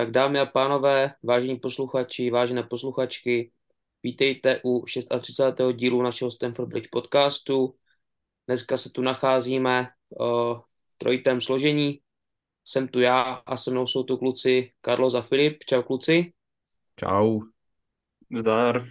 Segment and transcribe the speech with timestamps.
[0.00, 3.52] Tak dámy a pánové, vážení posluchači, vážené posluchačky,
[4.02, 5.44] vítejte u 36.
[5.72, 7.74] dílu našeho Stanford Bridge podcastu.
[8.46, 10.26] Dneska se tu nacházíme uh,
[10.88, 12.00] v trojitém složení.
[12.64, 15.64] Jsem tu já a se mnou jsou tu kluci Carlos a Filip.
[15.64, 16.32] Čau kluci.
[16.96, 17.40] Čau.
[18.36, 18.84] Zdar.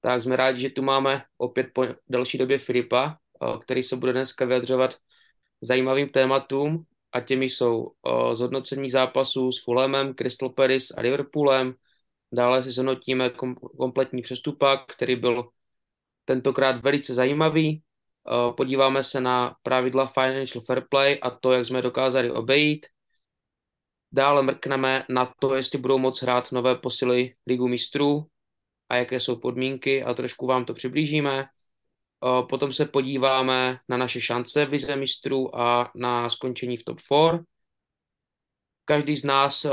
[0.00, 4.12] Tak jsme rádi, že tu máme opět po další době Filipa, uh, který se bude
[4.12, 4.96] dneska vyjadřovat
[5.62, 11.74] zajímavým tématům a těmi jsou uh, zhodnocení zápasů s Fulhamem, Crystal Palace a Liverpoolem.
[12.32, 15.48] Dále si zhodnotíme kom- kompletní přestupak, který byl
[16.24, 17.82] tentokrát velice zajímavý.
[18.28, 22.86] Uh, podíváme se na pravidla Financial Fair Play a to, jak jsme dokázali obejít.
[24.12, 28.26] Dále mrkneme na to, jestli budou moct hrát nové posily Ligu mistrů
[28.88, 31.44] a jaké jsou podmínky a trošku vám to přiblížíme.
[32.48, 37.44] Potom se podíváme na naše šance v Lize mistrů a na skončení v top 4.
[38.84, 39.66] Každý z nás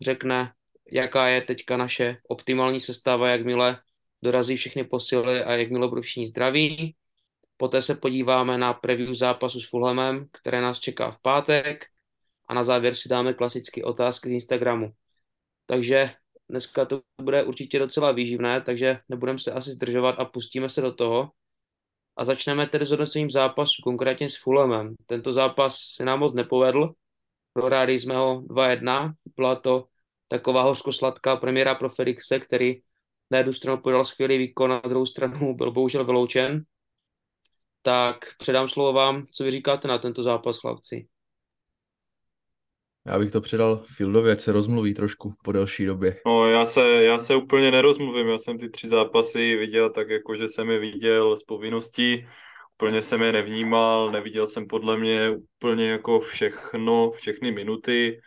[0.00, 0.52] řekne,
[0.92, 3.80] jaká je teďka naše optimální sestava, jakmile
[4.22, 6.96] dorazí všechny posily a jakmile budou všichni zdraví.
[7.56, 11.86] Poté se podíváme na preview zápasu s Fulhamem, které nás čeká v pátek.
[12.48, 14.92] A na závěr si dáme klasické otázky z Instagramu.
[15.66, 16.10] Takže
[16.48, 20.92] dneska to bude určitě docela výživné, takže nebudeme se asi zdržovat a pustíme se do
[20.92, 21.30] toho.
[22.16, 24.94] A začneme tedy s hodnocením zápasu, konkrétně s Fulhamem.
[25.06, 26.92] Tento zápas se nám moc nepovedl,
[27.52, 29.84] prohráli jsme ho 2-1, byla to
[30.28, 32.80] taková hořkosladká premiéra pro Felixe, který
[33.30, 36.64] na jednu stranu podal skvělý výkon, na druhou stranu byl bohužel vyloučen.
[37.82, 41.08] Tak předám slovo vám, co vy říkáte na tento zápas, chlapci.
[43.06, 46.16] Já bych to předal Fieldovi, ať se rozmluví trošku po delší době.
[46.26, 50.34] No, já se, já se úplně nerozmluvím, já jsem ty tři zápasy viděl tak, jako
[50.36, 52.26] že jsem je viděl z povinností,
[52.74, 58.20] úplně jsem je nevnímal, neviděl jsem podle mě úplně jako všechno, všechny minuty.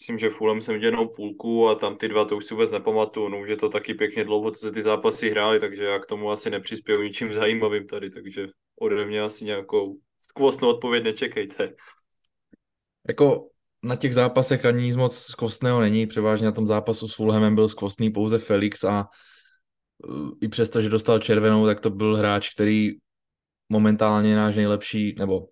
[0.00, 2.70] Myslím, že Fulham jsem viděl jenom půlku a tam ty dva to už si vůbec
[2.70, 3.28] nepamatuju.
[3.28, 6.06] No už je to taky pěkně dlouho, co se ty zápasy hrály, takže já k
[6.06, 8.48] tomu asi nepřispěju ničím zajímavým tady, takže
[8.80, 11.74] ode mě asi nějakou skvostnou odpověď nečekejte.
[13.08, 13.48] Jako
[13.84, 17.68] na těch zápasech ani nic moc skvostného není, převážně na tom zápasu s Fulhamem byl
[17.68, 19.08] skvostný pouze Felix a
[20.08, 22.90] uh, i přesto, že dostal červenou, tak to byl hráč, který
[23.68, 25.48] momentálně je náš nejlepší, nebo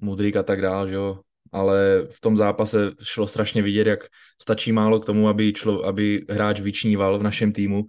[0.00, 1.20] Mudrik a tak dál, že jo,
[1.52, 4.00] ale v tom zápase šlo strašně vidět, jak
[4.42, 7.84] stačí málo k tomu, aby, člo, aby hráč vyčníval v našem týmu,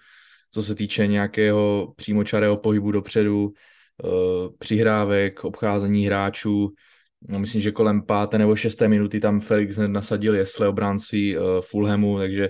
[0.52, 4.12] co se týče nějakého přímočarého pohybu dopředu, uh,
[4.60, 6.74] přihrávek, obcházení hráčů,
[7.22, 12.18] no myslím, že kolem páté nebo šesté minuty tam Felix nasadil jesle obránci uh, Fulhamu,
[12.18, 12.50] takže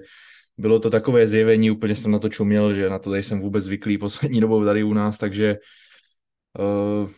[0.58, 3.64] bylo to takové zjevení, úplně jsem na to čuměl, že na to tady jsem vůbec
[3.64, 5.56] zvyklý poslední dobou tady u nás, takže
[6.60, 7.10] uh,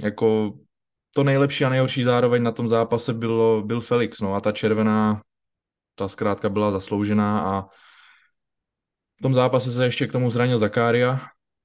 [0.00, 0.58] jako
[1.14, 5.22] to nejlepší a nejhorší zároveň na tom zápase bylo, byl Felix, no a ta červená,
[5.94, 7.62] ta zkrátka byla zasloužená a
[9.18, 11.20] v tom zápase se ještě k tomu zranil Zakária,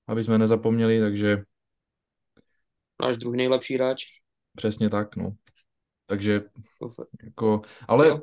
[0.08, 1.44] aby jsme nezapomněli, takže...
[3.02, 4.06] Náš druhý nejlepší hráč.
[4.58, 5.32] Přesně tak, no.
[6.06, 6.42] Takže,
[7.24, 8.22] jako, ale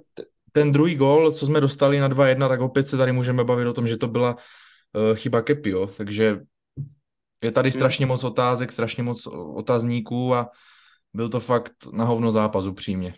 [0.53, 3.73] ten druhý gol, co jsme dostali na 2-1, tak opět se tady můžeme bavit o
[3.73, 5.87] tom, že to byla uh, chyba Kepi, jo.
[5.87, 6.41] Takže
[7.43, 7.81] je tady hmm.
[7.81, 10.51] strašně moc otázek, strašně moc otazníků a
[11.15, 13.15] byl to fakt na hovno zápas, upřímně.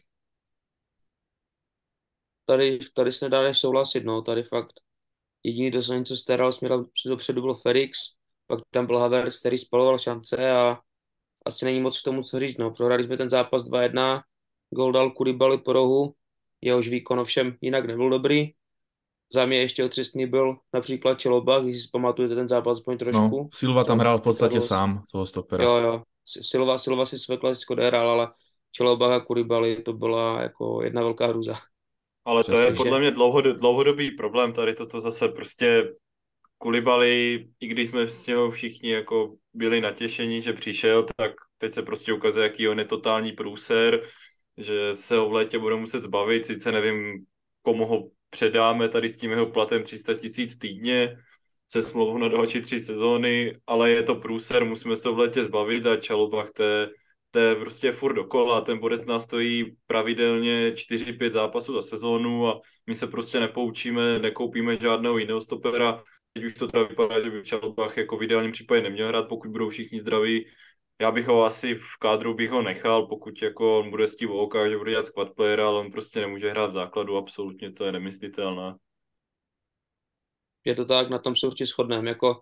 [2.45, 4.73] Tady, tady se nedá než souhlasit, no, tady fakt
[5.43, 7.99] jediný, kdo se něco staral směrem dopředu byl Felix,
[8.47, 10.79] pak tam byl Havertz, který spaloval šance a
[11.47, 12.59] asi není moc k tomu co říct.
[12.59, 12.71] No.
[12.71, 14.23] Prohrali jsme ten zápas 2-1,
[14.71, 16.15] gol dal Kulibali po rohu,
[16.61, 18.51] jehož výkon ovšem jinak nebyl dobrý.
[19.33, 23.37] Za mě ještě otřesný byl například Čeloba, když si pamatujete ten zápas aspoň trošku.
[23.37, 25.65] No, Silva tam hrál v podstatě to, sám, toho stopera.
[25.65, 26.03] Jo, jo.
[26.25, 28.29] Silva, Silva si své klasicky odehrál, ale
[28.73, 31.55] Čeloba a Kulibali to byla jako jedna velká hruza.
[32.25, 33.11] Ale to je podle mě
[33.53, 35.93] dlouhodobý problém, tady toto zase prostě
[36.59, 41.83] Kulibali, i když jsme s něho všichni jako byli natěšení, že přišel, tak teď se
[41.83, 44.03] prostě ukazuje, jaký on je totální průser,
[44.57, 47.27] že se ho v létě bude muset zbavit, sice nevím,
[47.63, 51.17] komu ho předáme tady s tím jeho platem 300 tisíc týdně,
[51.67, 55.87] se smlouvou na další tři sezóny, ale je to průser, musíme se v létě zbavit
[55.87, 56.65] a Čalobach to
[57.31, 62.61] to je prostě furt dokola, ten bodec nás stojí pravidelně 4-5 zápasů za sezónu a
[62.87, 66.03] my se prostě nepoučíme, nekoupíme žádného jiného stopera,
[66.37, 69.51] Teď už to teda vypadá, že by Čalbach jako v ideálním případě neměl hrát, pokud
[69.51, 70.47] budou všichni zdraví.
[71.01, 74.31] Já bych ho asi v kádru bych ho nechal, pokud jako on bude s tím
[74.31, 77.85] oka, že bude dělat squad player, ale on prostě nemůže hrát v základu, absolutně to
[77.85, 78.75] je nemyslitelné.
[80.65, 82.09] Je to tak, na tom se určitě shodneme.
[82.09, 82.41] Jako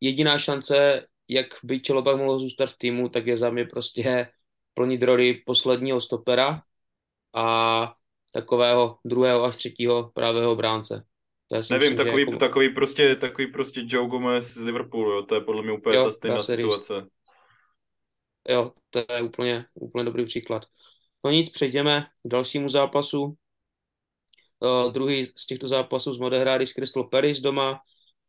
[0.00, 4.32] jediná šance, jak by Čelobak mohl zůstat v týmu, tak je za mě prostě
[4.74, 6.62] plnit roli posledního stopera
[7.34, 7.94] a
[8.32, 11.11] takového druhého až třetího pravého bránce.
[11.48, 12.36] To je, Nevím, myslím, takový, jako...
[12.36, 16.04] takový, prostě, takový prostě Joe Gomez z Liverpoolu, jo, to je podle mě úplně jo,
[16.04, 17.00] ta stejná situace.
[17.00, 17.08] Říct.
[18.48, 20.62] Jo, to je úplně, úplně dobrý příklad.
[21.24, 23.36] No nic, přejdeme k dalšímu zápasu.
[24.60, 27.80] Uh, druhý z těchto zápasů jsme odehráli s Crystal Paris doma.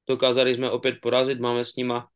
[0.07, 2.10] Dokázali jsme opět porazit, máme s nima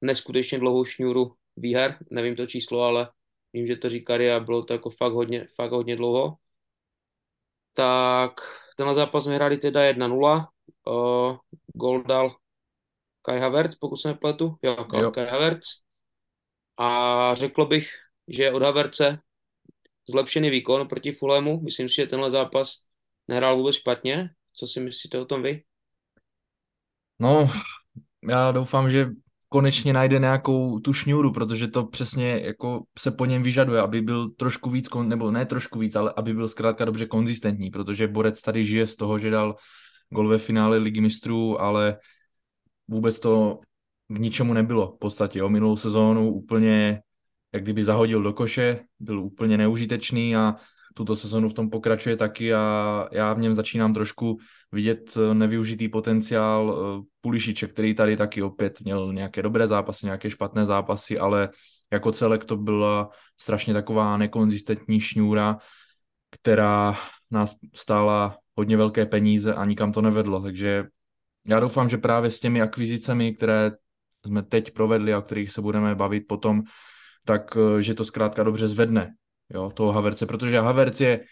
[0.00, 3.10] neskutečně dlouhou šňůru výher, nevím to číslo, ale
[3.52, 6.36] vím, že to říkali a bylo to jako fakt hodně, fakt hodně dlouho.
[7.72, 8.40] Tak
[8.80, 10.48] tenhle zápas jsme hráli teda 1-0.
[10.86, 11.36] Uh,
[11.74, 12.36] gol dal
[13.22, 14.56] Kai Havertz, pokud se nepletu.
[14.62, 15.10] Jo, jo.
[15.10, 15.66] Kai Havertz.
[16.76, 17.90] A řekl bych,
[18.28, 19.18] že od Haverce
[20.10, 21.60] zlepšený výkon proti Fulhamu.
[21.60, 22.74] Myslím si, že tenhle zápas
[23.28, 24.30] nehrál vůbec špatně.
[24.52, 25.62] Co si myslíte o tom vy?
[27.18, 27.50] No,
[28.28, 29.06] já doufám, že
[29.52, 34.30] konečně najde nějakou tu šňůru, protože to přesně jako se po něm vyžaduje, aby byl
[34.30, 38.64] trošku víc, nebo ne trošku víc, ale aby byl zkrátka dobře konzistentní, protože Borec tady
[38.64, 39.56] žije z toho, že dal
[40.10, 41.98] gol ve finále ligy mistrů, ale
[42.88, 43.58] vůbec to
[44.08, 45.42] k ničemu nebylo v podstatě.
[45.42, 47.00] O minulou sezónu úplně
[47.52, 50.56] jak kdyby zahodil do koše, byl úplně neužitečný a
[50.94, 54.38] tuto sezonu v tom pokračuje taky a já v něm začínám trošku
[54.72, 60.30] vidět eh, nevyužitý potenciál eh, Pulišiče, který tady taky opět měl nějaké dobré zápasy, nějaké
[60.30, 61.48] špatné zápasy, ale
[61.92, 63.10] jako celek to byla
[63.40, 65.58] strašně taková nekonzistentní šňůra,
[66.30, 66.94] která
[67.30, 70.84] nás stála hodně velké peníze a nikam to nevedlo, takže
[71.46, 73.72] já doufám, že právě s těmi akvizicemi, které
[74.26, 76.62] jsme teď provedli a o kterých se budeme bavit potom,
[77.24, 79.14] tak eh, že to zkrátka dobře zvedne
[79.54, 81.24] jo, toho Haverce, protože Haverc je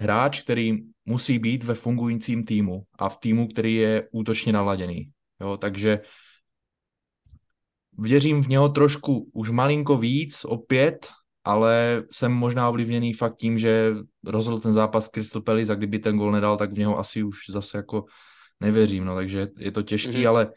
[0.00, 5.10] hráč, který musí být ve fungujícím týmu a v týmu, který je útočně naladěný.
[5.40, 6.00] Jo, takže
[7.98, 11.08] věřím v něho trošku už malinko víc, opět,
[11.44, 13.94] ale jsem možná ovlivněný fakt tím, že
[14.26, 17.38] rozhodl ten zápas Crystal Palace a kdyby ten gol nedal, tak v něho asi už
[17.50, 18.04] zase jako
[18.60, 20.28] nevěřím, no, takže je to těžký, mm-hmm.
[20.28, 20.52] ale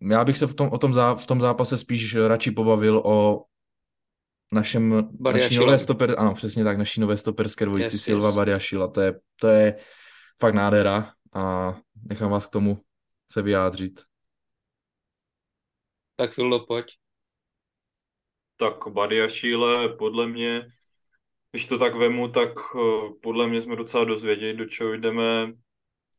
[0.00, 3.42] já bych se v tom, o tom zá, v tom zápase spíš radši pobavil o
[4.52, 8.36] našem, naší nové stoper, ano, přesně tak, naší nové stoperské dvojici yes, Silva yes.
[8.36, 9.78] Bariašila, to je, to je
[10.40, 11.74] fakt nádhera a
[12.08, 12.80] nechám vás k tomu
[13.30, 14.00] se vyjádřit.
[16.16, 16.86] Tak Fildo, pojď.
[18.56, 20.66] Tak Badiašile, podle mě,
[21.50, 25.52] když to tak vemu, tak eh, podle mě jsme docela dozvěděli, do čeho jdeme,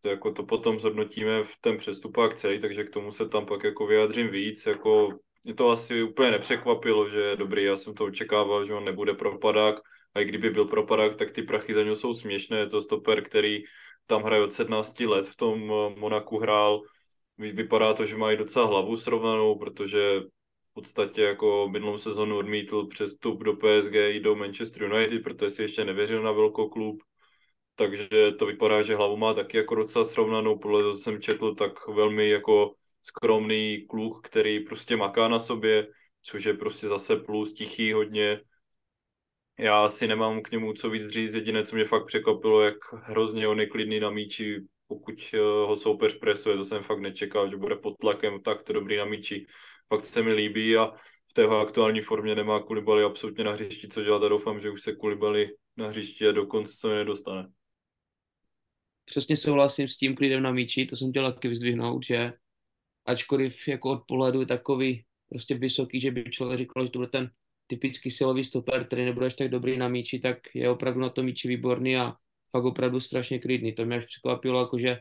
[0.01, 3.63] to, jako to potom zhodnotíme v ten přestupák celý, takže k tomu se tam pak
[3.63, 8.05] jako vyjádřím víc, jako mě to asi úplně nepřekvapilo, že je dobrý, já jsem to
[8.05, 9.75] očekával, že on nebude propadák.
[10.15, 13.23] A i kdyby byl propadák, tak ty prachy za něj jsou směšné, je to stoper,
[13.23, 13.63] který
[14.05, 16.81] tam hraje od 17 let, v tom eh, Monaku hrál,
[17.37, 20.19] vypadá to, že mají docela hlavu srovnanou, protože
[20.71, 25.61] v podstatě jako minulou sezonu odmítl přestup do PSG i do Manchester United, protože si
[25.61, 27.03] ještě nevěřil na velkou klub,
[27.75, 31.87] takže to vypadá, že hlavu má taky jako docela srovnanou, podle toho, jsem četl, tak
[31.87, 32.73] velmi jako
[33.07, 35.87] skromný kluk, který prostě maká na sobě,
[36.21, 38.41] což je prostě zase plus, tichý hodně.
[39.59, 43.47] Já si nemám k němu co víc říct, jediné, co mě fakt překvapilo, jak hrozně
[43.47, 47.57] on je klidný na míči, pokud eh, ho soupeř presuje, to jsem fakt nečekal, že
[47.57, 49.45] bude pod tlakem takto dobrý na míči.
[49.89, 50.91] Fakt se mi líbí a
[51.29, 54.81] v té aktuální formě nemá Kulibali absolutně na hřišti co dělat a doufám, že už
[54.81, 57.47] se Kulibali na hřišti a dokonce se nedostane.
[59.05, 62.33] Přesně souhlasím s tím klidem na míči, to jsem chtěl taky vyzdvihnout, že
[63.07, 67.09] ačkoliv jako od pohledu je takový prostě vysoký, že by člověk říkal, že to bude
[67.09, 67.31] ten
[67.67, 71.25] typický silový stoper, který nebude až tak dobrý na míči, tak je opravdu na tom
[71.25, 72.13] míči výborný a
[72.51, 73.73] fakt opravdu strašně klidný.
[73.73, 74.99] To mě až překvapilo, jakože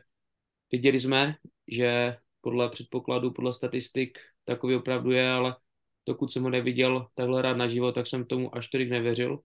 [0.73, 1.35] viděli jsme,
[1.71, 5.57] že podle předpokladu, podle statistik takový opravdu je, ale
[6.07, 9.39] dokud jsem ho neviděl takhle rád naživo, tak jsem tomu až tolik nevěřil.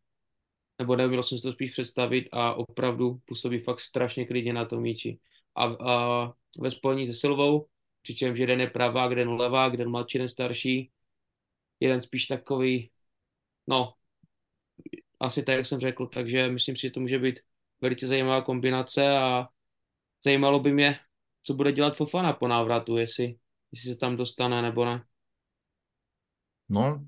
[0.80, 4.82] Nebo neměl jsem si to spíš představit a opravdu působí fakt strašně klidně na tom
[4.82, 5.20] míči.
[5.56, 7.68] A, a ve spojení se Silvou
[8.02, 10.92] přičemž jeden je pravá, jeden levá, jeden mladší, jeden starší,
[11.80, 12.92] jeden spíš takový,
[13.68, 13.94] no,
[15.20, 17.40] asi tak, jak jsem řekl, takže myslím si, že to může být
[17.82, 19.48] velice zajímavá kombinace a
[20.26, 21.00] zajímalo by mě,
[21.44, 23.36] co bude dělat Fofana po návratu, jestli,
[23.72, 25.04] jestli se tam dostane nebo ne.
[26.70, 27.06] No,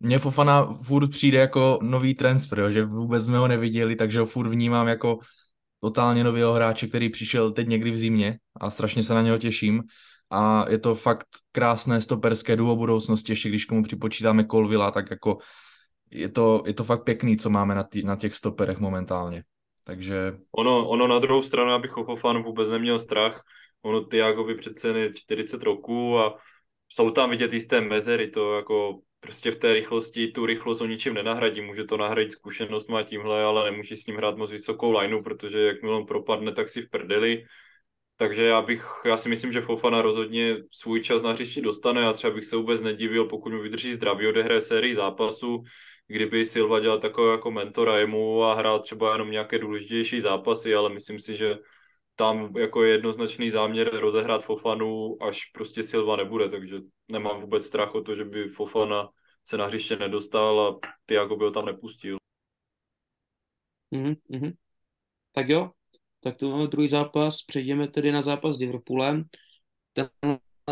[0.00, 4.26] mně Fofana furt přijde jako nový transfer, jo, že vůbec jsme ho neviděli, takže ho
[4.26, 5.18] furt vnímám jako
[5.80, 9.82] totálně nového hráče, který přišel teď někdy v zimě a strašně se na něho těším
[10.30, 15.38] a je to fakt krásné stoperské duo budoucnosti, ještě když komu připočítáme Colvilla, tak jako
[16.10, 19.44] je to, je to fakt pěkný, co máme na, tý, na těch stoperech momentálně.
[19.84, 20.36] Takže...
[20.52, 23.42] Ono, ono na druhou stranu, abych Fofan vůbec neměl strach,
[23.82, 26.36] ono Tiagovi přece je 40 roků a
[26.88, 31.14] jsou tam vidět jisté mezery, to jako prostě v té rychlosti tu rychlost o ničím
[31.14, 31.60] nenahradí.
[31.60, 35.66] Může to nahradit zkušenost má tímhle, ale nemůže s ním hrát moc vysokou lineu, protože
[35.66, 37.44] jakmile on propadne, tak si v prdeli.
[38.20, 42.12] Takže já bych, já si myslím, že Fofana rozhodně svůj čas na hřišti dostane a
[42.12, 45.62] třeba bych se vůbec nedivil, pokud mu vydrží zdraví, odehraje sérii zápasů,
[46.06, 50.88] kdyby Silva dělal takového jako mentora jemu a hrál třeba jenom nějaké důležitější zápasy, ale
[50.88, 51.58] myslím si, že
[52.14, 57.94] tam jako je jednoznačný záměr rozehrát Fofanu, až prostě Silva nebude, takže nemám vůbec strach
[57.94, 59.08] o to, že by Fofana
[59.44, 62.16] se na hřiště nedostal a Tiago by ho tam nepustil.
[63.92, 64.52] Mm-hmm.
[65.32, 65.70] Tak jo,
[66.20, 69.24] tak tu máme druhý zápas, přejdeme tedy na zápas s Liverpoolem.
[69.92, 70.08] Ten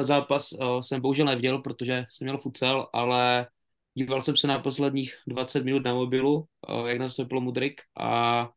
[0.00, 3.46] zápas uh, jsem bohužel neviděl, protože jsem měl futsal, ale
[3.94, 6.36] díval jsem se na posledních 20 minut na mobilu,
[6.68, 8.50] uh, jak nastoupil Mudrik a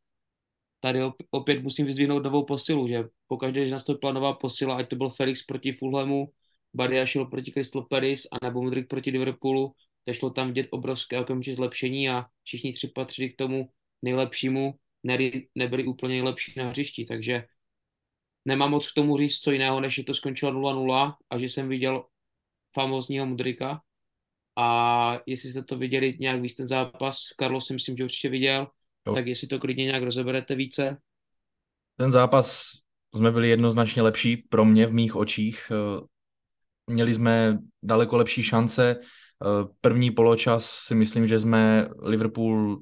[0.80, 1.00] tady
[1.32, 5.46] opět musím vyzvihnout novou posilu, že pokaždé, že nastoupila nová posila, ať to byl Felix
[5.46, 6.32] proti Fulhamu,
[6.74, 9.74] Badia šel proti Crystal Palace a nebo Mudrik proti Liverpoolu,
[10.06, 13.70] tak šlo tam vidět obrovské okamžitě zlepšení a všichni tři patří k tomu
[14.02, 15.18] nejlepšímu, ne,
[15.56, 17.44] nebyli úplně nejlepší na hřišti, takže
[18.46, 21.70] nemám moc k tomu říct co jiného, než že to skončilo 0-0 a že jsem
[21.70, 22.06] viděl
[22.74, 23.82] famózního Mudrika
[24.56, 28.68] a jestli jste to viděli nějak víc ten zápas, Karlo si myslím, že určitě viděl,
[29.08, 29.14] jo.
[29.14, 30.98] tak jestli to klidně nějak rozeberete více.
[31.98, 32.72] Ten zápas
[33.16, 35.72] jsme byli jednoznačně lepší pro mě v mých očích.
[36.88, 39.00] Měli jsme daleko lepší šance.
[39.82, 42.82] První poločas si myslím, že jsme Liverpool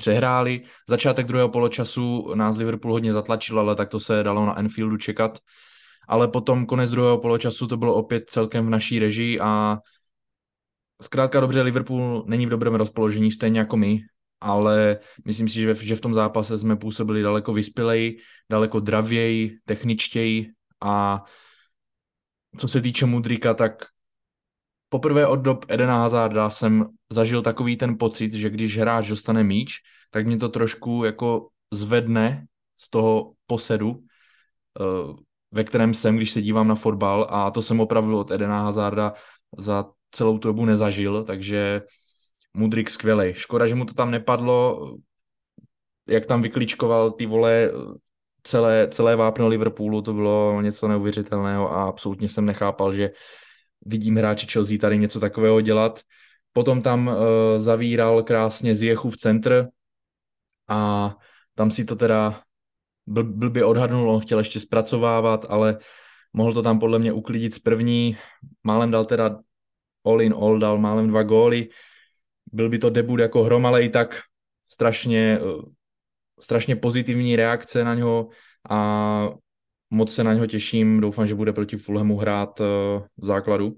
[0.00, 0.64] přehráli.
[0.88, 5.38] Začátek druhého poločasu nás Liverpool hodně zatlačil, ale tak to se dalo na Anfieldu čekat.
[6.08, 9.78] Ale potom konec druhého poločasu to bylo opět celkem v naší režii a
[11.02, 14.00] zkrátka dobře Liverpool není v dobrém rozpoložení, stejně jako my,
[14.40, 18.18] ale myslím si, že, v tom zápase jsme působili daleko vyspěleji,
[18.50, 21.24] daleko dravěji, techničtěji a
[22.58, 23.84] co se týče Mudrika, tak
[24.88, 29.78] poprvé od dob Edena Hazarda jsem zažil takový ten pocit, že když hráč dostane míč,
[30.10, 34.00] tak mě to trošku jako zvedne z toho posedu,
[34.80, 35.14] eh,
[35.52, 39.14] ve kterém jsem, když se dívám na fotbal a to jsem opravdu od Edena Hazarda
[39.58, 41.82] za celou dobu nezažil, takže
[42.54, 43.34] Mudrik skvělej.
[43.34, 44.86] Škoda, že mu to tam nepadlo,
[46.08, 47.70] jak tam vyklíčkoval ty vole
[48.42, 53.10] celé, celé vápno Liverpoolu, to bylo něco neuvěřitelného a absolutně jsem nechápal, že
[53.86, 56.00] vidím hráče Chelsea tady něco takového dělat.
[56.52, 57.14] Potom tam uh,
[57.56, 59.68] zavíral krásně Ziechu v centr
[60.68, 61.14] a
[61.54, 62.42] tam si to teda
[63.08, 65.78] bl- blbě odhadnul, on chtěl ještě zpracovávat, ale
[66.32, 68.16] mohl to tam podle mě uklidit z první.
[68.64, 69.38] Málem dal teda
[70.04, 71.68] all in all, dal málem dva góly.
[72.52, 74.20] Byl by to debut jako hrom, ale i tak
[74.68, 75.62] strašně, uh,
[76.40, 78.28] strašně pozitivní reakce na něho
[78.70, 79.28] a
[79.90, 81.00] moc se na něho těším.
[81.00, 82.66] Doufám, že bude proti Fulhamu hrát uh,
[83.16, 83.76] v základu.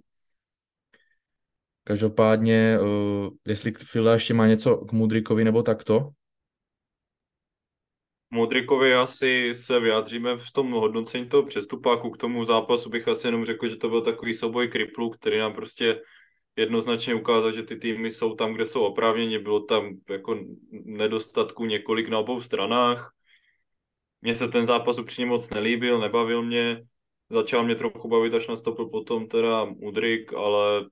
[1.84, 6.10] Každopádně, uh, jestli Fila ještě má něco k Mudrikovi nebo takto?
[8.30, 12.10] Modrikovi asi se vyjádříme v tom hodnocení toho přestupáku.
[12.10, 15.52] K tomu zápasu bych asi jenom řekl, že to byl takový souboj kriplů, který nám
[15.52, 16.00] prostě
[16.56, 19.38] jednoznačně ukázal, že ty týmy jsou tam, kde jsou oprávněně.
[19.38, 20.38] Bylo tam jako
[20.72, 23.12] nedostatku několik na obou stranách.
[24.22, 26.82] Mně se ten zápas upřímně moc nelíbil, nebavil mě.
[27.30, 30.86] Začal mě trochu bavit, až nastoupil potom teda Mudrik, ale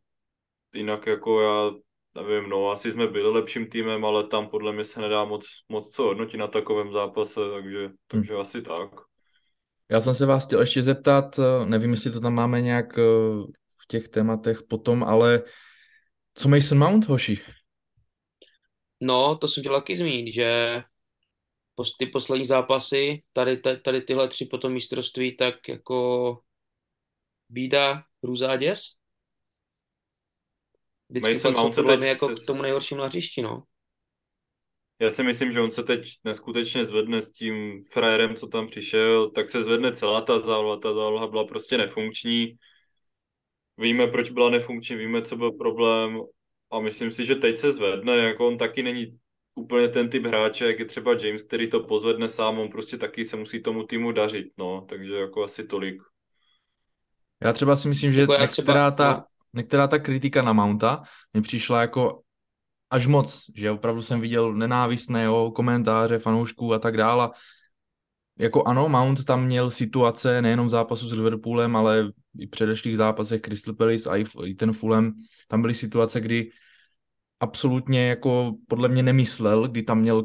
[0.75, 1.71] jinak jako já
[2.15, 5.91] nevím, no asi jsme byli lepším týmem, ale tam podle mě se nedá moc, moc
[5.91, 8.41] co hodnotit na takovém zápase, takže, takže hmm.
[8.41, 8.91] asi tak.
[9.91, 13.03] Já jsem se vás chtěl ještě zeptat, nevím, jestli to tam máme nějak eh,
[13.83, 15.43] v těch tématech potom, ale
[16.35, 17.41] co Mason Mount, hoši?
[19.01, 20.83] No, to jsem chtěl taky zmínit, že
[21.99, 26.39] ty poslední zápasy, tady, tady tyhle tři potom mistrovství, tak jako
[27.49, 29.00] bída, hrůza a děs.
[31.11, 32.43] Vždycky Mason Mount se teď jako se...
[32.43, 33.63] k tomu nejhoršímu na hřišti, no.
[34.99, 39.31] Já si myslím, že on se teď neskutečně zvedne s tím frajerem, co tam přišel,
[39.31, 40.77] tak se zvedne celá ta záloha.
[40.77, 42.57] Ta záloha byla prostě nefunkční.
[43.79, 46.21] Víme, proč byla nefunkční, víme, co byl problém
[46.71, 49.19] a myslím si, že teď se zvedne, jako on taky není
[49.55, 53.25] úplně ten typ hráče, jak je třeba James, který to pozvedne sám, on prostě taky
[53.25, 56.03] se musí tomu týmu dařit, no, takže jako asi tolik.
[57.45, 59.25] Já třeba si myslím, že jako některá, třeba, ta, no.
[59.53, 61.03] Některá ta kritika na Mounta
[61.35, 62.23] mi přišla jako
[62.91, 67.31] až moc, že opravdu jsem viděl nenávistné jo, komentáře fanoušků a tak dále.
[68.39, 72.97] Jako ano, Mount tam měl situace nejenom v zápasu s Liverpoolem, ale i v předešlých
[72.97, 75.13] zápasech Crystal Palace a i, i ten Fulham,
[75.49, 76.51] tam byly situace, kdy
[77.41, 80.25] absolutně jako podle mě nemyslel, kdy tam měl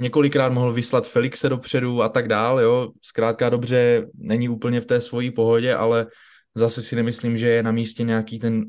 [0.00, 2.92] několikrát mohl vyslat Felixe dopředu a tak dál, jo.
[3.02, 6.06] Zkrátka dobře, není úplně v té svojí pohodě, ale
[6.54, 8.64] zase si nemyslím, že je na místě nějaký ten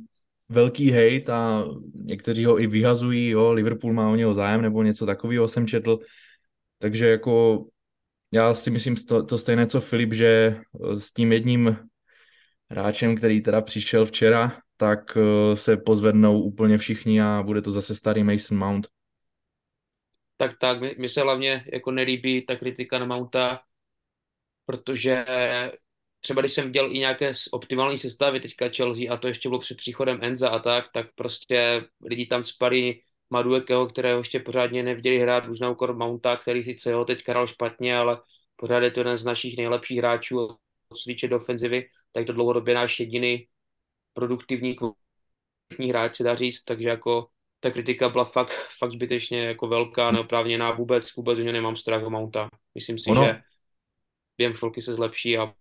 [0.49, 1.63] velký hate a
[1.93, 5.99] někteří ho i vyhazují, jo, Liverpool má o něho zájem nebo něco takového jsem četl,
[6.79, 7.65] takže jako
[8.31, 11.77] já si myslím to, to stejné co Filip, že eh, s tím jedním
[12.71, 17.95] hráčem, který teda přišel včera, tak eh, se pozvednou úplně všichni a bude to zase
[17.95, 18.87] starý Mason Mount.
[20.37, 23.59] Tak tak, mi se hlavně jako nelíbí ta kritika na Mounta,
[24.65, 25.25] protože
[26.25, 29.77] třeba když jsem viděl i nějaké optimální sestavy teďka Chelsea a to ještě bylo před
[29.77, 35.47] příchodem Enza a tak, tak prostě lidi tam spali Maduekeho, kterého ještě pořádně neviděli hrát,
[35.47, 38.17] už na úkor Mounta, který sice jo, teďka hrál špatně, ale
[38.55, 40.47] pořád je to jeden z našich nejlepších hráčů,
[40.89, 43.47] co se týče defenzivy, tak to dlouhodobě náš jediný
[44.13, 47.27] produktivní kvalitní hráč, se dá říct, takže jako
[47.59, 52.03] ta kritika byla fakt, fakt zbytečně jako velká, neoprávněná, vůbec, vůbec u něj nemám strach
[52.03, 52.49] o Mounta.
[52.75, 53.25] Myslím si, ono...
[53.25, 53.41] že
[54.37, 55.53] během chvilky se zlepší a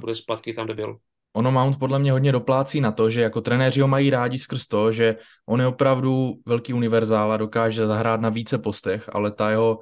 [0.00, 0.96] bude zpátky tam, kde byl.
[1.32, 4.66] Ono Mount podle mě hodně doplácí na to, že jako trenéři ho mají rádi skrz
[4.66, 9.50] to, že on je opravdu velký univerzál a dokáže zahrát na více postech, ale ta
[9.50, 9.80] jeho,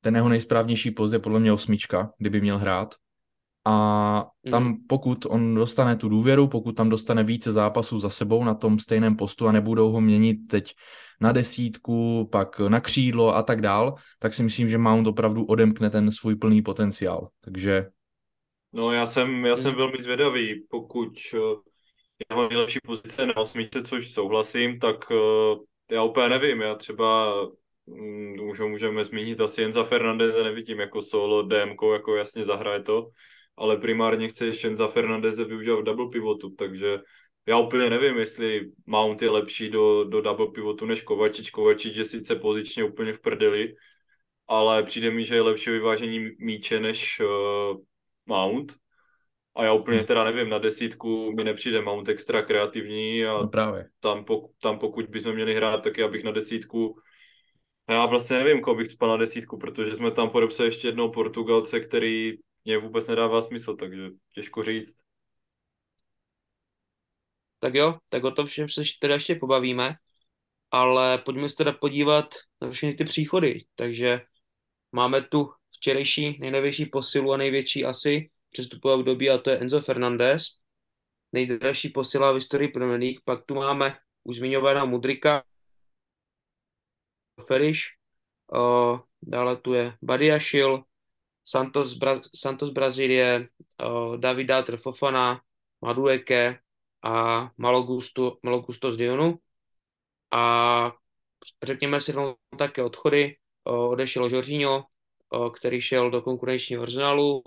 [0.00, 2.94] ten jeho nejsprávnější post je podle mě osmička, kdyby měl hrát.
[3.64, 4.74] A tam mm.
[4.88, 9.16] pokud on dostane tu důvěru, pokud tam dostane více zápasů za sebou na tom stejném
[9.16, 10.74] postu a nebudou ho měnit teď
[11.20, 15.90] na desítku, pak na křídlo a tak dál, tak si myslím, že Mount opravdu odemkne
[15.90, 17.28] ten svůj plný potenciál.
[17.40, 17.86] Takže
[18.72, 21.38] No já jsem, já jsem velmi zvědavý, pokud eh,
[22.30, 27.34] jeho nejlepší pozice na osmičce, což souhlasím, tak eh, já úplně nevím, já třeba
[27.86, 32.44] mm, už ho můžeme zmínit asi jen za Fernandeze, nevidím jako solo DMK, jako jasně
[32.44, 33.10] zahraje to,
[33.56, 36.98] ale primárně chce ještě jen za Fernandeze využívat double pivotu, takže
[37.46, 41.50] já úplně nevím, jestli Mount je lepší do, do double pivotu než Kovačič.
[41.50, 43.74] Kovačič je sice pozičně úplně v prdeli,
[44.48, 47.76] ale přijde mi, že je lepší vyvážení míče než uh,
[48.30, 48.74] Mount.
[49.54, 50.06] A já úplně hmm.
[50.06, 53.88] teda nevím, na desítku mi nepřijde Mount extra kreativní a no právě.
[54.00, 57.00] Tam, pok, tam pokud bychom měli hrát, tak já bych na desítku
[57.90, 61.80] já vlastně nevím, koho bych spal na desítku, protože jsme tam podepsali ještě jednou Portugalce,
[61.80, 62.32] který
[62.64, 64.96] mě vůbec nedává smysl, takže těžko říct.
[67.58, 69.94] Tak jo, tak o tom všem se teda ještě pobavíme,
[70.70, 73.64] ale pojďme se teda podívat na všechny ty příchody.
[73.74, 74.20] Takže
[74.92, 80.58] máme tu včerejší nejnovější posilu a největší asi přestupové období a to je Enzo Fernandez,
[81.32, 83.20] nejdražší posila v historii Premier League.
[83.24, 85.44] Pak tu máme už zmiňovaného Mudrika,
[87.46, 87.96] Feriš,
[88.52, 90.84] uh, dále tu je Badiašil,
[91.44, 93.48] Santos, Bra- Santos Brazílie,
[94.16, 95.40] Davida Trfofana,
[95.80, 96.60] Madueke.
[97.02, 99.38] A Malogusto, Malogusto z Dionu.
[100.30, 100.92] A
[101.62, 102.12] řekněme si
[102.58, 103.36] také odchody.
[103.64, 104.84] Odešel Jorginho,
[105.50, 107.42] který šel do konkurenčního Arsenalu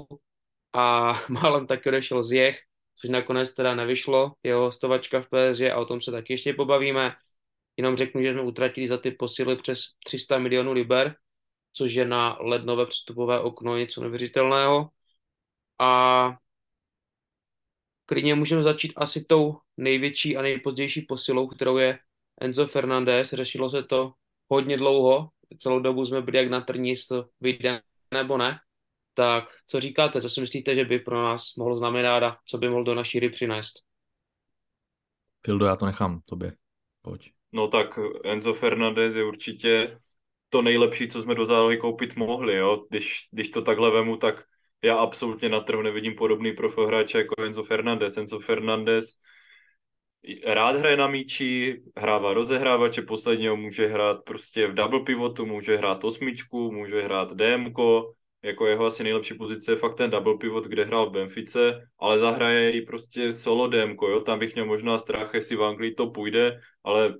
[0.74, 2.60] a málem taky odešel z Jech,
[2.96, 7.16] což nakonec teda nevyšlo, jeho hostovačka v PSG a o tom se taky ještě pobavíme.
[7.78, 11.16] Jenom řeknu, že jsme utratili za ty posily přes 300 milionů liber,
[11.74, 14.90] což je na lednové přestupové okno něco neuvěřitelného.
[15.80, 16.34] A
[18.06, 22.00] klidně můžeme začít asi tou největší a nejpozdější posilou, kterou je
[22.42, 23.34] Enzo Fernandez.
[23.34, 24.14] Řešilo se to
[24.50, 27.82] hodně dlouho, celou dobu jsme byli jak na trní, jestli to vyjde
[28.14, 28.60] nebo ne.
[29.14, 32.70] Tak co říkáte, co si myslíte, že by pro nás mohlo znamenat a co by
[32.70, 33.74] mohl do naší hry přinést?
[35.42, 36.54] Pildo, já to nechám tobě.
[37.02, 37.32] Pojď.
[37.52, 40.00] No tak Enzo Fernandez je určitě
[40.50, 42.56] to nejlepší, co jsme do zálohy koupit mohli.
[42.56, 42.86] Jo?
[42.90, 44.44] Když, když to takhle vemu, tak
[44.84, 48.18] já absolutně na trhu nevidím podobný profil hráče jako Enzo Fernandez.
[48.18, 49.14] Enzo Fernandez
[50.46, 56.04] rád hraje na míči, hrává rozehrávače, posledního může hrát prostě v double pivotu, může hrát
[56.04, 60.86] osmičku, může hrát DMko, jako jeho asi nejlepší pozice je fakt ten double pivot, kde
[60.86, 65.34] hrál v Benfice, ale zahraje i prostě solo DMko, jo, tam bych měl možná strach,
[65.34, 67.16] jestli v Anglii to půjde, ale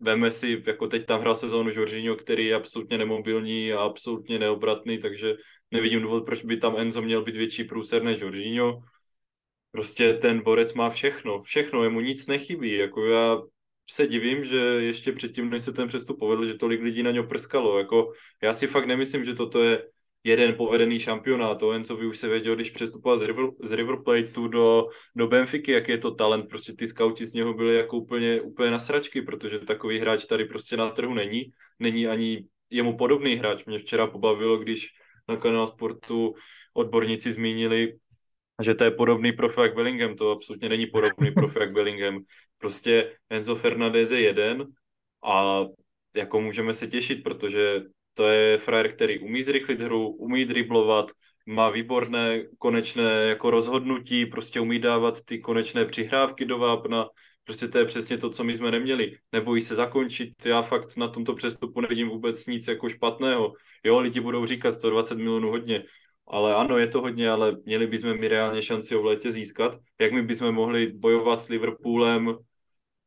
[0.00, 4.98] veme si, jako teď tam hrál sezónu Jorginho, který je absolutně nemobilní a absolutně neobratný,
[4.98, 5.34] takže
[5.70, 8.82] nevidím důvod, proč by tam Enzo měl být větší průser než Jorginho
[9.70, 13.38] prostě ten borec má všechno, všechno, jemu nic nechybí, jako já
[13.90, 17.22] se divím, že ještě předtím, než se ten přestup povedl, že tolik lidí na něj
[17.22, 19.82] prskalo, jako já si fakt nemyslím, že toto je
[20.24, 23.72] jeden povedený šampionát, to jen co vy už se věděl, když přestupoval z River, z
[23.72, 27.76] River Plateu do, do Benfiky, jaký je to talent, prostě ty skauti z něho byli
[27.76, 31.44] jako úplně, úplně na sračky, protože takový hráč tady prostě na trhu není,
[31.78, 34.88] není ani jemu podobný hráč, mě včera pobavilo, když
[35.28, 36.34] na kanál Sportu
[36.74, 37.94] odborníci zmínili,
[38.62, 42.18] že to je podobný profil jak Bellingham, to absolutně není podobný profil jak Bellingham.
[42.58, 44.66] Prostě Enzo Fernandez je jeden
[45.24, 45.64] a
[46.16, 47.80] jako můžeme se těšit, protože
[48.14, 51.10] to je frajer, který umí zrychlit hru, umí driblovat,
[51.46, 57.08] má výborné konečné jako rozhodnutí, prostě umí dávat ty konečné přihrávky do vápna,
[57.48, 59.16] Prostě to je přesně to, co my jsme neměli.
[59.32, 60.46] Nebojí se zakončit.
[60.46, 63.52] Já fakt na tomto přestupu nevidím vůbec nic jako špatného.
[63.84, 65.84] Jo, lidi budou říkat 120 milionů hodně,
[66.30, 69.78] ale ano, je to hodně, ale měli bychom mi reálně šanci ho v létě získat.
[70.00, 72.36] Jak my bychom mohli bojovat s Liverpoolem,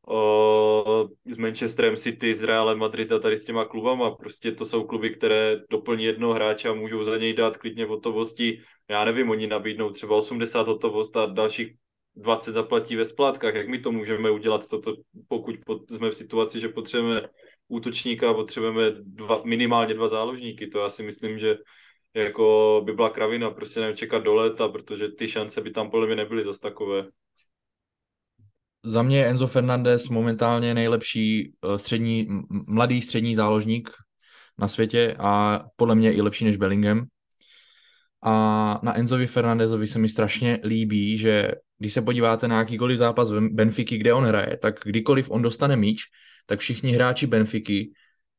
[0.08, 4.10] o, s Manchesterem City, s Realem Madrid a tady s těma klubama.
[4.10, 8.60] Prostě to jsou kluby, které doplní jednoho hráče a můžou za něj dát klidně hotovosti.
[8.88, 11.74] Já nevím, oni nabídnou třeba 80 hotovost a dalších
[12.16, 13.54] 20 zaplatí ve splátkách.
[13.54, 14.94] Jak my to můžeme udělat, toto,
[15.28, 15.54] pokud
[15.90, 17.28] jsme v situaci, že potřebujeme
[17.68, 20.66] útočníka a potřebujeme dva, minimálně dva záložníky.
[20.66, 21.56] To já si myslím, že
[22.14, 26.06] jako by byla kravina, prostě nevím, čekat do léta, protože ty šance by tam podle
[26.06, 27.04] mě nebyly zas takové.
[28.84, 32.26] Za mě je Enzo Fernandez momentálně nejlepší eh, střední,
[32.66, 33.90] mladý střední záložník
[34.58, 37.06] na světě a podle mě i lepší než Bellingham.
[38.24, 43.30] A na Enzovi Fernandezovi se mi strašně líbí, že když se podíváte na jakýkoliv zápas
[43.30, 46.02] Benfiky, kde on hraje, tak kdykoliv on dostane míč,
[46.46, 47.92] tak všichni hráči Benfiky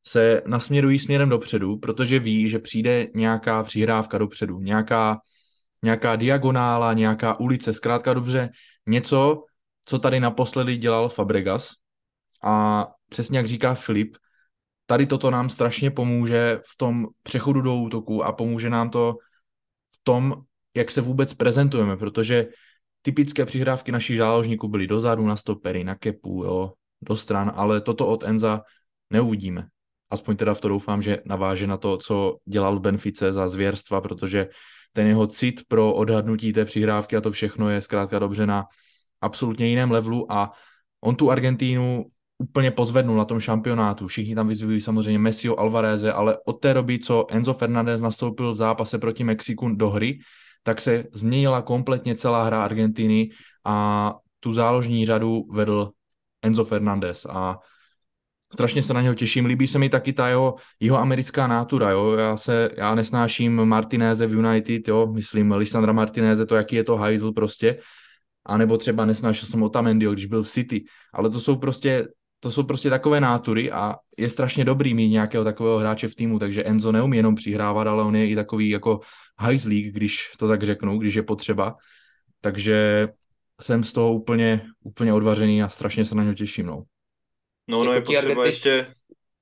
[0.05, 5.19] se nasměrují směrem dopředu, protože ví, že přijde nějaká přihrávka dopředu, nějaká,
[5.83, 8.49] nějaká diagonála, nějaká ulice, zkrátka dobře
[8.87, 9.43] něco,
[9.85, 11.71] co tady naposledy dělal Fabregas.
[12.43, 14.17] A přesně jak říká Filip,
[14.85, 19.15] tady toto nám strašně pomůže v tom přechodu do útoku a pomůže nám to
[19.95, 20.35] v tom,
[20.75, 22.47] jak se vůbec prezentujeme, protože
[23.01, 28.07] typické přihrávky našich záložníků byly dozadu, na stopery, na kepu, jo, do stran, ale toto
[28.07, 28.61] od Enza
[29.09, 29.67] neuvidíme.
[30.13, 34.01] Aspoň teda v to doufám, že naváže na to, co dělal v Benfice za zvěrstva,
[34.01, 34.47] protože
[34.93, 38.65] ten jeho cit pro odhadnutí té přihrávky a to všechno je zkrátka dobře na
[39.21, 40.51] absolutně jiném levelu a
[41.01, 42.05] on tu Argentínu
[42.37, 44.07] úplně pozvednul na tom šampionátu.
[44.07, 48.55] Všichni tam vyzvují samozřejmě Messiho Alvareze, ale od té doby, co Enzo Fernandez nastoupil v
[48.55, 50.19] zápase proti Mexiku do hry,
[50.63, 53.29] tak se změnila kompletně celá hra Argentiny
[53.65, 55.91] a tu záložní řadu vedl
[56.41, 57.57] Enzo Fernandez a
[58.53, 59.45] strašně se na něho těším.
[59.45, 62.11] Líbí se mi taky ta jeho, jeho americká nátura, jo.
[62.11, 66.97] Já se, já nesnáším Martinéze v United, jo, myslím Lisandra Martinéze, to jaký je to
[66.97, 67.79] hajzl prostě,
[68.45, 72.07] a nebo třeba nesnášel jsem Otamendio, když byl v City, ale to jsou prostě
[72.43, 76.39] to jsou prostě takové nátury a je strašně dobrý mít nějakého takového hráče v týmu,
[76.39, 78.99] takže Enzo neumí jenom přihrávat, ale on je i takový jako
[79.39, 81.75] hajzlík, když to tak řeknu, když je potřeba.
[82.41, 83.07] Takže
[83.61, 86.65] jsem z toho úplně, úplně odvařený a strašně se na něj těším.
[86.65, 86.83] No,
[87.67, 88.93] no ono jako je potřeba ještě,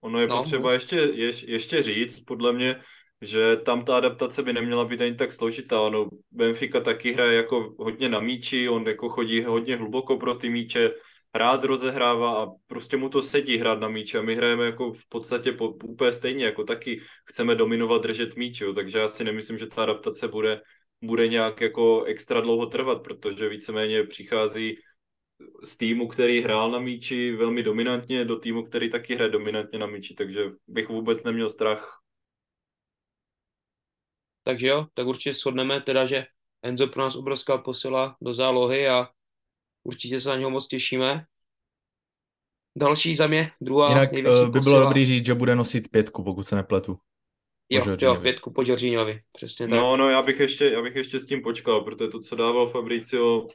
[0.01, 2.81] ono je no, potřeba ještě, je, ještě říct, podle mě,
[3.21, 5.81] že tam ta adaptace by neměla být ani tak složitá.
[5.81, 10.49] Ono, Benfica taky hraje jako hodně na míči, on jako chodí hodně hluboko pro ty
[10.49, 10.91] míče,
[11.35, 15.09] rád rozehrává a prostě mu to sedí hrát na míče a my hrajeme jako v
[15.09, 19.57] podstatě po, úplně stejně, jako taky chceme dominovat, držet míč, jo, takže já si nemyslím,
[19.57, 20.61] že ta adaptace bude,
[21.01, 24.77] bude nějak jako extra dlouho trvat, protože víceméně přichází
[25.63, 29.85] z týmu, který hrál na míči velmi dominantně, do týmu, který taky hraje dominantně na
[29.85, 32.01] míči, takže bych vůbec neměl strach.
[34.43, 36.25] Takže jo, tak určitě shodneme teda, že
[36.63, 39.07] Enzo pro nás obrovská posila do zálohy a
[39.83, 41.25] určitě se na něho moc těšíme.
[42.77, 46.47] Další za mě, druhá Jinak uh, by bylo dobrý říct, že bude nosit pětku, pokud
[46.47, 46.97] se nepletu.
[47.69, 49.79] Jo, jo, pětku po Jorginhovi, přesně tak.
[49.79, 52.67] No, no, já bych, ještě, já bych ještě s tím počkal, protože to, co dával
[52.67, 53.47] Fabricio,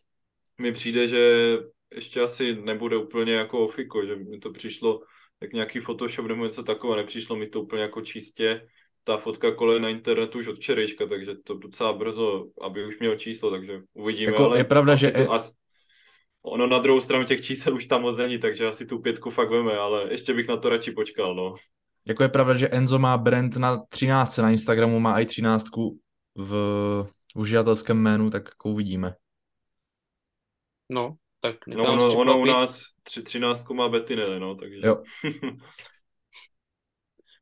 [0.61, 1.53] mi přijde, že
[1.95, 5.01] ještě asi nebude úplně jako ofiko, že mi to přišlo
[5.41, 8.69] jak nějaký Photoshop nebo něco takového, nepřišlo mi to úplně jako čistě.
[9.05, 13.17] Ta fotka kole na internetu už od včerejška, takže to docela brzo, aby už měl
[13.17, 14.33] číslo, takže uvidíme.
[14.33, 15.11] Jako ale je pravda, že...
[15.11, 15.53] To, asi,
[16.47, 19.51] Ono na druhou stranu těch čísel už tam moc není, takže asi tu pětku fakt
[19.51, 21.55] veme, ale ještě bych na to radši počkal, no.
[22.05, 26.51] Jako je pravda, že Enzo má brand na 13, na Instagramu má i 13 v,
[27.35, 29.15] v uživatelském jménu, tak jako uvidíme.
[30.91, 34.87] No, tak no, ono, ono u nás tři, 13 má Bettinelli, no, takže...
[34.87, 35.03] Jo.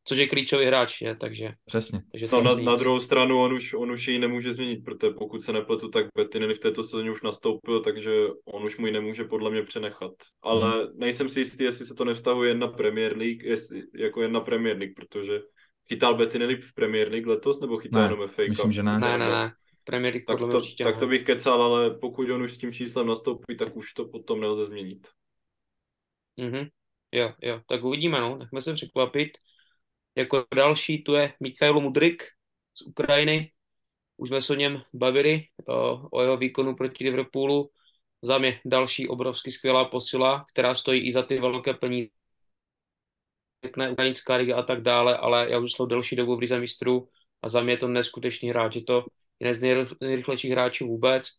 [0.04, 1.50] což je klíčový hráč, je, takže...
[1.64, 2.02] Přesně.
[2.12, 5.42] Takže no, na, na, druhou stranu on už, on už ji nemůže změnit, protože pokud
[5.42, 8.11] se nepletu, tak Bettinelli v této sezóně už nastoupil, takže
[8.44, 10.12] on už mu ji nemůže podle mě přenechat.
[10.42, 10.87] Ale hmm.
[10.94, 14.40] nejsem si jistý, jestli se to nevztahuje jen na Premier League, jestli, jako jen na
[14.40, 15.40] Premier League, protože
[15.88, 18.98] chytal Bettinelli v Premier League letos, nebo chytal ne, jenom FA Myslím, že ne.
[18.98, 19.52] Ne, ne, ne.
[19.85, 23.07] Premier League tak, to, tak to bych kecal, ale pokud on už s tím číslem
[23.07, 25.09] nastoupí, tak už to potom nelze změnit.
[26.37, 26.68] Mhm.
[27.12, 29.38] Jo, jo, tak uvidíme, no, nechme se překvapit.
[30.16, 32.23] Jako další tu je Mikhail Mudrik
[32.75, 33.53] z Ukrajiny.
[34.16, 37.70] Už jsme se o něm bavili, o, o jeho výkonu proti Liverpoolu.
[38.23, 42.09] Za mě další obrovsky skvělá posila, která stojí i za ty velké peníze.
[43.64, 47.09] Řekne Ukrajinská liga a tak dále, ale já už jsem delší dobu v Lize mistrů
[47.42, 48.77] a za mě je to neskutečný hráč.
[48.77, 49.07] Je to
[49.40, 49.61] jeden z
[50.01, 51.31] nejrychlejších hráčů vůbec.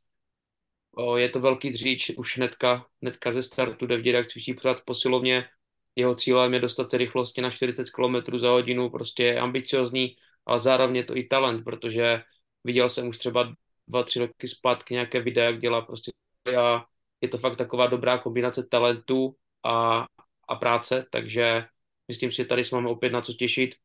[0.92, 5.50] O, je to velký dříč, už hnedka, hnedka ze startu jak cvičí pořád v posilovně.
[5.96, 10.60] Jeho cílem je dostat se rychlosti na 40 km za hodinu, prostě je ambiciozní, ale
[10.60, 12.24] zároveň je to i talent, protože
[12.64, 13.56] viděl jsem už třeba
[13.88, 16.12] dva, tři roky zpátky nějaké videa, jak dělá prostě
[16.58, 16.86] a
[17.22, 20.06] je to fakt taková dobrá kombinace talentu a,
[20.48, 21.66] a práce, takže
[22.08, 23.76] myslím si, že tady jsme máme opět na co těšit.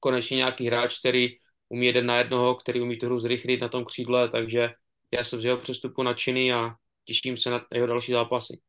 [0.00, 1.36] Konečně nějaký hráč, který
[1.72, 4.70] umí jeden na jednoho, který umí tu hru zrychlit na tom křídle, takže
[5.10, 8.60] já jsem z jeho přestupu nadšený a těším se na jeho další zápasy.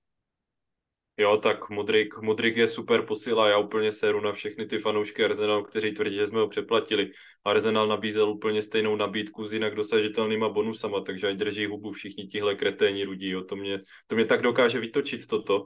[1.18, 5.64] Jo, tak Mudrik, Mudrik je super posila, já úplně seru na všechny ty fanoušky Arsenal,
[5.64, 7.12] kteří tvrdí, že jsme ho přeplatili.
[7.46, 12.56] Arsenal nabízel úplně stejnou nabídku s jinak dosažitelnýma bonusama, takže ať drží hubu všichni tihle
[12.56, 13.44] kreténi rudí, jo.
[13.44, 15.66] To, mě, to mě tak dokáže vytočit toto.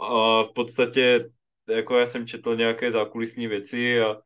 [0.00, 1.30] A v podstatě,
[1.68, 4.16] jako já jsem četl nějaké zákulisní věci a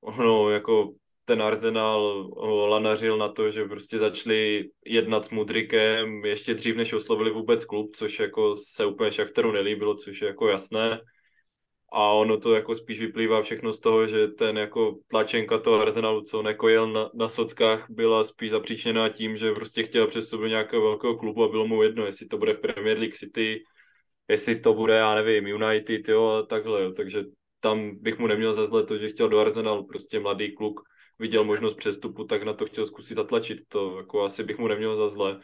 [0.00, 0.94] ono, jako
[1.28, 2.30] ten Arsenal
[2.68, 7.96] lanařil na to, že prostě začali jednat s Mudrikem ještě dřív, než oslovili vůbec klub,
[7.96, 11.00] což jako se úplně Šachtaru nelíbilo, což je jako jasné.
[11.92, 16.22] A ono to jako spíš vyplývá všechno z toho, že ten jako tlačenka toho Arsenalu,
[16.22, 20.82] co nekojil na, na sockách, byla spíš zapříčená tím, že prostě chtěl přes do nějakého
[20.82, 23.62] velkého klubu a bylo mu jedno, jestli to bude v Premier League City,
[24.28, 26.92] jestli to bude, já nevím, United, jo, a takhle, jo.
[26.92, 27.24] takže
[27.60, 30.80] tam bych mu neměl za zle to, že chtěl do Arsenalu, prostě mladý kluk,
[31.18, 33.58] viděl možnost přestupu, tak na to chtěl zkusit zatlačit.
[33.68, 35.40] To jako asi bych mu neměl za zle.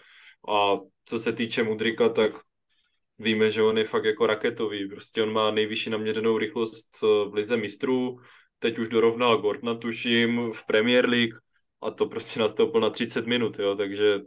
[0.49, 2.33] A co se týče Mudrika, tak
[3.19, 4.89] víme, že on je fakt jako raketový.
[4.89, 8.19] Prostě on má nejvyšší naměřenou rychlost eh, v lize mistrů,
[8.59, 11.35] teď už dorovnal Gordona, tuším, v Premier League
[11.83, 14.21] a to prostě nastoupil na 30 minut, jo, takže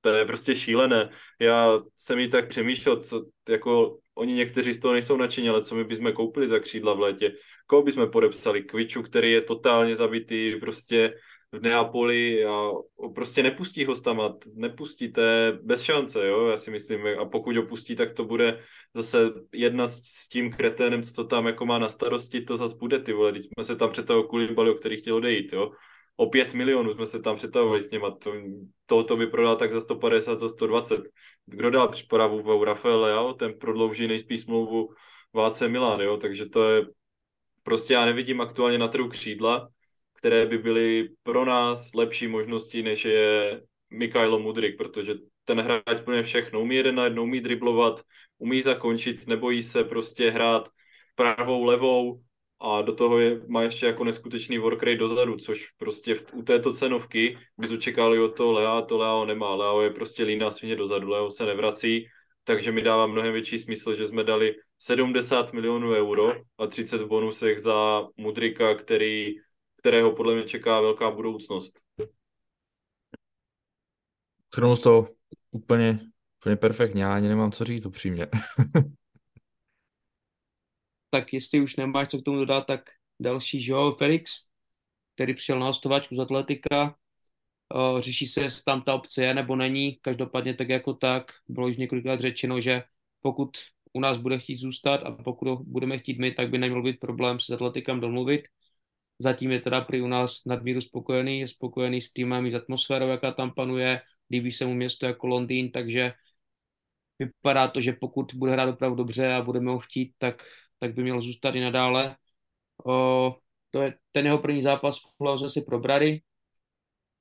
[0.00, 1.10] to je prostě šílené.
[1.40, 5.74] Já jsem jí tak přemýšlel, co, jako oni někteří z toho nejsou nadšení, ale co
[5.74, 7.32] my bychom koupili za křídla v létě?
[7.66, 8.62] Koho bychom podepsali?
[8.62, 11.14] Kviču, který je totálně zabitý prostě
[11.52, 12.70] v Neapoli a
[13.14, 17.96] prostě nepustí ho stamat, nepustíte bez šance, jo, já si myslím, a pokud ho pustí,
[17.96, 18.60] tak to bude
[18.94, 22.98] zase jednat s tím kreténem, co to tam jako má na starosti, to zase bude,
[22.98, 25.70] ty vole, jsme se tam před toho Kulibali, o který chtěl odejít, jo,
[26.16, 28.10] o 5 milionů jsme se tam přetahovali s něma.
[28.10, 28.32] To,
[28.86, 31.02] tohoto by prodal tak za 150, za 120.
[31.46, 34.88] Kdo dal přípravu v Rafael Leao, ten prodlouží nejspíš smlouvu
[35.32, 36.16] Váce Milán, jo?
[36.16, 36.86] takže to je
[37.62, 39.68] prostě já nevidím aktuálně na trhu křídla,
[40.18, 46.22] které by byly pro nás lepší možnosti, než je Mikhailo Mudrik, protože ten hráč plně
[46.22, 46.60] všechno.
[46.60, 48.00] Umí jeden na jednou, umí driblovat,
[48.38, 50.68] umí zakončit, nebojí se prostě hrát
[51.14, 52.20] pravou, levou,
[52.60, 56.42] a do toho je, má ještě jako neskutečný work rate dozadu, což prostě v, u
[56.42, 59.54] této cenovky bys očekali od toho Lea, to Leo nemá.
[59.54, 62.06] Leo je prostě líná svině dozadu, Leo se nevrací,
[62.44, 67.06] takže mi dává mnohem větší smysl, že jsme dali 70 milionů euro a 30 v
[67.06, 69.34] bonusech za Mudrika, který,
[69.78, 71.80] kterého podle mě čeká velká budoucnost.
[74.54, 75.08] Shrnul to
[75.50, 76.00] úplně,
[76.40, 78.26] úplně perfektně, já ani nemám co říct upřímně.
[81.20, 82.80] tak jestli už nemáš co k tomu dodat, tak
[83.20, 84.42] další Joao Felix,
[85.14, 86.96] který přijel na hostovačku z Atletika,
[87.98, 89.98] řeší se, jestli tam ta opce je nebo není.
[90.00, 92.82] Každopádně tak jako tak bylo už několikrát řečeno, že
[93.20, 93.50] pokud
[93.92, 97.00] u nás bude chtít zůstat a pokud ho budeme chtít my, tak by neměl být
[97.00, 98.48] problém se s Atletikem domluvit.
[99.18, 103.08] Zatím je teda prý u nás nadmíru spokojený, je spokojený s týmem i s atmosférou,
[103.08, 104.00] jaká tam panuje,
[104.30, 106.12] líbí se mu město jako Londýn, takže
[107.18, 110.44] vypadá to, že pokud bude hrát opravdu dobře a budeme ho chtít, tak
[110.78, 112.16] tak by měl zůstat i nadále.
[112.86, 113.36] O,
[113.70, 116.20] to je ten jeho první zápas v jsme si probrali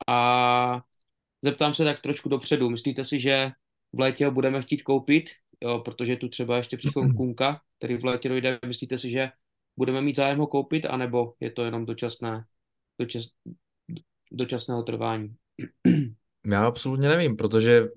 [0.08, 0.82] a
[1.42, 2.70] zeptám se tak trošku dopředu.
[2.70, 3.52] Myslíte si, že
[3.94, 5.30] v létě ho budeme chtít koupit,
[5.62, 8.60] jo, protože tu třeba ještě přichod Kunka, který v létě dojde.
[8.66, 9.32] Myslíte si, že
[9.78, 12.46] budeme mít zájem ho koupit, anebo je to jenom dočasné,
[13.00, 13.26] dočas,
[14.32, 15.36] dočasného trvání?
[16.46, 17.88] Já absolutně nevím, protože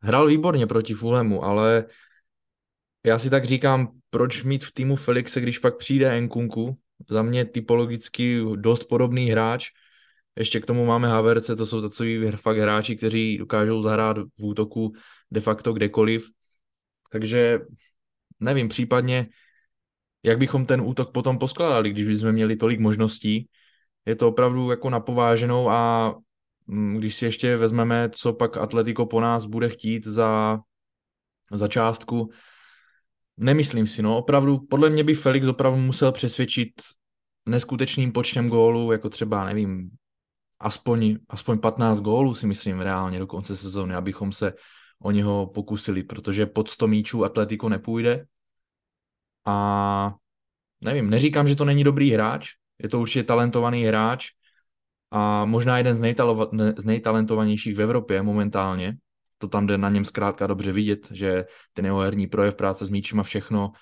[0.00, 1.86] hrál výborně proti Fulhamu, ale
[3.04, 7.44] já si tak říkám, proč mít v týmu Felixe, když pak přijde Nkunku, za mě
[7.44, 9.68] typologicky dost podobný hráč,
[10.36, 14.92] ještě k tomu máme Haverce, to jsou takový fakt hráči, kteří dokážou zahrát v útoku
[15.30, 16.30] de facto kdekoliv.
[17.10, 17.60] Takže
[18.40, 19.26] nevím, případně
[20.22, 23.48] jak bychom ten útok potom poskládali, když bychom měli tolik možností.
[24.06, 26.14] Je to opravdu jako napováženou a
[26.66, 30.60] mm, když si ještě vezmeme, co pak Atletico po nás bude chtít za,
[31.52, 32.30] za částku,
[33.36, 36.72] Nemyslím si, no, opravdu, podle mě by Felix opravdu musel přesvědčit
[37.46, 39.90] neskutečným počtem gólů, jako třeba, nevím,
[40.60, 44.52] aspoň, aspoň 15 gólů si myslím reálně do konce sezóny, abychom se
[45.02, 48.26] o něho pokusili, protože pod 100 míčů Atletico nepůjde.
[49.46, 50.14] A
[50.80, 52.48] nevím, neříkám, že to není dobrý hráč,
[52.82, 54.28] je to určitě talentovaný hráč
[55.10, 58.96] a možná jeden z, nejtalo, z nejtalentovanějších v Evropě momentálně,
[59.44, 62.90] to tam jde na něm zkrátka dobře vidět, že ten jeho herní projev práce s
[62.90, 63.72] míčem a všechno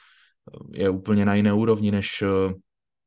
[0.75, 2.53] je úplně na jiné úrovni než uh,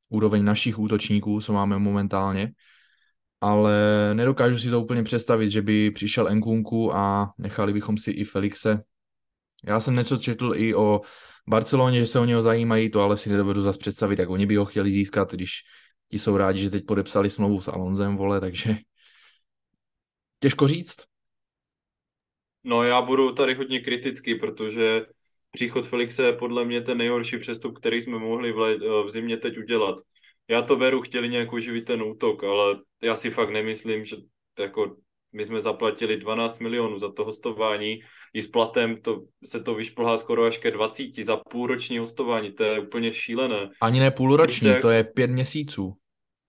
[0.10, 2.52] úroveň našich útočníků, co máme momentálně.
[3.42, 3.76] Ale
[4.14, 8.84] nedokážu si to úplně představit, že by přišel Enkunku a nechali bychom si i Felixe.
[9.66, 11.02] Já jsem něco četl i o
[11.48, 14.56] Barceloně, že se o něho zajímají, to ale si nedovedu zase představit, jak oni by
[14.56, 15.52] ho chtěli získat, když
[16.10, 18.78] ti jsou rádi, že teď podepsali smlouvu s Alonzem, vole, takže
[20.40, 21.15] těžko říct.
[22.66, 25.06] No já budu tady hodně kritický, protože
[25.52, 29.38] příchod Felixe je podle mě ten nejhorší přestup, který jsme mohli v, le- v zimě
[29.38, 29.96] teď udělat.
[30.48, 34.16] Já to beru, chtěli nějak uživit ten útok, ale já si fakt nemyslím, že
[34.60, 34.96] jako
[35.34, 38.00] my jsme zaplatili 12 milionů za to hostování,
[38.34, 42.64] i s platem to, se to vyšplhá skoro až ke 20 za půlroční hostování, to
[42.64, 43.70] je úplně šílené.
[43.82, 45.94] Ani ne půlroční, se, to je pět měsíců.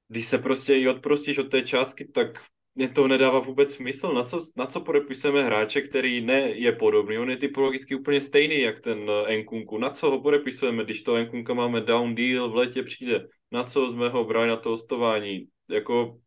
[0.09, 2.41] Když se prostě i odprostíš od té částky, tak
[2.77, 4.13] mě to nedává vůbec smysl.
[4.13, 8.61] Na co, na co podepisujeme hráče, který ne je podobný, on je typologicky úplně stejný
[8.61, 9.79] jak ten Enkunku.
[9.79, 13.27] Na co ho podepisujeme, když to Enkunka máme down deal, v létě přijde.
[13.53, 15.47] Na co jsme ho brali na to hostování?
[15.71, 16.19] Jako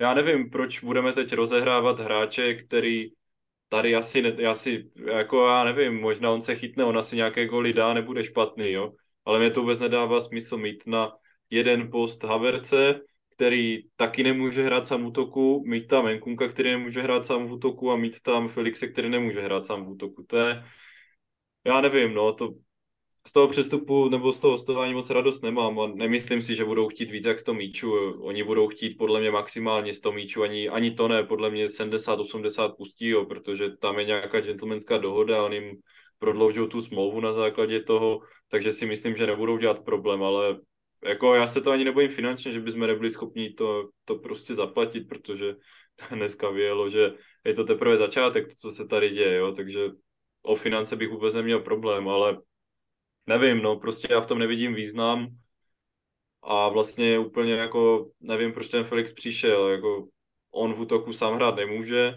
[0.00, 3.06] já nevím, proč budeme teď rozehrávat hráče, který
[3.68, 7.72] tady asi, ne, asi, jako já nevím, možná on se chytne, on asi nějaké goly
[7.72, 8.92] dá, nebude špatný, jo.
[9.24, 11.12] Ale mě to vůbec nedává smysl mít na
[11.50, 13.00] jeden post Haverce,
[13.38, 17.52] který taky nemůže hrát sám v útoku, mít tam Enkunka, který nemůže hrát sám v
[17.52, 20.24] útoku a mít tam Felixe, který nemůže hrát sám v útoku.
[20.26, 20.64] To je,
[21.66, 22.48] já nevím, no, to
[23.26, 26.88] z toho přestupu nebo z toho hostování moc radost nemám a nemyslím si, že budou
[26.88, 27.92] chtít víc jak 100 míčů.
[28.20, 32.74] Oni budou chtít podle mě maximálně 100 míčů, ani, ani to ne, podle mě 70-80
[32.76, 35.76] pustí, jo, protože tam je nějaká gentlemanská dohoda, oni jim
[36.18, 38.20] prodloužou tu smlouvu na základě toho,
[38.50, 40.58] takže si myslím, že nebudou dělat problém, ale
[41.04, 45.08] jako já se to ani nebojím finančně, že bychom nebyli schopni to, to prostě zaplatit,
[45.08, 45.54] protože
[46.10, 47.12] dneska vyjelo, že
[47.44, 49.90] je to teprve začátek, to, co se tady děje, jo, takže
[50.42, 52.38] o finance bych vůbec neměl problém, ale
[53.26, 55.28] nevím, no, prostě já v tom nevidím význam
[56.42, 60.08] a vlastně úplně jako nevím, proč ten Felix přišel, jako
[60.50, 62.14] on v útoku sám hrát nemůže,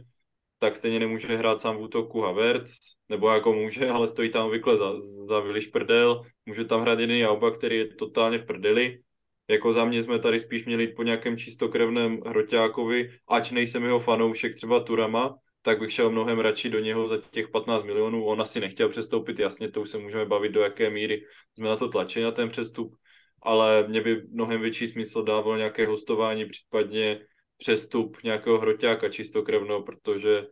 [0.62, 2.78] tak stejně nemůže hrát sám v útoku Havertz,
[3.10, 7.18] nebo jako může, ale stojí tam obvykle za, za Viliš prdel, může tam hrát jeden
[7.18, 9.00] Jauba, který je totálně v prdeli,
[9.48, 14.56] jako za mě jsme tady spíš měli po nějakém čistokrevném hroťákovi, ač nejsem jeho fanoušek
[14.56, 18.26] třeba Turama, tak bych šel mnohem radši do něho za těch 15 milionů.
[18.26, 21.26] On asi nechtěl přestoupit, jasně, to už se můžeme bavit, do jaké míry
[21.58, 22.96] jsme na to tlačili na ten přestup,
[23.42, 27.20] ale mě by mnohem větší smysl dával nějaké hostování, případně
[27.62, 30.44] přestup nějakého hroťáka čistokrevného, protože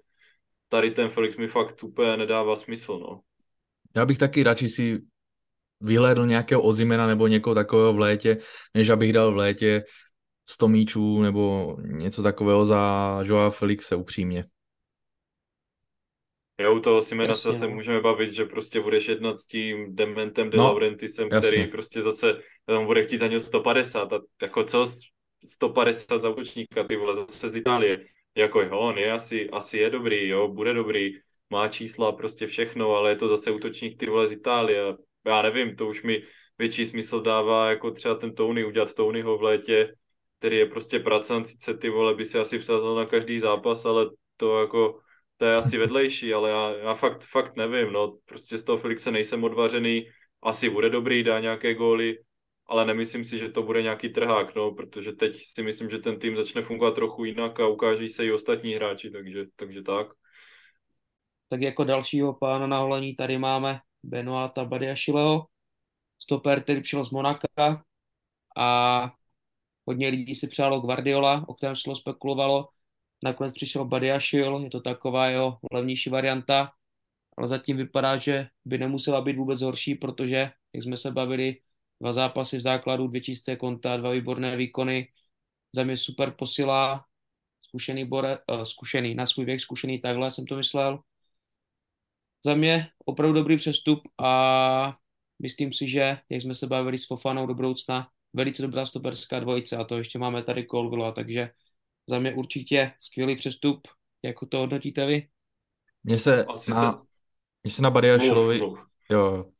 [0.68, 3.20] tady ten Felix mi fakt úplně nedává smysl, no.
[3.96, 5.00] Já bych taky radši si
[5.82, 8.38] vyhlédl nějakého Ozimena nebo někoho takového v létě,
[8.74, 9.84] než abych dal v létě
[10.50, 14.46] 100 míčů nebo něco takového za Joa Felixe upřímně.
[16.62, 17.76] Jo, u toho Simena se zase no.
[17.76, 21.50] můžeme bavit, že prostě budeš jednat s tím Dementem de no, Laurentisem, jasně.
[21.50, 24.86] který prostě zase tam bude chtít za něj 150 a jako co
[25.44, 28.06] 150 za útočníka, ty vole, zase z Itálie.
[28.36, 31.12] Jako jo, on je asi, asi je dobrý, jo, bude dobrý,
[31.50, 34.98] má čísla, prostě všechno, ale je to zase útočník ty vole z Itálie.
[35.26, 36.24] Já nevím, to už mi
[36.58, 39.94] větší smysl dává jako třeba ten Tony, udělat Tonyho v létě,
[40.40, 44.10] který je prostě pracant, sice ty vole by si asi vsázal na každý zápas, ale
[44.38, 45.00] to jako
[45.38, 49.12] to je asi vedlejší, ale já, já fakt, fakt nevím, no, prostě z toho Felixe
[49.12, 50.08] nejsem odvařený,
[50.44, 52.18] asi bude dobrý, dá nějaké góly,
[52.70, 56.20] ale nemyslím si, že to bude nějaký trhák, no, protože teď si myslím, že ten
[56.20, 60.08] tým začne fungovat trochu jinak a ukáží se i ostatní hráči, takže, takže tak.
[61.50, 65.46] Tak jako dalšího pána na holení tady máme Benoata Badiašileho,
[66.18, 67.84] stoper, který přišel z Monaka
[68.58, 69.12] a
[69.86, 72.68] hodně lidí si přálo Guardiola, o kterém se spekulovalo,
[73.24, 76.72] Nakonec přišel Badiašil, je to taková jeho levnější varianta,
[77.38, 81.58] ale zatím vypadá, že by nemusela být vůbec horší, protože, jak jsme se bavili,
[82.02, 85.08] dva zápasy v základu, dvě čisté konta, dva výborné výkony,
[85.76, 87.06] za mě super posila,
[87.62, 91.00] zkušený, bore, uh, zkušený, na svůj věk zkušený, takhle jsem to myslel.
[92.46, 94.98] Za mě opravdu dobrý přestup a
[95.42, 99.78] myslím si, že, jak jsme se bavili s Fofanou do budoucna, velice dobrá stoperská dvojice
[99.78, 101.50] a to ještě máme tady Colvilla, takže
[102.08, 103.88] za mě určitě skvělý přestup.
[104.24, 105.28] Jako to hodnotíte vy?
[106.04, 106.98] Mně se Asi na, se...
[107.64, 107.90] Mně se na
[109.10, 109.52] jo,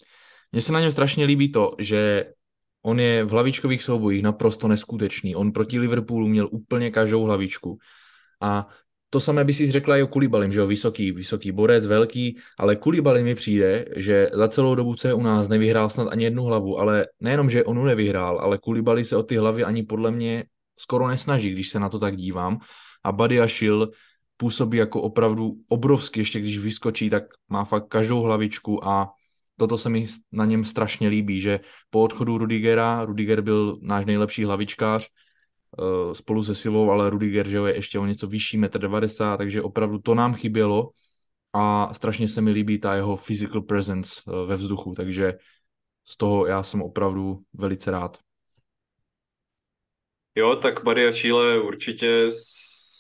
[0.52, 2.26] mně se na něm strašně líbí to, že
[2.82, 5.36] on je v hlavičkových soubojích naprosto neskutečný.
[5.36, 7.78] On proti Liverpoolu měl úplně každou hlavičku.
[8.42, 8.68] A
[9.10, 12.76] to samé by si řekla i o Kulibalim, že jo, vysoký, vysoký borec, velký, ale
[12.76, 16.44] Kulibalim mi přijde, že za celou dobu, co je u nás, nevyhrál snad ani jednu
[16.44, 20.44] hlavu, ale nejenom, že onu nevyhrál, ale Kulibali se o ty hlavy ani podle mě
[20.80, 22.60] skoro nesnaží, když se na to tak dívám.
[23.04, 23.92] A Badiašil
[24.38, 29.10] působí jako opravdu obrovský, ještě když vyskočí, tak má fakt každou hlavičku a
[29.60, 34.44] toto se mi na něm strašně líbí, že po odchodu Rudigera, Rudiger byl náš nejlepší
[34.44, 39.38] hlavičkář, eh, spolu se Silou, ale Rudiger že je ještě o něco vyšší, 1,90 m,
[39.38, 40.90] takže opravdu to nám chybělo
[41.54, 45.34] a strašně se mi líbí ta jeho physical presence eh, ve vzduchu, takže
[46.08, 48.18] z toho já jsem opravdu velice rád.
[50.36, 52.26] Jo, tak Maria Chile určitě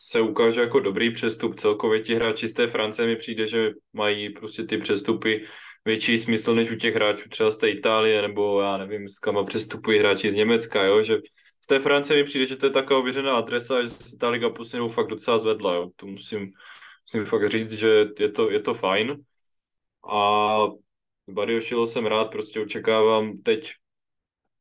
[0.10, 1.55] se ukáže jako dobrý přestup.
[1.55, 5.45] Celkově ti hráči z té Francie mi přijde, že mají prostě ty přestupy
[5.90, 9.44] větší smysl než u těch hráčů třeba z té Itálie, nebo já nevím, s kama
[9.44, 11.18] přestupují hráči z Německa, jo, že
[11.64, 14.50] z té Francie mi přijde, že to je taková ověřená adresa, že se ta liga
[14.50, 15.90] poslednou fakt docela zvedla, jo.
[15.96, 16.52] To musím,
[17.06, 19.18] musím fakt říct, že je to, je to fajn.
[20.12, 20.58] A
[21.30, 23.72] Bario Šilo jsem rád, prostě očekávám teď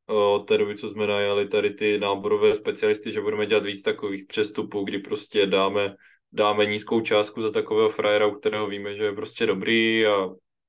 [0.07, 4.24] od té doby, co jsme najali tady ty náborové specialisty, že budeme dělat víc takových
[4.24, 5.95] přestupů, kdy prostě dáme,
[6.33, 10.29] dáme nízkou částku za takového frajera, u kterého víme, že je prostě dobrý a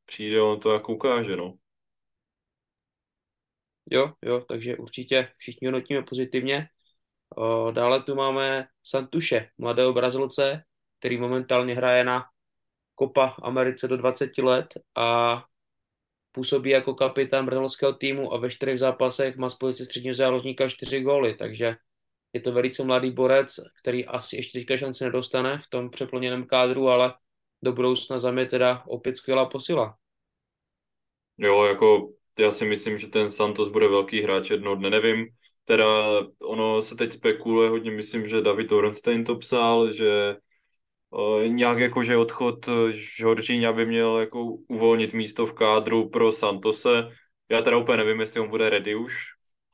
[0.09, 1.53] přijde, on to jako ukáže, no.
[3.91, 6.69] Jo, jo, takže určitě všichni hodnotíme pozitivně.
[7.37, 10.63] O, dále tu máme Santuše, mladého Brazilce,
[10.99, 12.25] který momentálně hraje na
[12.99, 15.43] Copa Americe do 20 let a
[16.31, 21.01] působí jako kapitán brazilského týmu a ve čtyřech zápasech má z pozice středního záložníka čtyři
[21.01, 21.75] góly, takže
[22.33, 26.89] je to velice mladý borec, který asi ještě teďka šanci nedostane v tom přeplněném kádru,
[26.89, 27.13] ale
[27.61, 29.95] do budoucna za mě teda opět skvělá posila.
[31.37, 35.27] Jo, jako já si myslím, že ten Santos bude velký hráč jednoho dne, nevím.
[35.63, 35.85] Teda
[36.43, 40.35] ono se teď spekuluje hodně, myslím, že David Orenstein to psal, že
[41.09, 42.69] uh, nějak jako, že odchod
[43.17, 47.09] Žoržíňa by měl jako uvolnit místo v kádru pro Santose.
[47.49, 49.13] Já teda úplně nevím, jestli on bude ready už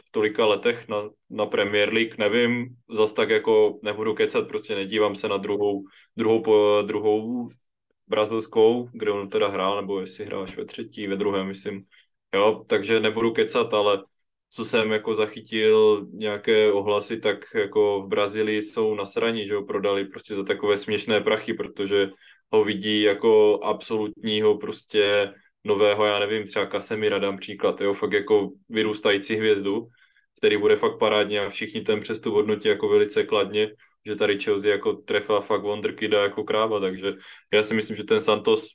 [0.06, 5.16] v tolika letech na, na Premier League, nevím, zas tak jako nebudu kecat, prostě nedívám
[5.16, 5.84] se na druhou,
[6.18, 7.48] druhou, druhou
[8.08, 11.86] brazilskou, kde on teda hrál, nebo jestli hrál až ve třetí, ve druhém, myslím.
[12.34, 14.03] Jo, takže nebudu kecat, ale
[14.49, 20.06] co jsem jako zachytil nějaké ohlasy, tak jako v Brazílii jsou nasraní, že ho prodali
[20.06, 22.10] prostě za takové směšné prachy, protože
[22.51, 25.34] ho vidí jako absolutního prostě
[25.64, 29.88] nového, já nevím, třeba Kasemira dám příklad, jo, fakt jako vyrůstající hvězdu,
[30.38, 33.72] který bude fakt parádně a všichni ten přestup hodnotí jako velice kladně
[34.06, 37.14] že tady Chelsea jako trefa fakt wonderkida jako kráva, takže
[37.53, 38.68] já si myslím, že ten Santos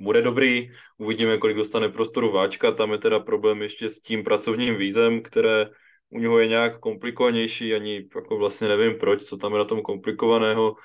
[0.00, 4.76] bude dobrý, uvidíme, kolik dostane prostoru Váčka, tam je teda problém ještě s tím pracovním
[4.76, 5.66] vízem, které
[6.10, 9.82] u něho je nějak komplikovanější, ani jako vlastně nevím proč, co tam je na tom
[9.82, 10.76] komplikovaného,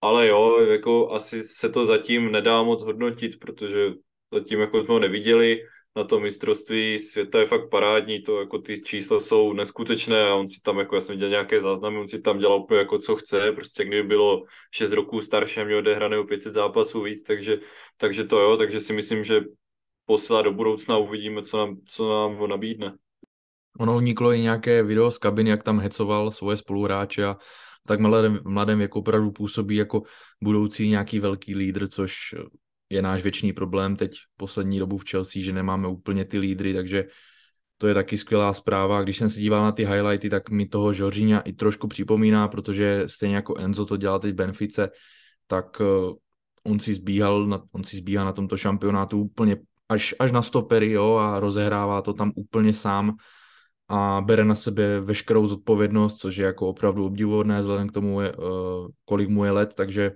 [0.00, 3.92] ale jo, jako asi se to zatím nedá moc hodnotit, protože
[4.32, 5.60] zatím jako jsme ho neviděli,
[5.96, 10.48] na to mistrovství světa je fakt parádní, to jako ty čísla jsou neskutečné a on
[10.48, 13.16] si tam, jako já jsem viděl nějaké záznamy, on si tam dělal úplně jako co
[13.16, 17.58] chce, prostě kdyby bylo 6 roků starší a měl odehrané o 500 zápasů víc, takže,
[17.96, 19.40] takže to jo, takže si myslím, že
[20.06, 22.94] posila do budoucna uvidíme, co nám, co nám nabídne.
[23.78, 27.36] Ono uniklo i nějaké video z kabiny, jak tam hecoval svoje spoluhráče a
[27.86, 30.02] tak mladém, mladém věku opravdu působí jako
[30.42, 32.34] budoucí nějaký velký lídr, což
[32.90, 37.04] je náš věčný problém teď poslední dobu v Chelsea, že nemáme úplně ty lídry, takže
[37.78, 39.02] to je taky skvělá zpráva.
[39.02, 43.04] Když jsem se díval na ty highlighty, tak mi toho Žoržíňa i trošku připomíná, protože
[43.06, 44.90] stejně jako Enzo to dělal teď Benfice,
[45.46, 46.14] tak eh,
[46.64, 49.56] on si zbíhal na, on si zbíhá na tomto šampionátu úplně
[49.88, 53.16] až, až na stopery jo, a rozehrává to tam úplně sám
[53.88, 58.32] a bere na sebe veškerou zodpovědnost, což je jako opravdu obdivuhodné vzhledem k tomu, eh,
[59.04, 60.12] kolik mu je let, takže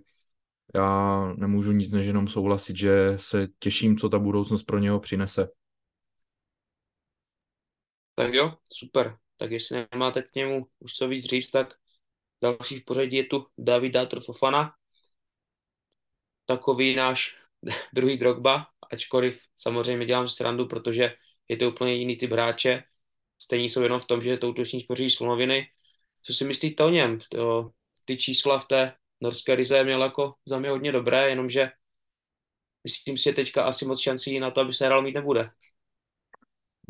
[0.75, 5.49] já nemůžu nic než jenom souhlasit, že se těším, co ta budoucnost pro něho přinese.
[8.15, 9.17] Tak jo, super.
[9.37, 11.75] Tak jestli nemáte k němu už co víc říct, tak
[12.43, 14.75] další v pořadí je tu David Dátr Fofana.
[16.47, 17.37] Takový náš
[17.95, 21.15] druhý Drogba, ačkoliv samozřejmě dělám srandu, protože
[21.49, 22.83] je to úplně jiný typ hráče.
[23.39, 25.67] Stejně jsou jenom v tom, že to útoční spoří slonoviny.
[26.23, 27.19] Co si myslíte o něm?
[27.29, 27.71] To,
[28.05, 31.71] ty čísla v té norské Rize měl jako za mě hodně dobré, jenomže
[32.85, 35.51] myslím si, že teďka asi moc šancí na to, aby se hrál mít nebude.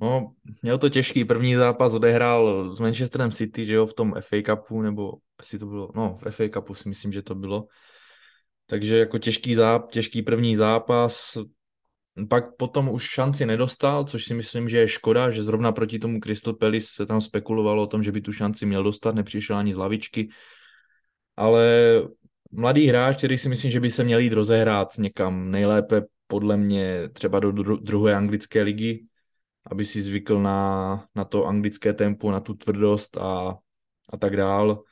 [0.00, 1.24] No, měl to těžký.
[1.24, 5.66] První zápas odehrál s Manchesterem City, že jo, v tom FA Cupu, nebo jestli to
[5.66, 7.66] bylo, no, v FA Cupu si myslím, že to bylo.
[8.66, 11.38] Takže jako těžký, záp, těžký první zápas,
[12.28, 16.20] pak potom už šanci nedostal, což si myslím, že je škoda, že zrovna proti tomu
[16.20, 19.74] Crystal Palace se tam spekulovalo o tom, že by tu šanci měl dostat, nepřišel ani
[19.74, 20.28] z lavičky,
[21.36, 22.02] ale
[22.50, 27.08] mladý hráč, který si myslím, že by se měl jít rozehrát někam nejlépe podle mě
[27.08, 29.06] třeba do druhé anglické ligy,
[29.66, 33.58] aby si zvykl na, na to anglické tempo, na tu tvrdost a,
[34.12, 34.82] a tak dál.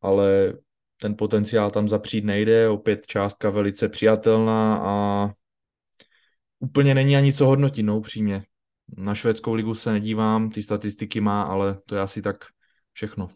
[0.00, 0.54] Ale
[1.00, 5.30] ten potenciál tam zapřít nejde, opět částka velice přijatelná a
[6.58, 8.44] úplně není ani co hodnotit, no upřímně.
[8.96, 12.36] Na švédskou ligu se nedívám, ty statistiky má, ale to je asi tak
[12.92, 13.28] všechno.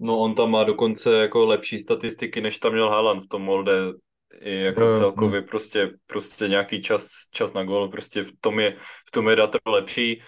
[0.00, 3.72] No on tam má dokonce jako lepší statistiky, než tam měl Haaland v tom Molde.
[4.40, 5.46] I jako jo, celkově no.
[5.46, 8.76] prostě, prostě nějaký čas, čas na gol, prostě v tom je,
[9.08, 10.22] v tom je Datro lepší.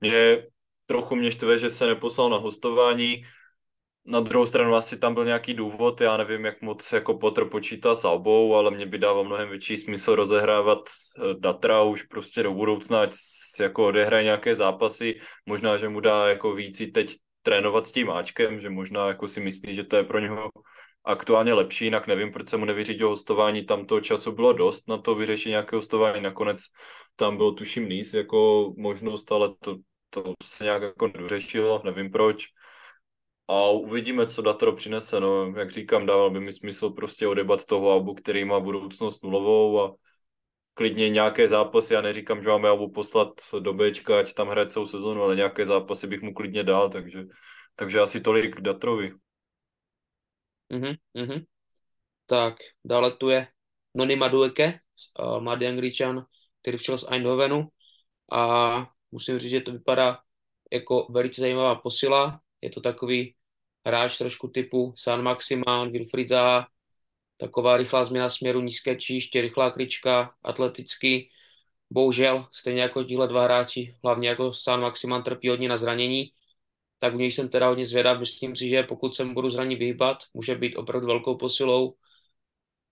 [0.00, 0.46] Mě
[0.86, 3.22] trochu mě štve, že se neposlal na hostování,
[4.06, 7.94] na druhou stranu asi tam byl nějaký důvod, já nevím, jak moc jako Potter počítá
[7.94, 12.54] s Albou, ale mě by dával mnohem větší smysl rozehrávat eh, Datra už prostě do
[12.54, 13.10] budoucna, ať
[13.60, 15.16] jako odehraje nějaké zápasy,
[15.46, 19.40] možná, že mu dá jako víc teď trénovat s tím Ačkem, že možná jako si
[19.40, 20.50] myslí, že to je pro něho
[21.04, 24.98] aktuálně lepší, jinak nevím, proč se mu nevyřídil hostování, tam toho času bylo dost na
[24.98, 26.60] to vyřešit nějaké hostování, nakonec
[27.16, 29.76] tam byl tuším níz jako možnost, ale to,
[30.10, 32.46] to se nějak jako nedořešilo, nevím proč
[33.50, 35.20] a uvidíme, co Datro přinese.
[35.20, 39.80] No, jak říkám, dával by mi smysl prostě odebat toho Albu, který má budoucnost nulovou
[39.80, 39.94] a
[40.74, 44.86] klidně nějaké zápasy, já neříkám, že máme Albu poslat do Bčka, ať tam hraje celou
[44.86, 47.24] sezonu, ale nějaké zápasy bych mu klidně dal, takže,
[47.74, 49.12] takže asi tolik Datrovi.
[50.72, 51.44] Mm-hmm, mm-hmm.
[52.26, 52.54] Tak,
[52.84, 53.46] dále tu je
[53.94, 54.80] Noni Madueke,
[55.18, 56.26] uh, mladý angličan,
[56.62, 57.68] který přišel z Eindhovenu
[58.32, 60.18] a musím říct, že to vypadá
[60.72, 62.40] jako velice zajímavá posila.
[62.60, 63.34] Je to takový
[63.86, 66.68] hráč trošku typu San Maximán, Wilfried Zaha,
[67.40, 71.30] taková rychlá změna směru, nízké číště, rychlá klička, atletický.
[71.90, 76.32] Bohužel, stejně jako tihle dva hráči, hlavně jako San Maximán trpí hodně na zranění,
[76.98, 78.18] tak u něj jsem teda hodně zvědav.
[78.18, 81.92] Myslím si, že pokud se mu budu zraní vyhýbat, může být opravdu velkou posilou.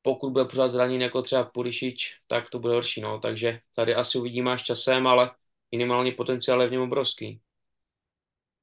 [0.03, 3.01] Pokud bude pořád zraněn jako třeba Pulišič, tak to bude horší.
[3.01, 3.19] No.
[3.21, 5.31] Takže tady asi uvidíme až časem, ale
[5.73, 7.41] minimální potenciál je v něm obrovský.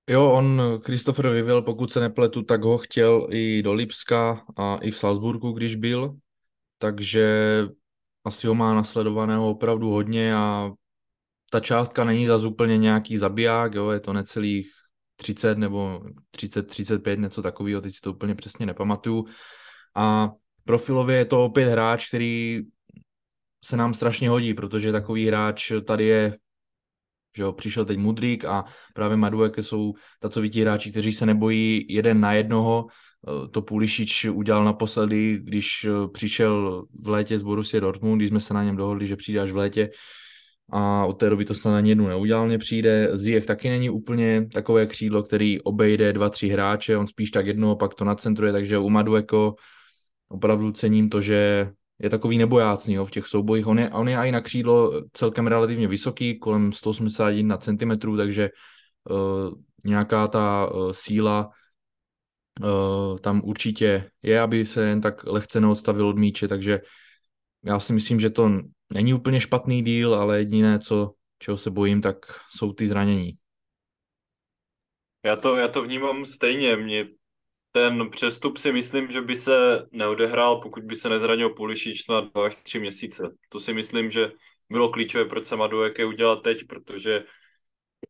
[0.09, 4.91] Jo, on, Christopher Vivel, pokud se nepletu, tak ho chtěl i do Lipska a i
[4.91, 6.15] v Salzburgu, když byl,
[6.77, 7.27] takže
[8.23, 10.71] asi ho má nasledovaného opravdu hodně a
[11.51, 14.71] ta částka není za úplně nějaký zabiják, jo, je to necelých
[15.15, 16.01] 30 nebo
[16.31, 19.25] 30, 35, něco takového, teď si to úplně přesně nepamatuju.
[19.95, 20.31] A
[20.63, 22.61] profilově je to opět hráč, který
[23.65, 26.37] se nám strašně hodí, protože takový hráč tady je
[27.35, 32.19] že jo, přišel teď Mudrik a právě Madueke jsou takoví hráči, kteří se nebojí jeden
[32.19, 32.85] na jednoho.
[32.89, 38.39] Eh, to Pulišič udělal naposledy, když eh, přišel v létě z Borussia Dortmund, když jsme
[38.39, 39.89] se na něm dohodli, že přijde až v létě
[40.71, 43.09] a od té doby to snad na jednu neudělal, mně přijde.
[43.13, 47.75] Ziyech taky není úplně takové křídlo, který obejde dva, tři hráče, on spíš tak jednoho,
[47.75, 49.55] pak to nacentruje, takže u Madueko
[50.29, 51.69] opravdu cením to, že
[51.99, 53.67] je takový nebojácný jo, v těch soubojích.
[53.67, 58.49] On je, on je i na křídlo celkem relativně vysoký, kolem 181 cm, takže
[59.09, 61.49] uh, nějaká ta uh, síla
[62.61, 66.81] uh, tam určitě je, aby se jen tak lehce neodstavil od míče, takže
[67.63, 68.51] já si myslím, že to
[68.93, 72.17] není úplně špatný díl, ale jediné, co, čeho se bojím, tak
[72.49, 73.31] jsou ty zranění.
[75.25, 76.75] Já to, já to vnímám stejně.
[76.75, 77.05] Mě
[77.75, 82.45] ten přestup si myslím, že by se neodehrál, pokud by se nezranil Pulišič na dva
[82.45, 83.23] až tři měsíce.
[83.49, 84.31] To si myslím, že
[84.69, 87.23] bylo klíčové, proč se Madueke udělat teď, protože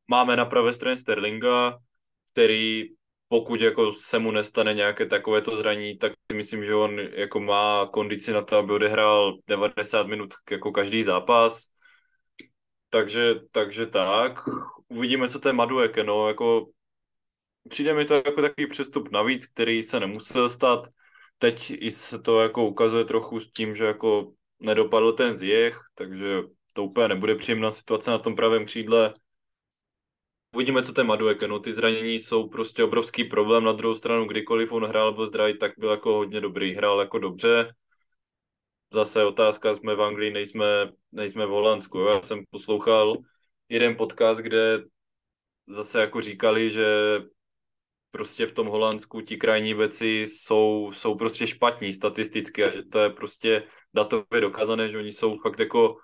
[0.07, 1.77] máme na pravé straně Sterlinga,
[2.31, 2.83] který
[3.27, 7.89] pokud jako se mu nestane nějaké takovéto zraní, tak si myslím, že on jako má
[7.93, 11.65] kondici na to, aby odehrál 90 minut jako každý zápas.
[12.89, 14.39] Takže, takže tak.
[14.87, 16.03] Uvidíme, co to je Madueke.
[16.03, 16.65] No, jako
[17.69, 20.87] přijde mi to jako takový přestup navíc, který se nemusel stát.
[21.37, 26.41] Teď i se to jako ukazuje trochu s tím, že jako nedopadl ten zjech, takže
[26.73, 29.13] to úplně nebude příjemná situace na tom pravém křídle.
[30.55, 34.71] Uvidíme, co ten Madueke, no ty zranění jsou prostě obrovský problém, na druhou stranu kdykoliv
[34.71, 37.73] on hrál nebo zdravý, tak byl jako hodně dobrý, hrál jako dobře.
[38.93, 40.65] Zase otázka, jsme v Anglii, nejsme,
[41.11, 41.99] nejsme v Holandsku.
[41.99, 43.17] Já jsem poslouchal
[43.69, 44.83] jeden podcast, kde
[45.67, 47.19] zase jako říkali, že
[48.15, 52.99] prostě v tom Holandsku ti krajní beci jsou, jsou prostě špatní statisticky a že to
[52.99, 53.63] je prostě
[53.93, 55.95] datově dokázané, že oni jsou fakt jako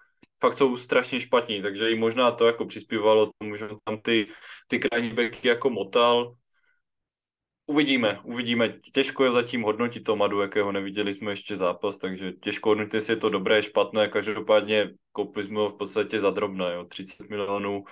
[0.41, 4.27] fakt jsou strašně špatní, takže i možná to jako přispívalo tomu, že tam ty,
[4.67, 6.35] ty krajní beky jako motal.
[7.65, 8.69] Uvidíme, uvidíme.
[8.93, 13.13] Těžko je zatím hodnotit to Madu, jakého neviděli jsme ještě zápas, takže těžko hodnotit, jestli
[13.13, 14.07] je to dobré, špatné.
[14.07, 16.85] Každopádně koupili jsme ho v podstatě za drobné, jo.
[16.85, 17.83] 30 milionů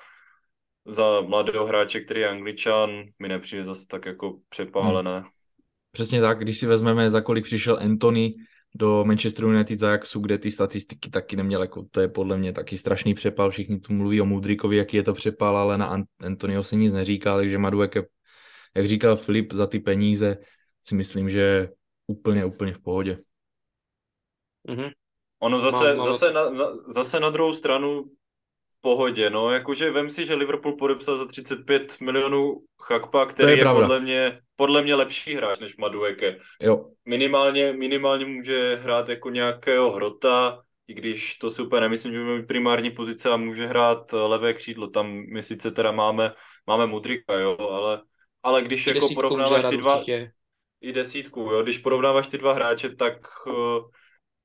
[0.85, 5.19] za mladého hráče, který je angličan, mi nepřijde zase tak jako přepálené.
[5.19, 5.29] Hmm.
[5.91, 8.35] Přesně tak, když si vezmeme, za kolik přišel Anthony
[8.75, 12.53] do Manchester United za Ajaxu, kde ty statistiky taky neměl, jako to je podle mě
[12.53, 16.63] taky strašný přepal, všichni tu mluví o Mudrikovi, jaký je to přepal, ale na Anthonyho
[16.63, 18.03] se nic neříká, takže Madueke,
[18.75, 20.37] jak říkal Filip, za ty peníze
[20.81, 21.69] si myslím, že
[22.07, 23.19] úplně, úplně v pohodě.
[24.67, 24.91] Mm-hmm.
[25.39, 26.11] Ono zase, mám, mám...
[26.11, 28.05] zase, na, na, zase na druhou stranu
[28.81, 33.65] pohodě, no, jakože vem si, že Liverpool podepsal za 35 milionů Chakpa, který je, je
[33.65, 36.39] podle mě, podle mě lepší hráč než Madueke.
[36.61, 36.85] Jo.
[37.05, 42.43] Minimálně, minimálně může hrát jako nějakého hrota, i když to si úplně nemyslím, že bude
[42.43, 44.87] primární pozice a může hrát levé křídlo.
[44.87, 46.33] Tam my sice teda máme,
[46.67, 48.01] máme Mudrika, jo, ale,
[48.43, 49.95] ale když I jako porovnáváš ty dva...
[49.95, 50.31] Určitě.
[50.81, 53.13] I desítku, jo, když porovnáváš ty dva hráče, tak
[53.47, 53.89] uh,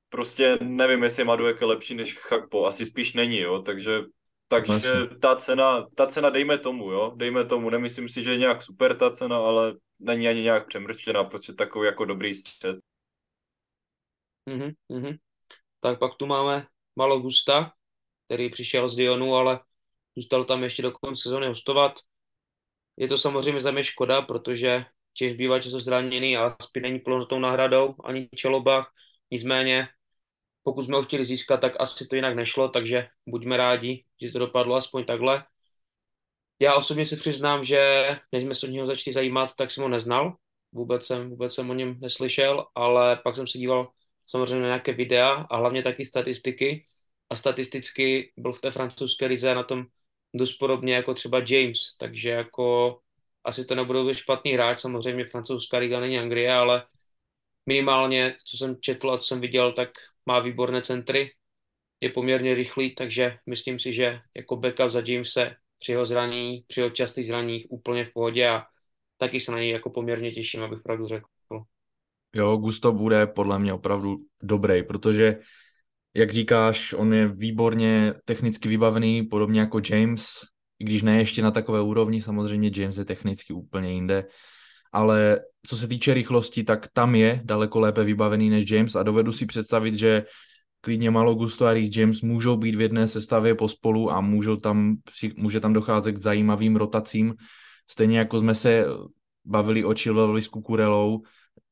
[0.09, 4.01] prostě nevím, jestli Maduek je lepší než Chakpo, asi spíš není, jo, takže
[4.47, 4.91] takže
[5.21, 8.97] ta cena, ta cena dejme tomu, jo, dejme tomu, nemyslím si, že je nějak super
[8.97, 12.77] ta cena, ale není ani nějak přemrštěná, prostě takový jako dobrý střed.
[14.49, 15.17] Mm-hmm, mm-hmm.
[15.79, 17.71] Tak pak tu máme Malo Gusta,
[18.25, 19.59] který přišel z Dionu, ale
[20.17, 21.93] zůstal tam ještě do konce sezóny hostovat.
[22.97, 27.39] Je to samozřejmě za mě škoda, protože Češ bývá často zraněný a Aspi není plnotou
[27.39, 28.91] náhradou, ani Čelobách.
[29.31, 29.87] Nicméně,
[30.65, 34.39] pokud jsme ho chtěli získat, tak asi to jinak nešlo, takže buďme rádi, že to
[34.39, 35.45] dopadlo aspoň takhle.
[36.59, 39.89] Já osobně si přiznám, že než jsme se o něho začali zajímat, tak jsem ho
[39.89, 40.37] neznal.
[40.71, 43.91] Vůbec jsem, vůbec jsem o něm neslyšel, ale pak jsem se díval
[44.25, 46.85] samozřejmě na nějaké videa a hlavně taky statistiky.
[47.29, 49.85] A statisticky byl v té francouzské lize na tom
[50.33, 52.99] dost podobně jako třeba James, takže jako
[53.43, 56.85] asi to nebudou být špatný hráč, samozřejmě francouzská liga není Anglie, ale
[57.65, 59.89] minimálně, co jsem četl a co jsem viděl, tak
[60.25, 61.31] má výborné centry,
[62.01, 66.79] je poměrně rychlý, takže myslím si, že jako backup za Jamese při jeho zraní, při
[66.79, 68.63] jeho častých zraních úplně v pohodě a
[69.17, 71.27] taky se na něj jako poměrně těším, abych pravdu řekl.
[72.35, 75.39] Jo, Gusto bude podle mě opravdu dobrý, protože
[76.13, 80.25] jak říkáš, on je výborně technicky vybavený, podobně jako James,
[80.79, 84.23] i když ne ještě na takové úrovni, samozřejmě James je technicky úplně jinde,
[84.95, 89.31] ale co se týče rychlosti, tak tam je daleko lépe vybavený než James a dovedu
[89.31, 90.23] si představit, že
[90.81, 94.95] klidně Malo Gusto a Rhys James můžou být v jedné sestavě pospolu a můžou tam,
[95.37, 97.33] může tam docházet k zajímavým rotacím.
[97.91, 98.85] Stejně jako jsme se
[99.45, 101.21] bavili o Chilwelli s Kukurelou,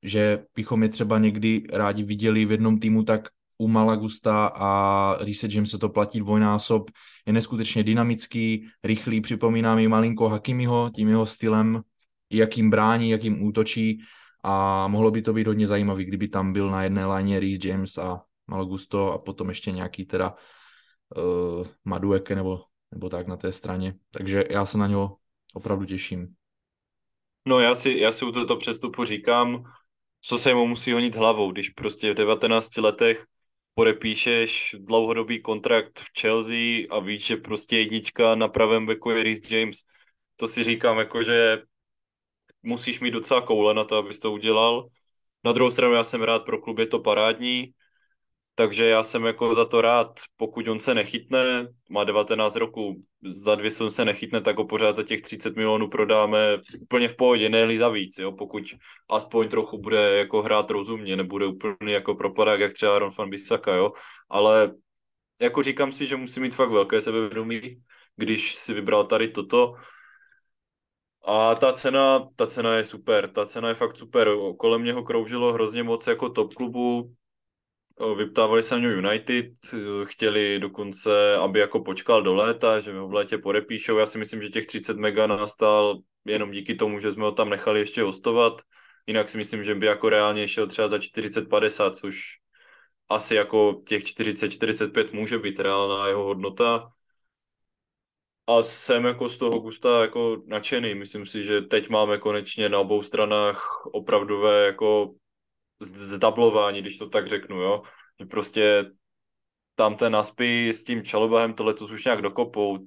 [0.04, 4.70] že bychom je třeba někdy rádi viděli v jednom týmu, tak u Malagusta a
[5.24, 6.92] Reese James se to platí dvojnásob.
[7.26, 11.82] Je neskutečně dynamický, rychlý, připomíná mi malinko Hakimiho tím jeho stylem,
[12.38, 14.02] jakým brání, jakým útočí
[14.44, 17.98] a mohlo by to být hodně zajímavý, kdyby tam byl na jedné láně Reese James
[17.98, 20.36] a Malagusto a potom ještě nějaký teda
[21.18, 22.62] uh, Madueke nebo,
[22.92, 23.96] nebo tak na té straně.
[24.12, 25.18] Takže já se na něho
[25.54, 26.34] opravdu těším.
[27.46, 29.64] No já si, já si u tohoto přestupu říkám,
[30.22, 33.26] co se mu musí honit hlavou, když prostě v 19 letech
[33.76, 39.52] podepíšeš dlouhodobý kontrakt v Chelsea a víš, že prostě jednička na pravém beku je Rhys
[39.52, 39.78] James.
[40.36, 41.62] To si říkám, jako, že
[42.64, 44.88] musíš mít docela koule na to, abys to udělal.
[45.44, 47.74] Na druhou stranu já jsem rád pro klub, je to parádní,
[48.56, 53.56] takže já jsem jako za to rád, pokud on se nechytne, má 19 roku, za
[53.56, 57.50] dvě se se nechytne, tak ho pořád za těch 30 milionů prodáme úplně v pohodě,
[57.50, 58.64] ne za víc, jo, pokud
[59.10, 63.76] aspoň trochu bude jako hrát rozumně, nebude úplně jako propadák, jak třeba Aaron van Bissaka,
[63.76, 63.92] jo,
[64.30, 64.72] ale
[65.40, 67.62] jako říkám si, že musí mít fakt velké sebevědomí,
[68.16, 69.74] když si vybral tady toto,
[71.24, 74.30] a ta cena, ta cena je super, ta cena je fakt super.
[74.58, 77.16] Kolem něho kroužilo hrozně moc jako top klubu,
[78.18, 79.46] Vyptávali se na United,
[80.04, 83.98] chtěli dokonce, aby jako počkal do léta, že ho v létě podepíšou.
[83.98, 87.50] Já si myslím, že těch 30 mega nastal jenom díky tomu, že jsme ho tam
[87.50, 88.62] nechali ještě hostovat.
[89.08, 92.20] Jinak si myslím, že by jako reálně šel třeba za 40-50, což
[93.10, 96.92] asi jako těch 40-45 může být reálná jeho hodnota.
[98.48, 100.96] A jsem jako z toho Gusta jako nadšený.
[100.96, 105.16] Myslím si, že teď máme konečně na obou stranách opravdové jako
[105.80, 107.84] zdablování, když to tak řeknu, jo.
[108.20, 108.86] Že prostě
[109.76, 112.78] tam ten Aspy s tím Čalobahem to letos už nějak dokopou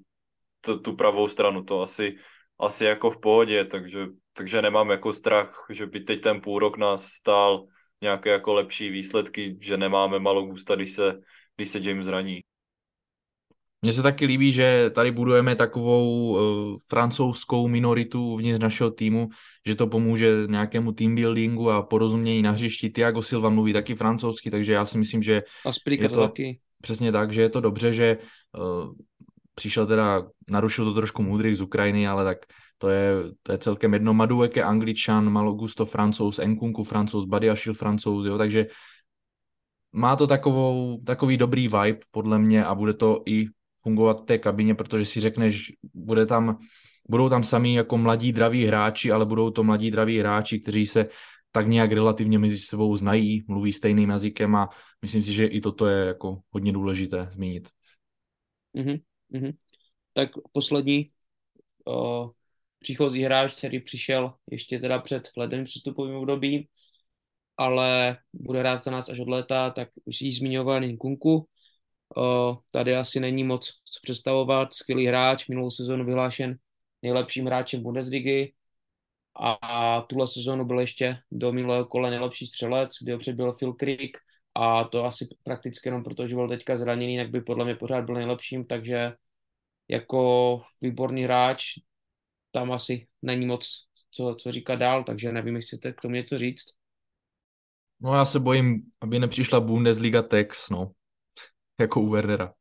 [0.61, 2.17] t- tu pravou stranu, to asi,
[2.59, 6.77] asi jako v pohodě, takže, takže nemám jako strach, že by teď ten půl rok
[6.77, 7.67] nás stál
[8.03, 11.21] nějaké jako lepší výsledky, že nemáme malo gusta, když se,
[11.57, 12.41] když se James zraní.
[13.87, 19.29] Mně se taky líbí, že tady budujeme takovou uh, francouzskou minoritu uvnitř našeho týmu,
[19.67, 22.91] že to pomůže nějakému team buildingu a porozumění na hřišti.
[22.91, 26.59] Tiago Silva mluví taky francouzsky, takže já si myslím, že a je to taky.
[26.83, 28.19] přesně tak, že je to dobře, že
[28.59, 28.93] uh,
[29.55, 32.39] přišel teda, narušil to trošku Mudrik z Ukrajiny, ale tak
[32.79, 33.11] to je,
[33.43, 34.15] to je celkem jedno.
[34.15, 38.67] Madueke Angličan, Malo Gusto Francouz, Enkunku Francouz, Badiašil Francouz, jo, takže
[39.93, 43.47] má to takovou, takový dobrý vibe podle mě a bude to i
[43.87, 46.59] fungovat v té kabině, protože si řekneš, bude tam,
[47.09, 51.07] budou tam sami jako mladí draví hráči, ale budou to mladí draví hráči, kteří se
[51.53, 54.69] tak nějak relativně mezi sebou znají, mluví stejným jazykem a
[55.03, 57.69] myslím si, že i toto je jako hodně důležité zmínit.
[58.75, 58.99] Mm-hmm.
[59.35, 59.53] Mm-hmm.
[60.13, 61.11] Tak poslední
[61.87, 62.31] o,
[62.79, 66.65] příchozí hráč, který přišel ještě teda před letním přestupovým obdobím,
[67.57, 71.47] ale bude hrát za nás až od léta, tak už jí zmiňovaný Kunku.
[72.71, 74.75] Tady asi není moc co představovat.
[74.75, 76.57] Skvělý hráč, minulou sezónu vyhlášen
[77.03, 78.53] nejlepším hráčem Bundesligy
[79.63, 84.11] a, tuhle sezónu byl ještě do minulého kole nejlepší střelec, kdy ho předbyl Phil Creek
[84.55, 88.05] a to asi prakticky jenom proto, že byl teďka zraněný, jinak by podle mě pořád
[88.05, 89.13] byl nejlepším, takže
[89.89, 91.65] jako výborný hráč
[92.53, 96.39] tam asi není moc co, co říkat dál, takže nevím, jestli chcete k tomu něco
[96.39, 96.65] říct.
[98.01, 100.91] No já se bojím, aby nepřišla Bundesliga Tex, no.
[101.81, 102.53] Jako u Wernera.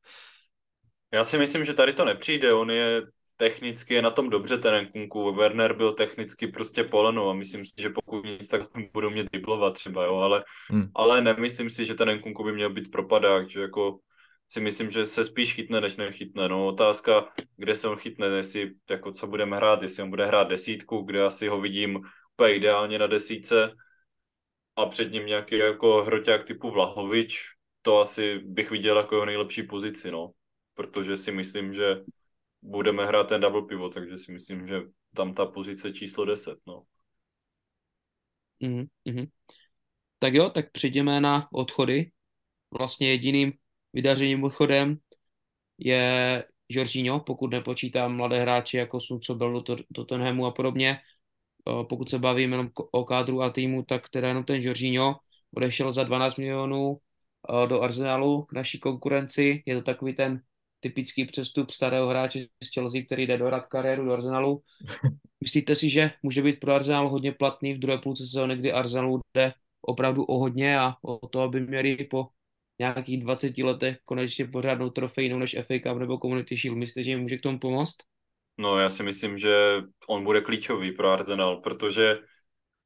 [1.13, 2.53] Já si myslím, že tady to nepřijde.
[2.53, 3.01] On je
[3.38, 5.34] technicky je na tom dobře ten Nkunku.
[5.34, 8.61] Werner byl technicky prostě poleno a myslím si, že pokud nic, tak
[8.93, 10.89] budou mě driblovat třeba, jo, ale, hmm.
[10.95, 13.99] ale nemyslím si, že ten Nkunku by měl být propadák, že jako
[14.47, 16.49] si myslím, že se spíš chytne, než nechytne.
[16.49, 20.47] No, otázka, kde se on chytne, jestli, jako co budeme hrát, jestli on bude hrát
[20.47, 22.01] desítku, kde asi ho vidím
[22.34, 23.72] úplně ideálně na desíce
[24.76, 27.55] a před ním nějaký jako hroťák typu Vlahovič,
[27.86, 30.31] to asi bych viděl jako jeho nejlepší pozici, no.
[30.73, 32.01] Protože si myslím, že
[32.61, 34.81] budeme hrát ten double pivot, takže si myslím, že
[35.15, 36.83] tam ta pozice číslo 10, no.
[38.61, 39.27] Mm-hmm.
[40.19, 42.11] Tak jo, tak přejdeme na odchody.
[42.77, 43.53] Vlastně jediným
[43.93, 44.97] vydařeným odchodem
[45.77, 50.97] je Jorginho, pokud nepočítám mladé hráče, jako jsou, co byl do Tottenhamu a podobně.
[51.89, 55.15] Pokud se bavíme jenom o kádru a týmu, tak teda jenom ten Jorginho
[55.55, 56.97] odešel za 12 milionů
[57.67, 59.63] do Arsenalu k naší konkurenci.
[59.65, 60.41] Je to takový ten
[60.79, 64.61] typický přestup starého hráče z Chelsea, který jde dohrát kariéru do Arsenalu.
[65.43, 69.21] Myslíte si, že může být pro Arsenal hodně platný v druhé půlce sezóny, kdy Arsenalu
[69.33, 72.27] jde opravdu o hodně a o to, aby měli po
[72.79, 76.77] nějakých 20 letech konečně pořádnou trofej jinou než FA Cup nebo Community Shield.
[76.77, 77.95] Myslíte, že jim může k tomu pomoct?
[78.57, 82.19] No já si myslím, že on bude klíčový pro Arsenal, protože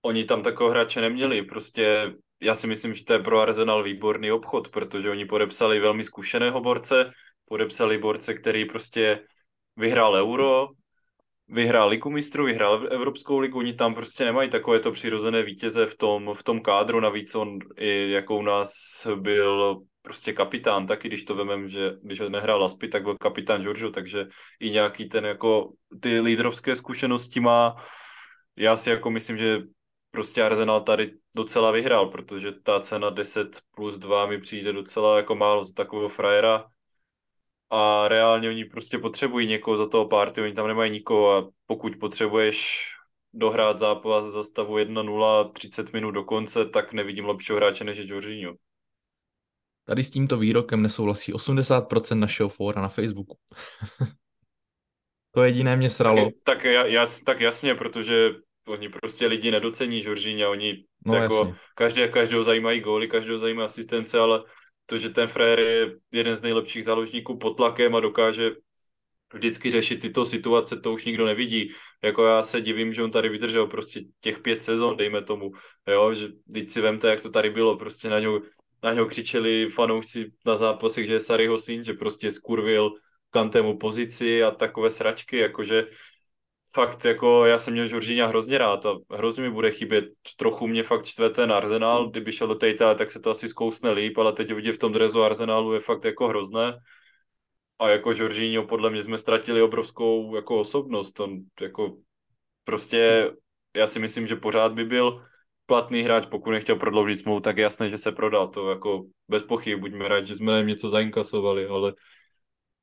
[0.02, 1.42] oni tam takového hráče neměli.
[1.42, 6.04] Prostě já si myslím, že to je pro Arsenal výborný obchod, protože oni podepsali velmi
[6.04, 7.12] zkušeného borce,
[7.46, 9.20] podepsali borce, který prostě
[9.76, 10.68] vyhrál Euro,
[11.48, 15.98] vyhrál Ligu mistrů, vyhrál Evropskou ligu, oni tam prostě nemají takové to přirozené vítěze v
[15.98, 18.72] tom, v tom kádru, navíc on i jako u nás
[19.16, 23.90] byl prostě kapitán, taky když to vemem, že když nehrál Laspi, tak byl kapitán Giorgio,
[23.90, 24.28] takže
[24.60, 27.76] i nějaký ten jako ty lídrovské zkušenosti má.
[28.56, 29.60] Já si jako myslím, že
[30.12, 35.36] prostě Arsenal tady docela vyhrál, protože ta cena 10 plus 2 mi přijde docela jako
[35.36, 36.66] málo za takového frajera,
[37.70, 41.94] a reálně oni prostě potřebují někoho za toho party, oni tam nemají nikoho a pokud
[42.00, 42.88] potřebuješ
[43.34, 48.08] dohrát zápas za stavu 1-0 30 minut do konce, tak nevidím lepšího hráče než je
[48.08, 48.54] Jorginho.
[49.86, 53.38] Tady s tímto výrokem nesouhlasí 80% našeho fóra na Facebooku.
[55.32, 56.26] to jediné mě sralo.
[56.26, 58.32] Tak, tak, jas, tak jasně, protože
[58.70, 64.20] oni prostě lidi nedocení Jorginho, oni no, jako každé, každého zajímají góly, každého zajímá asistence,
[64.20, 64.44] ale
[64.86, 68.52] to, že ten Frér je jeden z nejlepších záložníků pod tlakem a dokáže
[69.34, 71.70] vždycky řešit tyto situace, to už nikdo nevidí.
[72.04, 75.52] Jako já se divím, že on tady vydržel prostě těch pět sezon, dejme tomu,
[75.88, 78.40] jo, že teď si vemte, jak to tady bylo, prostě na něj,
[78.84, 82.92] na něj křičeli fanoušci na zápasech, že je Saryho syn, že prostě skurvil
[83.30, 85.88] Kantemu pozici a takové sračky, jakože
[86.74, 90.06] fakt jako já jsem měl Žoržíňa hrozně rád a hrozně mi bude chybět.
[90.38, 93.92] Trochu mě fakt čtve ten Arsenal, kdyby šel do Itálie, tak se to asi zkousne
[93.92, 96.78] líp, ale teď vidět v tom drezu Arsenalu je fakt jako hrozné.
[97.80, 101.20] A jako Žoržíňo podle mě jsme ztratili obrovskou jako osobnost.
[101.20, 101.98] On jako
[102.64, 103.32] prostě
[103.76, 105.26] já si myslím, že pořád by byl
[105.66, 108.48] platný hráč, pokud nechtěl prodloužit smlouvu, tak je jasné, že se prodal.
[108.48, 111.94] To jako bez pochyb, buďme rádi, že jsme něco zainkasovali, ale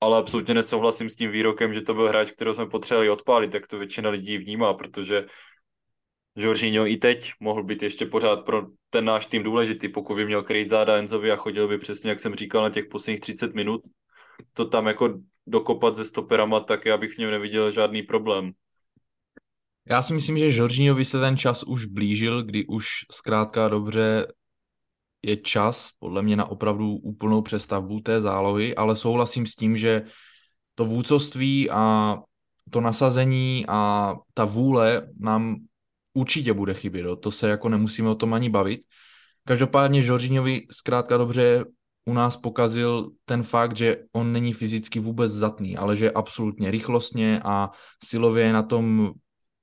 [0.01, 3.67] ale absolutně nesouhlasím s tím výrokem, že to byl hráč, kterého jsme potřebovali odpálit, tak
[3.67, 5.27] to většina lidí vnímá, protože
[6.37, 10.43] Jorginho i teď mohl být ještě pořád pro ten náš tým důležitý, pokud by měl
[10.43, 13.81] kryt záda Enzovi a chodil by přesně, jak jsem říkal, na těch posledních 30 minut,
[14.53, 18.53] to tam jako dokopat se stoperama, tak já bych v něm neviděl žádný problém.
[19.91, 24.27] Já si myslím, že Jorginhovi se ten čas už blížil, kdy už zkrátka dobře
[25.27, 30.03] je čas podle mě na opravdu úplnou přestavbu té zálohy, ale souhlasím s tím, že
[30.75, 32.17] to vůcovství a
[32.71, 35.57] to nasazení a ta vůle nám
[36.15, 37.17] určitě bude chybět.
[37.21, 38.81] To se jako nemusíme o tom ani bavit.
[39.45, 41.65] Každopádně Žoržíňovi zkrátka dobře
[42.05, 47.41] u nás pokazil ten fakt, že on není fyzicky vůbec zdatný, ale že absolutně rychlostně
[47.45, 47.71] a
[48.05, 49.13] silově je na tom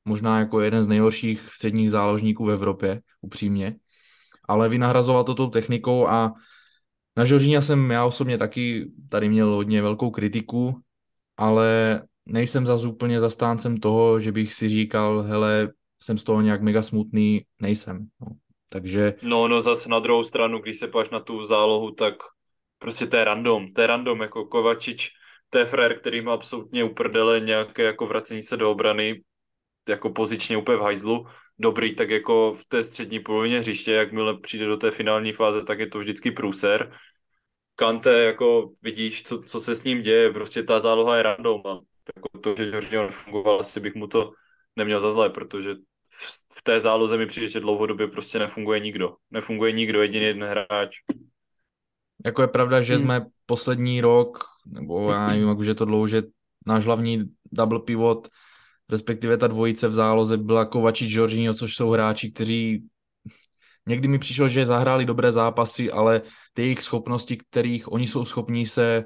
[0.05, 3.75] možná jako jeden z nejhorších středních záložníků v Evropě, upřímně.
[4.47, 6.33] Ale vynahrazoval to tou technikou a
[7.17, 10.81] na Žoržíňa jsem já osobně taky tady měl hodně velkou kritiku,
[11.37, 15.71] ale nejsem zase úplně zastáncem toho, že bych si říkal, hele,
[16.01, 18.07] jsem z toho nějak mega smutný, nejsem.
[18.21, 18.27] No.
[18.69, 19.13] Takže...
[19.21, 22.13] No, no zase na druhou stranu, když se páš na tu zálohu, tak
[22.79, 25.09] prostě to je random, to je random, jako Kovačič,
[25.49, 29.21] to je frér, který má absolutně uprdele nějaké jako vracení se do obrany,
[29.89, 31.25] jako pozičně úplně v hajzlu,
[31.59, 35.79] dobrý, tak jako v té střední polovině hřiště, jakmile přijde do té finální fáze, tak
[35.79, 36.91] je to vždycky průser.
[37.75, 41.79] Kante, jako vidíš, co, co se s ním děje, prostě ta záloha je random a
[42.15, 44.31] jako to, že Jorginho nefungoval, asi bych mu to
[44.75, 45.75] neměl za zlé, protože
[46.13, 49.15] v, v té záloze mi přijde, že dlouhodobě prostě nefunguje nikdo.
[49.31, 50.95] Nefunguje nikdo, jediný jeden hráč.
[52.25, 53.03] Jako je pravda, že hmm.
[53.03, 56.23] jsme poslední rok, nebo já nevím, jak už je to dlouho, že
[56.67, 58.27] náš hlavní double pivot,
[58.93, 62.85] respektive ta dvojice v záloze byla Kovačič, Jorginho, což jsou hráči, kteří
[63.87, 66.21] někdy mi přišlo, že zahráli dobré zápasy, ale
[66.53, 69.05] ty jejich schopnosti, kterých oni jsou schopní se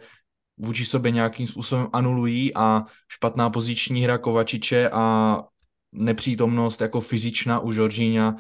[0.58, 5.38] vůči sobě nějakým způsobem anulují a špatná poziční hra Kovačiče a
[5.92, 8.36] nepřítomnost jako fyzičná u Žoržíňa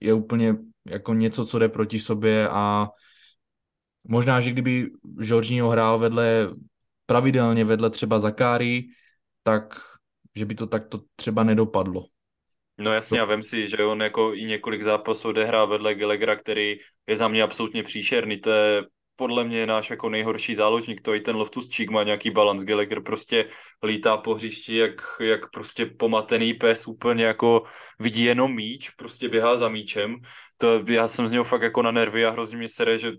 [0.00, 2.88] je úplně jako něco, co jde proti sobě a
[4.08, 4.90] možná, že kdyby
[5.20, 6.48] Žoržíňo hrál vedle
[7.06, 8.88] pravidelně vedle třeba Zakáry,
[9.42, 9.95] tak
[10.36, 12.06] že by to takto třeba nedopadlo.
[12.78, 16.76] No jasně, a vem si, že on jako i několik zápasů odehrál vedle Gelegra, který
[17.06, 18.40] je za mě absolutně příšerný.
[18.40, 18.84] To je
[19.16, 23.02] podle mě náš jako nejhorší záložník, to i ten Loftus Cheek má nějaký balans, Gallagher
[23.02, 23.48] prostě
[23.82, 27.62] lítá po hřišti jak, jak prostě pomatený pes, úplně jako
[27.98, 30.16] vidí jenom míč, prostě běhá za míčem,
[30.56, 33.12] to já jsem z něho fakt jako na nervy a hrozně mě sere, že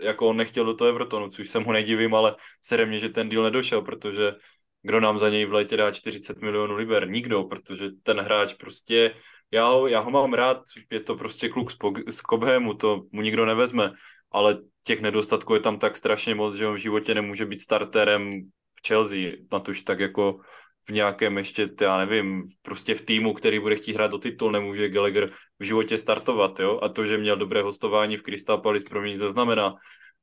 [0.00, 3.28] jako on nechtěl do toho Evertonu, což se mu nedivím, ale sere mě, že ten
[3.28, 4.32] deal nedošel, protože
[4.88, 7.08] kdo nám za něj v létě dá 40 milionů liber?
[7.08, 9.14] Nikdo, protože ten hráč prostě,
[9.50, 11.76] já ho, já ho mám rád, je to prostě kluk z,
[12.08, 13.92] z Cobhamu, to mu nikdo nevezme,
[14.32, 18.30] ale těch nedostatků je tam tak strašně moc, že on v životě nemůže být starterem
[18.74, 20.40] v Chelsea, na tož tak jako
[20.88, 24.88] v nějakém ještě, já nevím, prostě v týmu, který bude chtít hrát do titul, nemůže
[24.88, 26.80] Gallagher v životě startovat, jo?
[26.82, 29.74] A to, že měl dobré hostování v Crystal Palace, pro mě zaznamená.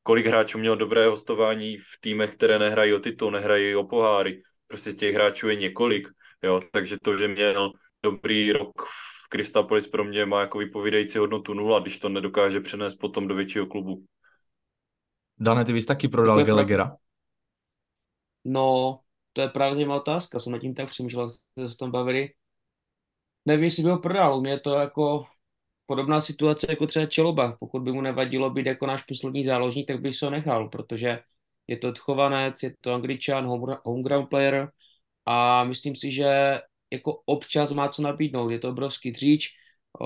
[0.04, 4.42] Kolik hráčů měl dobré hostování v týmech, které nehrají o titul, nehrají o poháry.
[4.68, 6.08] Prostě těch hráčů je několik,
[6.44, 6.62] jo?
[6.72, 7.72] Takže to, že měl
[8.04, 12.96] dobrý rok v Palace pro mě má jako vypovídající hodnotu nula, když to nedokáže přenést
[12.96, 14.06] potom do většího klubu.
[15.40, 16.96] Dane, ty bys taky prodal Gallaghera?
[18.46, 19.00] No,
[19.34, 22.30] to je právě zajímavá otázka, jsem nad tím tak přemýšlel, jak se o tom bavili.
[23.46, 25.26] Nevím, jestli by ho prodal, u mě je to jako
[25.86, 27.58] podobná situace jako třeba Čeloba.
[27.60, 31.20] Pokud by mu nevadilo být jako náš poslední záložník, tak bych se ho nechal, protože
[31.68, 33.46] je to odchovanec, je to angličan,
[33.86, 34.70] homeground player
[35.26, 36.60] a myslím si, že
[36.94, 38.50] jako občas má co nabídnout.
[38.50, 39.50] Je to obrovský dříč,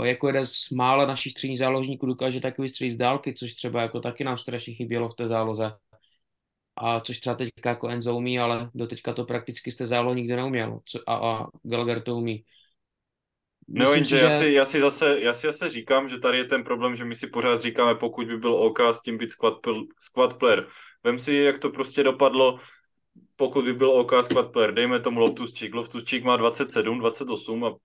[0.03, 3.99] jako jeden z mála našich středních záložníků dokáže taky vystřelit z dálky, což třeba jako
[3.99, 5.71] taky nám strašně chybělo v té záloze.
[6.75, 10.35] A což třeba teďka jako Enzo umí, ale teďka to prakticky z té zálohy nikdo
[10.35, 10.79] neuměl.
[11.07, 12.43] A, a Gallagher to umí.
[13.71, 14.23] No jenže že...
[14.23, 17.05] já, si, já, si zase, já si zase říkám, že tady je ten problém, že
[17.05, 19.53] my si pořád říkáme, pokud by byl OK s tím být squad,
[19.99, 20.67] squad player.
[21.03, 22.59] Vem si, jak to prostě dopadlo,
[23.35, 25.73] pokud by byl OK squad player, dejme tomu Loftus Cheek.
[25.73, 27.75] Loftus Cheek má 27, 28 a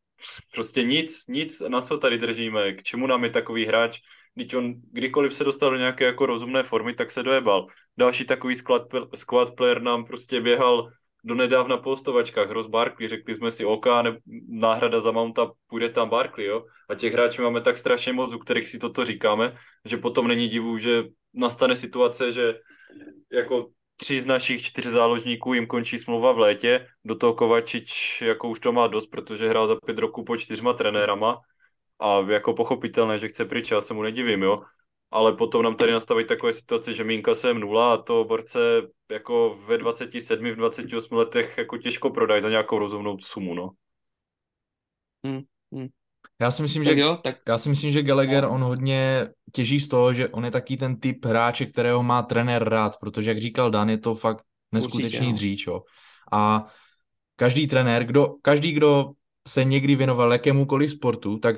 [0.54, 4.00] prostě nic, nic, na co tady držíme, k čemu nám je takový hráč,
[4.34, 7.66] když on kdykoliv se dostal do nějaké jako rozumné formy, tak se dojebal.
[7.96, 8.82] Další takový squad,
[9.14, 10.90] squad player nám prostě běhal
[11.24, 14.18] do nedávna po hostovačkách, Ross Barkley, řekli jsme si OK, ne,
[14.48, 16.64] náhrada za Mounta, půjde tam Barkley, jo?
[16.88, 20.48] A těch hráčů máme tak strašně moc, u kterých si toto říkáme, že potom není
[20.48, 21.04] divu, že
[21.34, 22.54] nastane situace, že
[23.32, 28.48] jako tři z našich čtyř záložníků jim končí smlouva v létě, do toho Kovačič jako
[28.48, 31.40] už to má dost, protože hrál za pět roků po čtyřma trenérama
[32.00, 34.62] a jako pochopitelné, že chce pryč, já se mu nedivím, jo.
[35.14, 39.58] Ale potom nám tady nastaví takové situace, že Mínka se nula a to borce jako
[39.66, 43.70] ve 27, v 28 letech jako těžko prodají za nějakou rozumnou sumu, no.
[45.26, 45.40] Hmm,
[45.72, 45.88] hmm.
[46.40, 47.36] Já si myslím, tak že, jo, tak...
[47.48, 51.00] já si myslím, že Gallagher, on hodně těží z toho, že on je taký ten
[51.00, 55.32] typ hráče, kterého má trenér rád, protože jak říkal Dan, je to fakt neskutečný Určitě,
[55.32, 55.82] dříč, jo.
[56.32, 56.66] A
[57.36, 59.10] každý trenér, kdo, každý, kdo
[59.48, 61.56] se někdy věnoval jakémukoliv sportu, tak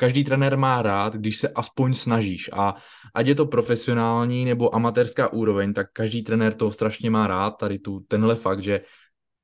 [0.00, 2.50] každý trenér má rád, když se aspoň snažíš.
[2.52, 2.74] A
[3.14, 7.78] ať je to profesionální nebo amatérská úroveň, tak každý trenér to strašně má rád, tady
[7.78, 8.80] tu, tenhle fakt, že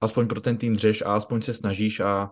[0.01, 2.31] aspoň pro ten tým dřeš a aspoň se snažíš a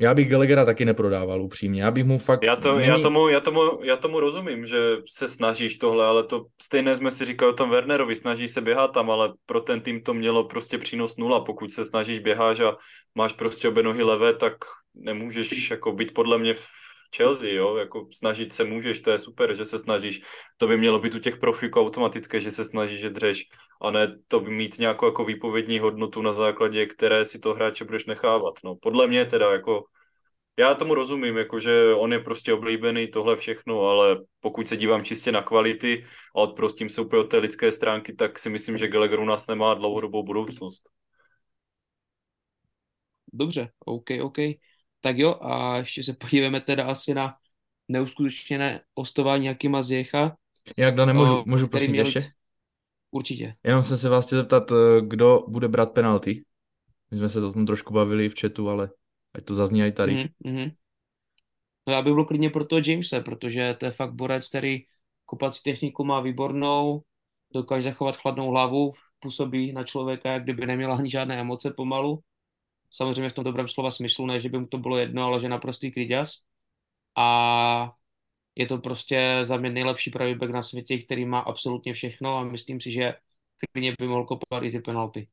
[0.00, 1.82] já bych Gallaghera taky neprodával upřímně.
[1.82, 2.44] Já bych mu fakt...
[2.44, 2.88] Já, to, není...
[2.88, 7.10] já, tomu, já, tomu, já tomu rozumím, že se snažíš tohle, ale to stejné jsme
[7.10, 10.44] si říkali o tom Wernerovi, snaží se běhat tam, ale pro ten tým to mělo
[10.44, 11.40] prostě přínos nula.
[11.40, 12.76] Pokud se snažíš běháš a
[13.14, 14.52] máš prostě obě nohy levé, tak
[14.94, 19.54] nemůžeš jako být podle mě v Chelsea, jo, jako snažit se můžeš, to je super,
[19.54, 20.20] že se snažíš,
[20.56, 23.44] to by mělo být u těch profíků automatické, že se snažíš, že dřeš,
[23.82, 27.84] a ne to by mít nějakou jako výpovědní hodnotu na základě, které si to hráče
[27.84, 29.84] budeš nechávat, no, podle mě teda, jako,
[30.58, 35.32] já tomu rozumím, jakože on je prostě oblíbený, tohle všechno, ale pokud se dívám čistě
[35.32, 36.04] na kvality
[36.36, 39.46] a odprostím se úplně od té lidské stránky, tak si myslím, že Gallagher u nás
[39.46, 40.82] nemá dlouhodobou budoucnost.
[43.32, 44.38] Dobře, OK, OK.
[45.00, 47.34] Tak jo, a ještě se podíváme teda asi na
[47.88, 50.36] neuskutečněné ostování Jakima Zjecha.
[50.76, 52.32] Jak da nemůžu, můžu prosím ještě?
[53.10, 53.54] Určitě.
[53.64, 56.44] Jenom jsem se vás chtěl zeptat, eh, kdo bude brát penalty.
[57.10, 58.90] My jsme se o tom trošku bavili v chatu, ale
[59.34, 60.30] ať to zazní i tady.
[60.44, 60.72] Mm-hmm.
[61.86, 64.80] No já bych byl klidně pro toho Jamese, protože to je fakt borec, který
[65.24, 67.02] kopací techniku má výbornou,
[67.54, 72.20] dokáže zachovat chladnou hlavu, působí na člověka, jak kdyby neměla ani žádné emoce pomalu
[72.90, 75.48] samozřejmě v tom dobrém slova smyslu, ne, že by mu to bylo jedno, ale že
[75.48, 76.30] naprostý kliděs.
[77.16, 77.92] A
[78.54, 82.44] je to prostě za mě nejlepší pravý back na světě, který má absolutně všechno a
[82.44, 83.14] myslím si, že
[83.72, 85.28] klidně by mohl kopat i ty penalty.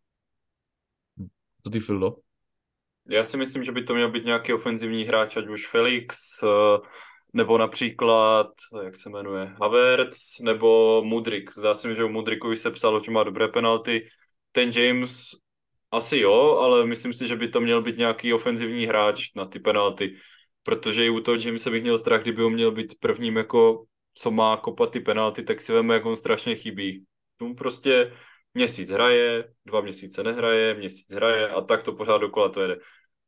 [1.62, 2.16] To ty, Fildo?
[3.10, 6.47] Já si myslím, že by to měl být nějaký ofenzivní hráč, ať už Felix, eh,
[7.34, 8.47] nebo například,
[8.84, 11.53] jak se jmenuje, Havertz, nebo Mudrik.
[11.53, 14.10] Zdá se mi, že u Mudrikovi se psalo, že má dobré penalty.
[14.51, 15.30] Ten James
[15.91, 19.59] asi jo, ale myslím si, že by to měl být nějaký ofenzivní hráč na ty
[19.59, 20.15] penalty,
[20.63, 24.31] protože i u toho Jamesa bych měl strach, kdyby on měl být prvním jako co
[24.31, 27.05] má kopat ty penalty, tak si veme, jak on strašně chybí.
[27.38, 28.13] Tu prostě
[28.53, 32.77] měsíc hraje, dva měsíce nehraje, měsíc hraje a tak to pořád dokola to jede.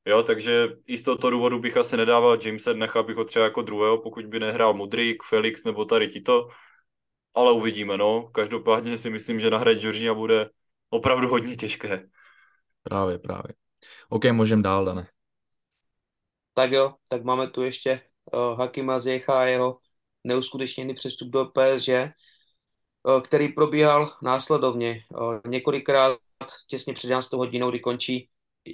[0.05, 3.61] Jo, takže i z tohoto důvodu bych asi nedával Jamesa, nechal bych ho třeba jako
[3.61, 6.47] druhého, pokud by nehrál Mudrik, Felix nebo tady tito,
[7.33, 8.29] ale uvidíme, no.
[8.33, 10.49] Každopádně si myslím, že nahrát Georgia bude
[10.89, 12.07] opravdu hodně těžké.
[12.89, 13.53] Právě, právě.
[14.09, 15.07] OK, můžeme dál, Dane.
[16.53, 18.01] Tak jo, tak máme tu ještě
[18.33, 19.79] uh, Hakima Zjecha a jeho
[20.23, 25.03] neuskutečněný přestup do PSG, uh, který probíhal následovně.
[25.09, 26.17] Uh, několikrát
[26.67, 28.29] těsně před 11 hodinou, kdy končí,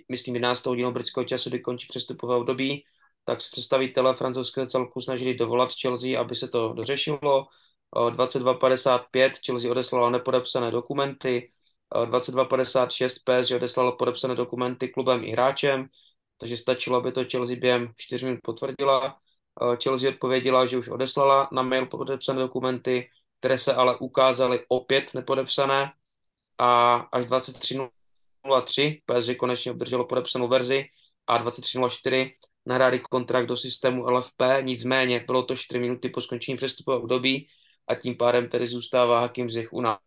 [0.09, 2.85] myslím 11 hodinou britského času, kdy končí přestupové období,
[3.25, 7.47] tak se představitelé francouzského celku snažili dovolat Chelsea, aby se to dořešilo.
[7.93, 11.52] 22.55 Chelsea odeslala nepodepsané dokumenty,
[12.05, 15.87] 2256 PSG odeslalo podepsané dokumenty klubem i hráčem,
[16.37, 19.17] takže stačilo, aby to Chelsea během 4 minut potvrdila.
[19.61, 25.13] Eh, Chelsea odpověděla, že už odeslala na mail podepsané dokumenty, které se ale ukázaly opět
[25.13, 25.91] nepodepsané
[26.57, 30.85] a až 23.03 PSG konečně obdrželo podepsanou verzi
[31.27, 32.31] a 23.04
[32.65, 37.47] nahráli kontrakt do systému LFP, nicméně bylo to 4 minuty po skončení přestupového období
[37.87, 39.99] a tím pádem tedy zůstává Hakim Zech u nás.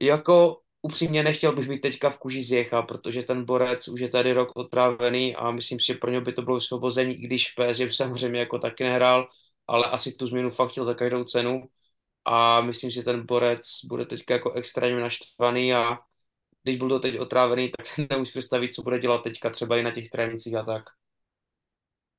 [0.00, 4.32] Jako upřímně nechtěl bych být teďka v kuži Zjecha, protože ten borec už je tady
[4.32, 7.54] rok odprávený a myslím si, že pro něj by to bylo vysvobození, i když v
[7.54, 9.28] PSG samozřejmě jako taky nehrál,
[9.66, 11.62] ale asi tu změnu fakt chtěl za každou cenu
[12.24, 15.98] a myslím si, že ten borec bude teďka jako extrémně naštvaný a
[16.62, 19.90] když byl to teď otrávený, tak nemusí představit, co bude dělat teďka třeba i na
[19.90, 20.82] těch trénincích a tak.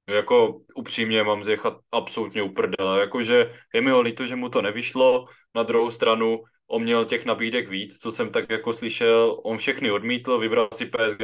[0.09, 2.99] Jako upřímně mám zjechat absolutně uprdele.
[2.99, 5.25] Jakože je mi ho líto, že mu to nevyšlo.
[5.55, 6.39] Na druhou stranu
[6.71, 9.41] on měl těch nabídek víc, co jsem tak jako slyšel.
[9.43, 11.21] On všechny odmítl, vybral si PSG.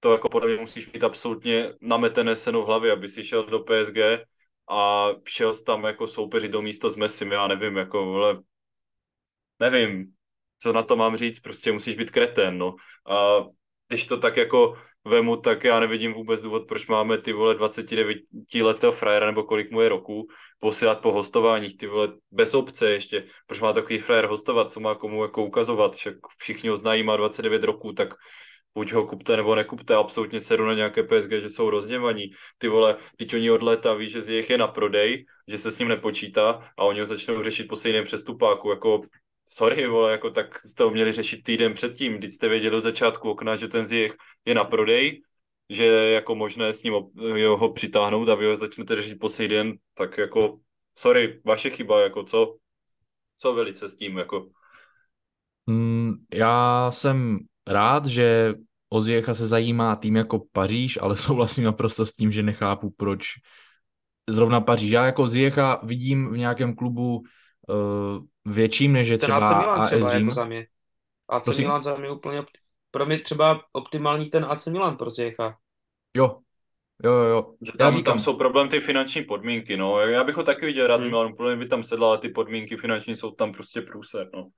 [0.00, 3.58] To jako podle mě musíš mít absolutně nametené seno v hlavě, aby si šel do
[3.58, 4.26] PSG
[4.70, 7.28] a šel tam jako soupeři do místo s Messi.
[7.32, 8.42] Já nevím, jako vole,
[9.60, 10.12] nevím,
[10.58, 12.74] co na to mám říct, prostě musíš být kretén, no.
[13.08, 13.44] A
[13.88, 14.76] když to tak jako
[15.06, 18.18] vemu, tak já nevidím vůbec důvod, proč máme ty vole 29
[18.62, 20.26] letého frajera, nebo kolik mu je roku,
[20.58, 24.94] posílat po hostováních, ty vole bez obce ještě, proč má takový frajer hostovat, co má
[24.94, 28.14] komu jako ukazovat, však všichni ho znají, má 29 roků, tak
[28.74, 32.24] buď ho kupte nebo nekupte, absolutně sedu na nějaké PSG, že jsou rozněvaní.
[32.58, 35.70] Ty vole, teď oni od léta ví, že z jejich je na prodej, že se
[35.70, 39.00] s ním nepočítá a oni ho začnou řešit po stejném přestupáku, jako
[39.46, 43.30] sorry, vole, jako tak jste ho měli řešit týden předtím, když jste věděli od začátku
[43.30, 45.22] okna, že ten zjech je na prodej,
[45.70, 46.94] že je jako možné s ním
[47.46, 50.58] ho přitáhnout a vy ho začnete řešit po den, tak jako
[50.94, 52.56] sorry, vaše chyba, jako co,
[53.36, 54.48] co velice s tím, jako.
[55.66, 58.54] Mm, já jsem rád, že
[58.88, 63.22] o Zjecha se zajímá tým jako Paříž, ale souhlasím naprosto s tím, že nechápu, proč
[64.28, 64.90] zrovna Paříž.
[64.90, 69.86] Já jako Zjecha vidím v nějakém klubu uh, větším, než je třeba ten AC Milan
[69.86, 70.66] třeba, jako za mě.
[71.28, 71.64] AC Prosím?
[71.64, 72.44] Milan za mě úplně,
[72.90, 75.56] pro mě třeba optimální ten AC Milan pro Zjecha.
[76.16, 76.38] Jo,
[77.04, 77.54] Jo, jo, jo.
[77.62, 78.04] Že tam, říkám...
[78.04, 80.00] tam jsou problém ty finanční podmínky, no.
[80.00, 81.10] Já bych ho taky viděl rád, hmm.
[81.10, 84.48] Milan, úplně by tam sedla, ale ty podmínky finanční jsou tam prostě průser, no.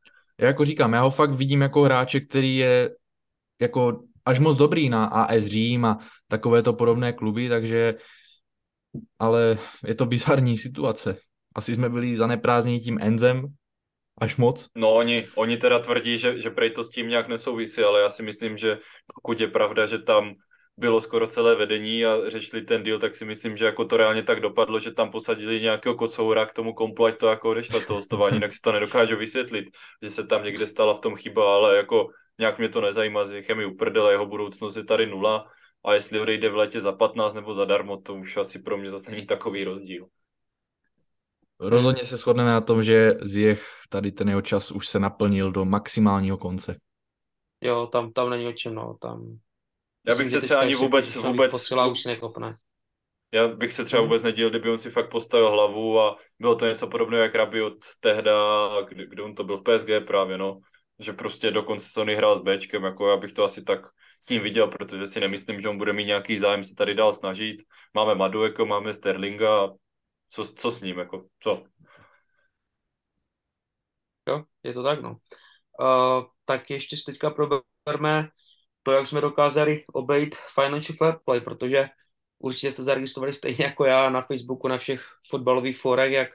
[0.41, 2.91] Já jako říkám, já ho fakt vidím jako hráče, který je
[3.61, 7.95] jako až moc dobrý na AS Řím a takovéto podobné kluby, takže
[9.19, 11.17] ale je to bizarní situace.
[11.55, 13.47] Asi jsme byli zaneprázdněni tím Enzem,
[14.21, 14.67] až moc.
[14.75, 18.09] No oni, oni teda tvrdí, že, že prej to s tím nějak nesouvisí, ale já
[18.09, 18.79] si myslím, že
[19.15, 20.35] pokud je pravda, že tam
[20.77, 24.23] bylo skoro celé vedení a řešili ten deal, tak si myslím, že jako to reálně
[24.23, 27.95] tak dopadlo, že tam posadili nějakého kocoura k tomu komplu, ať to jako odešlo to
[27.95, 29.65] hostování, jinak si to nedokážu vysvětlit,
[30.03, 32.09] že se tam někde stala v tom chyba, ale jako
[32.39, 35.47] nějak mě to nezajímá, z je mi uprdele, jeho budoucnost je tady nula
[35.85, 39.11] a jestli odejde v létě za 15 nebo zadarmo, to už asi pro mě zase
[39.11, 40.07] není takový rozdíl.
[41.61, 45.65] Rozhodně se shodneme na tom, že Zjech tady ten jeho čas už se naplnil do
[45.65, 46.81] maximálního konce.
[47.61, 49.39] Jo, tam, tam není o čem, no, tam...
[50.07, 51.51] Já bych se třeba ani vůbec, vůbec...
[51.51, 52.57] Posila už nekopne.
[53.33, 54.09] Já bych se třeba mhm.
[54.09, 57.79] vůbec nedělal, kdyby on si fakt postavil hlavu a bylo to něco podobného jak Rabiot
[58.01, 60.59] tehda, kdy, kdy on to byl v PSG právě, no.
[60.99, 63.81] Že prostě dokonce Sony hrál s Bčkem, jako já bych to asi tak
[64.25, 67.13] s ním viděl, protože si nemyslím, že on bude mít nějaký zájem se tady dál
[67.13, 67.57] snažit.
[67.95, 69.69] Máme Madueko, máme Sterlinga,
[70.29, 71.65] co, co s ním, jako, co?
[74.29, 75.17] Jo, je to tak, no.
[75.81, 78.29] Uh, tak ještě si teďka proberme
[78.83, 81.89] to, jak jsme dokázali obejít financial fair play, protože
[82.39, 86.29] určitě jste zaregistrovali stejně jako já na Facebooku, na všech fotbalových forech, jak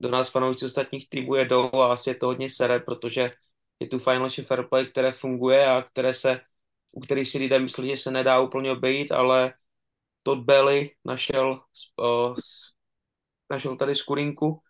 [0.00, 3.30] do nás fanoušci ostatních týmů jedou a asi je to hodně sere, protože
[3.80, 6.40] je tu financial fair play, které funguje a které se,
[6.92, 9.54] u kterých si lidé myslí, že se nedá úplně obejít, ale
[10.22, 11.60] Todd Belly našel,
[11.96, 12.36] uh,
[13.50, 14.62] našel tady skurinku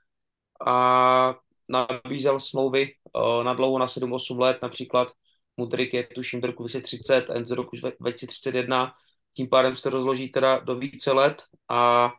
[0.67, 1.35] a
[1.69, 5.09] nabízel smlouvy uh, na dlouho na 7-8 let, například
[5.57, 8.93] Mudrik je tuším do roku 2030, Enzo do roku 2031,
[9.35, 12.13] tím pádem se to rozloží teda do více let a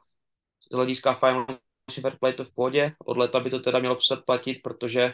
[0.72, 1.46] z hlediska Final
[2.02, 5.14] fair play to v pohodě, od leta by to teda mělo přestat platit, protože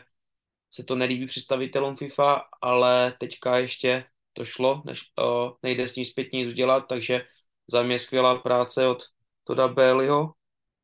[0.72, 6.06] se to nelíbí představitelům FIFA, ale teďka ještě to šlo, než, uh, nejde s ním
[6.06, 7.26] zpětně nic udělat, takže
[7.68, 9.04] za mě skvělá práce od
[9.44, 10.34] Toda Baileyho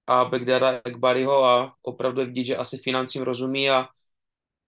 [0.07, 3.87] a Begdara Ekbariho a opravdu je vidět, že asi financím rozumí a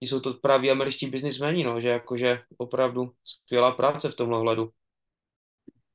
[0.00, 4.70] jsou to právě američtí biznismeni, no, že jakože opravdu skvělá práce v tomhle hledu.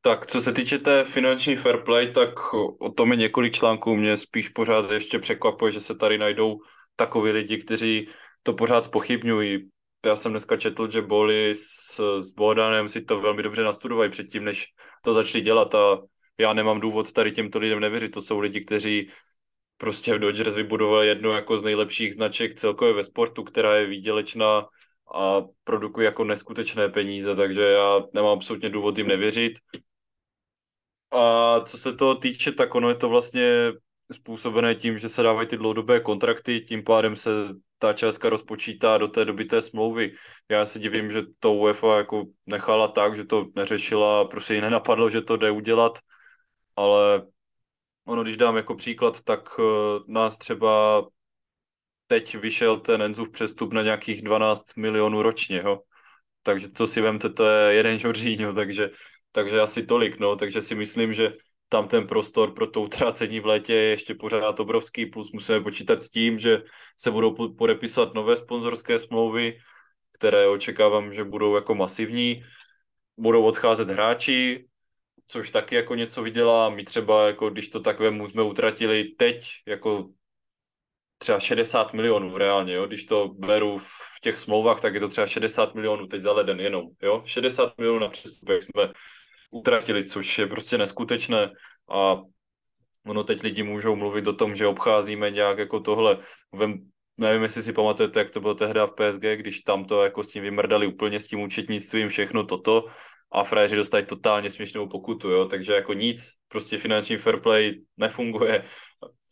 [0.01, 3.95] Tak co se týče té finanční fair play, tak o tom je několik článků.
[3.95, 6.57] Mě spíš pořád ještě překvapuje, že se tady najdou
[6.95, 8.07] takoví lidi, kteří
[8.43, 9.69] to pořád spochybňují.
[10.05, 14.43] Já jsem dneska četl, že Boli s, s Bohdanem si to velmi dobře nastudovají předtím,
[14.43, 14.65] než
[15.03, 15.97] to začali dělat a
[16.37, 18.09] já nemám důvod tady těmto lidem nevěřit.
[18.09, 19.09] To jsou lidi, kteří
[19.79, 24.67] prostě Dodgers vybudoval jednu jako z nejlepších značek celkově ve sportu, která je výdělečná
[25.15, 29.53] a produkuje jako neskutečné peníze, takže já nemám absolutně důvod jim nevěřit.
[31.11, 33.71] A co se toho týče, tak ono je to vlastně
[34.11, 37.29] způsobené tím, že se dávají ty dlouhodobé kontrakty, tím pádem se
[37.77, 40.11] ta částka rozpočítá do té doby té smlouvy.
[40.49, 45.09] Já se divím, že to UEFA jako nechala tak, že to neřešila, prostě jí nenapadlo,
[45.09, 45.99] že to jde udělat,
[46.75, 47.23] ale
[48.09, 49.65] ono, když dám jako příklad, tak uh,
[50.07, 51.03] nás třeba
[52.07, 55.79] teď vyšel ten Enzův přestup na nějakých 12 milionů ročně, jo.
[56.43, 58.89] Takže to si vemte, to je jeden Žoržíňo, takže,
[59.31, 60.35] takže asi tolik, no.
[60.35, 61.33] Takže si myslím, že
[61.69, 66.01] tam ten prostor pro to utrácení v létě je ještě pořád obrovský, plus musíme počítat
[66.01, 66.63] s tím, že
[66.97, 69.57] se budou podepisovat nové sponzorské smlouvy,
[70.17, 72.41] které očekávám, že budou jako masivní,
[73.17, 74.65] budou odcházet hráči,
[75.31, 76.69] což taky jako něco vydělá.
[76.69, 80.09] My třeba, jako když to tak vemu, jsme utratili teď jako
[81.17, 82.87] třeba 60 milionů reálně, jo?
[82.87, 86.59] když to beru v těch smlouvách, tak je to třeba 60 milionů teď za leden
[86.59, 87.21] jenom, jo?
[87.25, 88.91] 60 milionů na přestupech jsme
[89.51, 91.51] utratili, což je prostě neskutečné
[91.91, 92.17] a
[93.05, 96.17] ono teď lidi můžou mluvit o tom, že obcházíme nějak jako tohle.
[96.55, 96.73] Vem,
[97.19, 100.31] nevím, jestli si pamatujete, jak to bylo tehda v PSG, když tam to jako s
[100.31, 102.85] tím vymrdali úplně s tím účetnictvím, všechno toto
[103.31, 108.63] a frajeři dostali totálně směšnou pokutu, jo, takže jako nic, prostě finanční fair play nefunguje.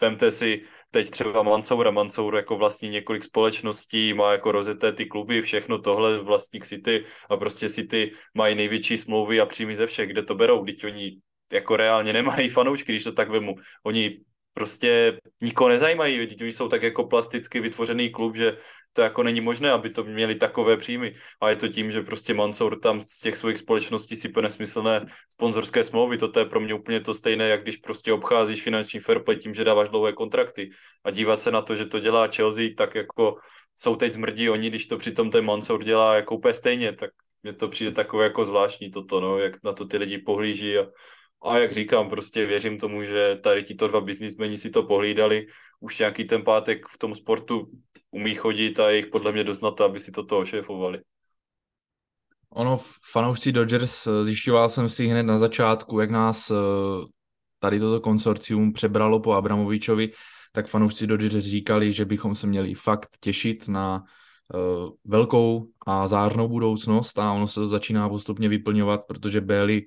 [0.01, 0.61] Vemte si
[0.91, 6.19] teď třeba Mansoura, Mansour jako vlastní několik společností, má jako rozjeté ty kluby, všechno tohle
[6.19, 10.65] vlastník City a prostě City mají největší smlouvy a příjmy ze všech, kde to berou,
[10.65, 11.17] teď oni
[11.53, 13.55] jako reálně nemají fanoušky, když to tak vemu.
[13.83, 14.19] Oni
[14.57, 18.57] prostě nikoho nezajímají, oni jsou tak jako plasticky vytvořený klub, že
[18.93, 21.13] to jako není možné, aby to měli takové příjmy.
[21.41, 25.05] A je to tím, že prostě Mansour tam z těch svých společností si po nesmyslné
[25.33, 26.17] sponzorské smlouvy.
[26.17, 29.53] To je pro mě úplně to stejné, jak když prostě obcházíš finanční fair play tím,
[29.53, 30.69] že dáváš dlouhé kontrakty.
[31.05, 33.37] A dívat se na to, že to dělá Chelsea, tak jako
[33.75, 37.09] jsou teď zmrdí oni, když to přitom ten Mansour dělá jako úplně stejně, tak
[37.43, 40.89] mně to přijde takové jako zvláštní toto, no, jak na to ty lidi pohlíží a
[41.41, 45.47] a jak říkám, prostě věřím tomu, že tady tito dva biznismeni si to pohlídali.
[45.79, 47.71] Už nějaký ten pátek v tom sportu
[48.11, 51.01] umí chodit a jich podle mě dost na to, aby si toto ošéfovali.
[52.49, 52.79] Ono,
[53.11, 56.55] fanoušci Dodgers, eh, zjišťoval jsem si hned na začátku, jak nás eh,
[57.59, 60.11] tady toto konsorcium přebralo po Abramovičovi,
[60.53, 64.03] tak fanoušci Dodgers říkali, že bychom se měli fakt těšit na
[64.53, 69.85] uh, velkou a zářnou budoucnost a ono se to začíná postupně vyplňovat, protože Bailey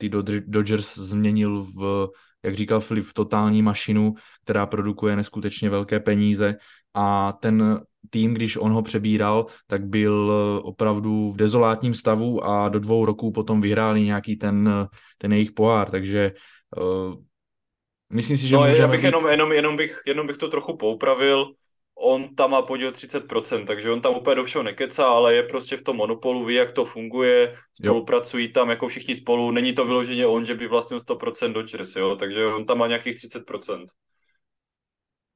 [0.00, 0.08] ty
[0.46, 2.08] Dodgers změnil v,
[2.42, 4.14] jak říkal Filip, v totální mašinu,
[4.44, 6.56] která produkuje neskutečně velké peníze.
[6.94, 10.32] A ten tým, když on ho přebíral, tak byl
[10.64, 15.90] opravdu v dezolátním stavu a do dvou roků potom vyhráli nějaký ten, ten jejich pohár,
[15.90, 16.32] takže
[16.76, 17.14] uh,
[18.12, 19.06] myslím si, že no, já bych být...
[19.06, 21.52] jenom, jenom, jenom, bych, jenom bych to trochu poupravil,
[22.00, 25.76] on tam má podíl 30%, takže on tam úplně do všeho nekecá, ale je prostě
[25.76, 28.52] v tom monopolu, ví, jak to funguje, spolupracují jo.
[28.54, 32.46] tam jako všichni spolu, není to vyloženě on, že by vlastnil 100% Dodgers, jo, takže
[32.46, 33.86] on tam má nějakých 30%.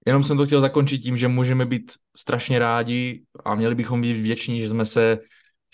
[0.07, 4.21] Jenom jsem to chtěl zakončit tím, že můžeme být strašně rádi a měli bychom být
[4.21, 5.19] vděční, že jsme se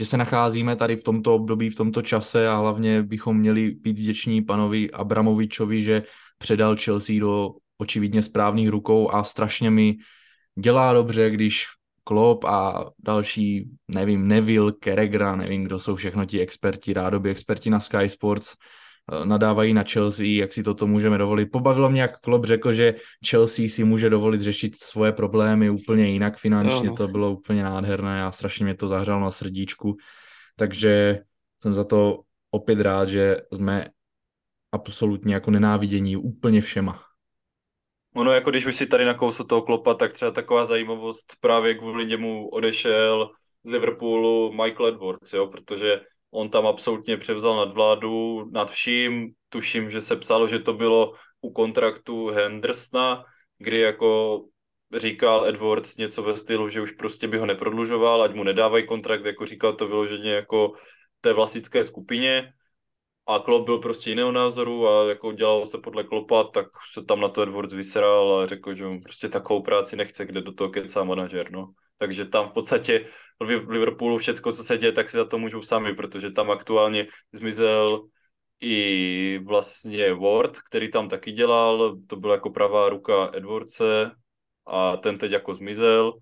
[0.00, 3.98] že se nacházíme tady v tomto období, v tomto čase a hlavně bychom měli být
[3.98, 6.02] vděční panovi Abramovičovi, že
[6.38, 9.96] předal Chelsea do očividně správných rukou a strašně mi
[10.58, 11.66] dělá dobře, když
[12.04, 17.80] Klopp a další, nevím, Neville, Keregra, nevím, kdo jsou všechno ti experti, rádoby experti na
[17.80, 18.54] Sky Sports,
[19.12, 21.46] eh, nadávají na Chelsea, jak si toto můžeme dovolit.
[21.46, 22.94] Pobavilo mě, jak Klopp řekl, že
[23.28, 26.96] Chelsea si může dovolit řešit svoje problémy úplně jinak finančně, no.
[26.96, 29.96] to bylo úplně nádherné a strašně mě to zahřalo na srdíčku.
[30.56, 31.20] Takže
[31.62, 32.20] jsem za to
[32.50, 33.86] opět rád, že jsme
[34.72, 37.09] absolutně jako nenávidění úplně všema.
[38.14, 42.06] Ono jako když už si tady nakousl toho klopa, tak třeba taková zajímavost právě kvůli
[42.06, 43.30] němu odešel
[43.62, 46.00] z Liverpoolu Michael Edwards, jo, protože
[46.30, 49.28] on tam absolutně převzal nadvládu nad vším.
[49.48, 53.24] Tuším, že se psalo, že to bylo u kontraktu Hendersona,
[53.58, 54.40] kdy jako
[54.96, 59.24] říkal Edwards něco ve stylu, že už prostě by ho neprodlužoval, ať mu nedávají kontrakt,
[59.24, 60.72] jako říkal to vyloženě jako
[61.20, 62.52] té vlasické skupině
[63.26, 67.20] a Klopp byl prostě jiného názoru a jako dělal se podle Klopa, tak se tam
[67.20, 71.04] na to Edwards vyseral a řekl, že prostě takovou práci nechce, kde do toho kecá
[71.04, 71.72] manažer, no.
[71.98, 73.06] Takže tam v podstatě
[73.40, 77.06] v Liverpoolu všecko, co se děje, tak si za to můžou sami, protože tam aktuálně
[77.32, 78.08] zmizel
[78.60, 84.10] i vlastně Ward, který tam taky dělal, to byla jako pravá ruka Edwardse
[84.66, 86.12] a ten teď jako zmizel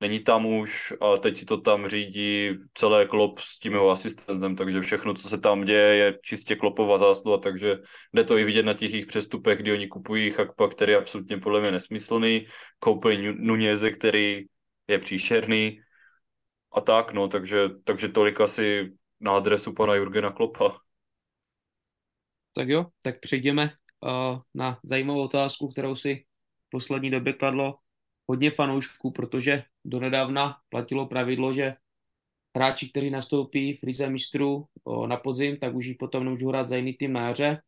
[0.00, 4.56] není tam už a teď si to tam řídí celé klop s tím jeho asistentem,
[4.56, 7.78] takže všechno, co se tam děje, je čistě klopová zásluha, takže
[8.14, 11.38] jde to i vidět na těch jejich přestupech, kdy oni kupují Chakpa, který je absolutně
[11.38, 12.46] podle mě nesmyslný,
[12.78, 14.44] koupili Nuněze, který
[14.88, 15.80] je příšerný
[16.72, 18.84] a tak, no, takže, takže tolik asi
[19.20, 20.76] na adresu pana Jurgena Klopa.
[22.54, 23.70] Tak jo, tak přejdeme
[24.00, 26.24] uh, na zajímavou otázku, kterou si
[26.66, 27.74] v poslední době kladlo
[28.28, 31.74] hodně fanoušků, protože donedávna platilo pravidlo, že
[32.56, 34.66] hráči, kteří nastoupí v Lize mistrů
[35.06, 37.62] na podzim, tak už ji potom nemůžou hrát za jiný tým na jaře.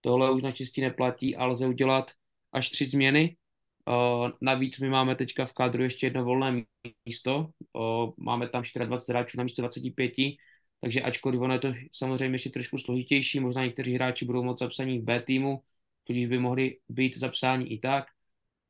[0.00, 2.10] Tohle už naštěstí neplatí a lze udělat
[2.52, 3.36] až tři změny.
[4.40, 6.64] Navíc my máme teďka v kádru ještě jedno volné
[7.04, 7.50] místo.
[8.16, 10.12] Máme tam 24 hráčů na místo 25,
[10.80, 14.98] takže ačkoliv ono je to samozřejmě ještě trošku složitější, možná někteří hráči budou moc zapsaní
[14.98, 15.62] v B týmu,
[16.04, 18.06] tudíž by mohli být zapsáni i tak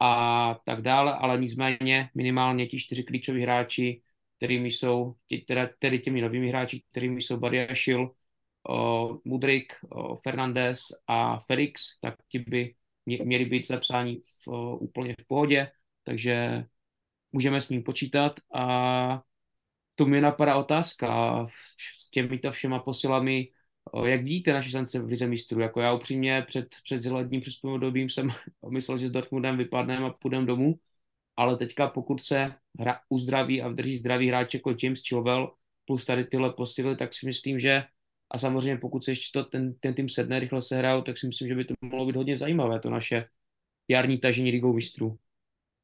[0.05, 4.03] a tak dále, ale nicméně minimálně ti čtyři klíčoví hráči,
[4.37, 8.11] kterými jsou, tě, teda, tedy těmi novými hráči, kterými jsou Badiašil,
[8.69, 12.75] uh, Mudrik, uh, Fernandez a Felix, tak ti by
[13.07, 15.71] měli být zapsáni v, uh, úplně v pohodě,
[16.03, 16.65] takže
[17.33, 19.23] můžeme s ním počítat a
[19.95, 21.47] to mi napadá otázka.
[21.97, 23.49] S těmito všema posilami,
[24.05, 25.61] jak vidíte naše šance v lize mistrů?
[25.61, 28.31] Jako já upřímně před, před letním přespům obdobím jsem
[28.69, 30.75] myslel, že s Dortmundem vypadneme a půjdeme domů,
[31.37, 35.55] ale teďka pokud se hra, uzdraví a vdrží zdravý hráč jako James Chilwell
[35.85, 37.85] plus tady tyhle posily, tak si myslím, že
[38.31, 41.27] a samozřejmě pokud se ještě to, ten, ten tým sedne, rychle se hrajou, tak si
[41.27, 43.27] myslím, že by to mohlo být hodně zajímavé, to naše
[43.89, 45.19] jarní tažení ligou mistrů.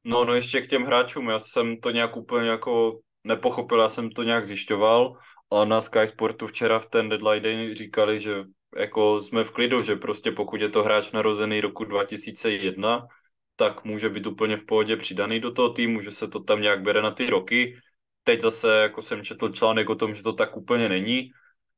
[0.03, 4.09] No, no ještě k těm hráčům, já jsem to nějak úplně jako nepochopil, já jsem
[4.09, 5.17] to nějak zjišťoval
[5.51, 8.43] a na Sky Sportu včera v ten deadline day říkali, že
[8.77, 13.07] jako jsme v klidu, že prostě pokud je to hráč narozený roku 2001,
[13.55, 16.81] tak může být úplně v pohodě přidaný do toho týmu, že se to tam nějak
[16.81, 17.77] bere na ty roky.
[18.23, 21.31] Teď zase, jako jsem četl článek o tom, že to tak úplně není,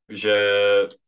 [0.08, 0.50] že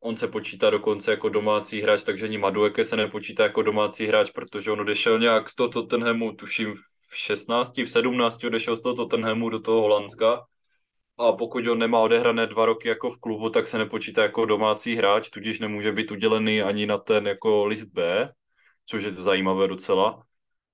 [0.00, 4.30] on se počítá dokonce jako domácí hráč, takže ani Madueke se nepočítá jako domácí hráč,
[4.30, 6.74] protože on odešel nějak z toho Tottenhamu, tuším
[7.16, 10.46] v 16, v 17 odešel z toho Tottenhamu do toho Holandska
[11.18, 14.96] a pokud on nemá odehrané dva roky jako v klubu, tak se nepočítá jako domácí
[14.96, 18.32] hráč, tudíž nemůže být udělený ani na ten jako list B,
[18.86, 20.22] což je zajímavé docela.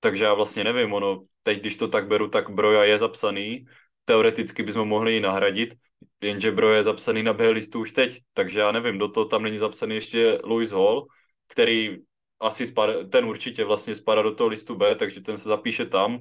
[0.00, 3.64] Takže já vlastně nevím, ono, teď když to tak beru, tak Broja je zapsaný,
[4.04, 5.74] teoreticky bychom mohli ji nahradit.
[6.20, 9.42] jenže Bro je zapsaný na B listu už teď, takže já nevím, do toho tam
[9.42, 11.06] není zapsaný ještě Louis Hall,
[11.46, 11.98] který
[12.42, 16.18] asi spada, ten určitě vlastně spadá do toho listu B, takže ten se zapíše tam,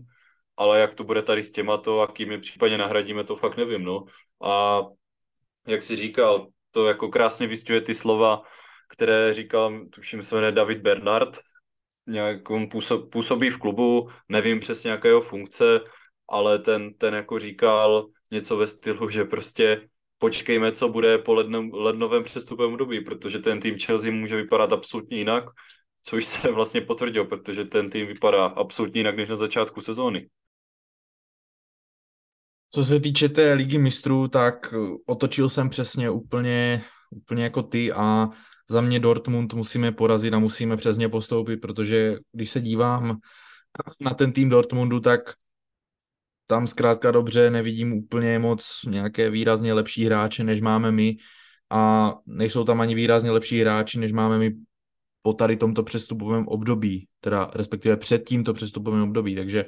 [0.58, 3.58] ale jak to bude tady s těma to a kým je případně nahradíme, to fakt
[3.58, 4.06] nevím, no.
[4.44, 4.82] A
[5.68, 8.42] jak si říkal, to jako krásně vystuje ty slova,
[8.90, 11.38] které říkal, tuším se jmenuje David Bernard,
[12.08, 12.68] nějak on
[13.12, 15.80] působí v klubu, nevím přesně jaké jeho funkce,
[16.30, 19.88] ale ten, ten jako říkal něco ve stylu, že prostě
[20.18, 21.34] počkejme, co bude po
[21.74, 25.44] lednovém přestupovém období, protože ten tým Chelsea může vypadat absolutně jinak,
[26.04, 30.30] což se vlastně potvrdilo, protože ten tým vypadá absolutně jinak než na začátku sezóny.
[32.74, 34.74] Co se týče té ligy mistrů, tak
[35.06, 38.30] otočil jsem přesně úplně, úplně jako ty a
[38.70, 43.20] za mě Dortmund musíme porazit a musíme přes ně postoupit, protože když se dívám
[44.00, 45.20] na ten tým Dortmundu, tak
[46.48, 51.18] tam zkrátka dobře nevidím úplně moc nějaké výrazně lepší hráče, než máme my
[51.70, 54.52] a nejsou tam ani výrazně lepší hráči, než máme my
[55.22, 59.66] po tady tomto přestupovém období, teda respektive před tímto přestupovým období, takže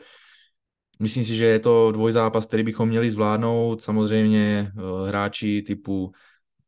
[0.99, 6.11] myslím si, že je to dvojzápas, který bychom měli zvládnout, samozřejmě uh, hráči typu,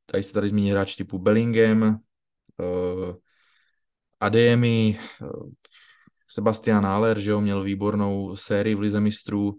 [0.06, 3.16] tady se tady zmíní hráči typu Bellingham, uh,
[4.20, 5.50] Ademi, uh,
[6.30, 9.58] Sebastian Aller, že jo, měl výbornou sérii v Lize mistrů,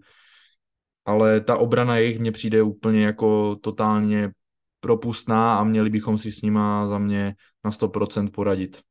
[1.05, 4.31] ale ta obrana jejich mně přijde úplně jako totálně
[4.79, 8.81] propustná a měli bychom si s nima za mě na 100% poradit.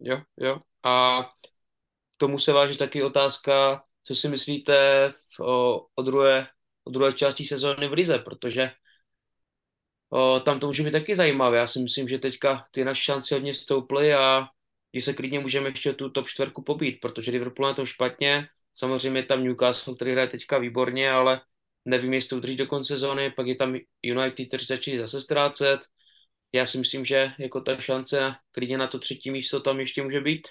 [0.00, 0.60] Jo, jo.
[0.82, 4.74] A k tomu se váží taky otázka, co si myslíte
[5.10, 6.48] v, o, o, druhé,
[6.84, 8.72] o druhé části sezóny v Lize, protože
[10.10, 11.58] o, tam to může být taky zajímavé.
[11.58, 14.48] Já si myslím, že teďka ty naše šance hodně stouply a
[14.94, 19.20] že se klidně můžeme ještě tu top čtverku pobít, protože Liverpool na tom špatně, Samozřejmě
[19.20, 21.40] je tam Newcastle, který hraje teďka výborně, ale
[21.84, 25.80] nevím, jestli udrží do konce sezóny, pak je tam United, kteří začali zase ztrácet.
[26.54, 30.20] Já si myslím, že jako ta šance klidně na to třetí místo tam ještě může
[30.20, 30.48] být.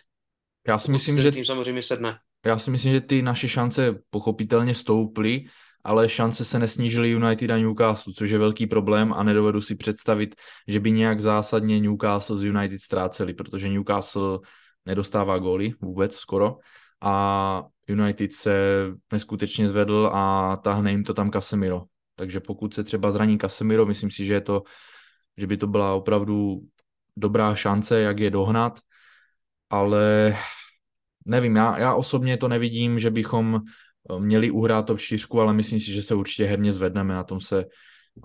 [0.68, 2.18] Já si myslím, že tým samozřejmě sedne.
[2.46, 5.46] Já si myslím, že ty naše šance pochopitelně stouply,
[5.84, 10.36] ale šance se nesnížily United a Newcastle, což je velký problém a nedovedu si představit,
[10.68, 14.40] že by nějak zásadně Newcastle z United ztráceli, protože Newcastle
[14.86, 16.58] nedostává góly vůbec skoro
[17.02, 18.56] a United se
[19.12, 21.84] neskutečně zvedl a tahne jim to tam Casemiro.
[22.16, 24.64] Takže pokud se třeba zraní Casemiro, myslím si, že, je to,
[25.38, 26.62] že by to byla opravdu
[27.18, 28.80] dobrá šance, jak je dohnat,
[29.70, 30.38] ale
[31.26, 35.80] nevím, já, já osobně to nevidím, že bychom eh, měli uhrát top 4, ale myslím
[35.80, 37.66] si, že se určitě herně zvedneme, na tom se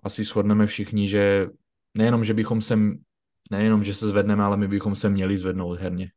[0.04, 1.46] asi shodneme všichni, že
[1.94, 2.78] nejenom, že bychom se,
[3.50, 6.10] nejenom, že se zvedneme, ale my bychom se měli zvednout herně.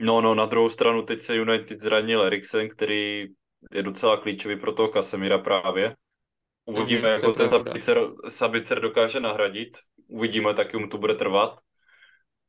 [0.00, 3.28] No, no, na druhou stranu teď se United zranil Eriksen, který
[3.72, 5.96] je docela klíčový pro toho Kasemira právě.
[6.64, 7.98] Uvidíme, jako ten Sabicer,
[8.28, 9.78] Sabicer dokáže nahradit.
[10.12, 11.56] Uvidíme, tak mu to bude trvat.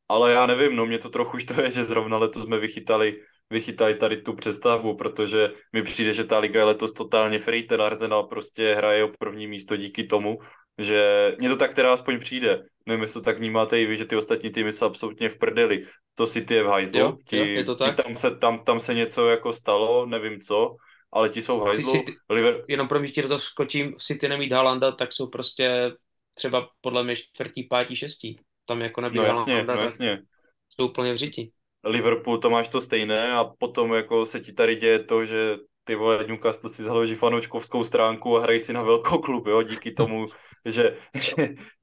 [0.08, 3.20] Ale já nevím, no mě to trochu je, že zrovna letos jsme vychytali,
[3.50, 7.82] vychytali tady tu přestavbu, protože mi přijde, že ta liga je letos totálně free, ten
[7.82, 10.38] Arsenal prostě hraje o první místo díky tomu,
[10.78, 12.62] že mě to tak teda aspoň přijde.
[12.86, 15.84] Nevím, jestli to tak vnímáte i vy, že ty ostatní týmy jsou absolutně v prdeli.
[16.14, 17.00] To City je v hajzlu.
[17.00, 17.96] Jo, ti, jo, je to tak.
[17.96, 20.76] Ti tam, se, tam, tam se něco jako stalo, nevím co,
[21.12, 21.92] ale ti jsou v hajzlu.
[21.92, 22.64] City, Liver...
[22.68, 25.92] Jenom pro mě ti to skočím, City nemít Halanda, tak jsou prostě
[26.34, 28.40] třeba podle mě čtvrtí, pátí, šestí.
[28.64, 30.22] Tam jako nebyl no jasně, Halanda, no jasně.
[30.68, 31.50] Jsou úplně v řiti.
[31.84, 35.94] Liverpool to máš to stejné a potom jako se ti tady děje to, že ty
[35.94, 40.28] vole Newcastle si založí fanouškovskou stránku a hrají si na velkou klub, jo, díky tomu,
[40.64, 41.34] že, že,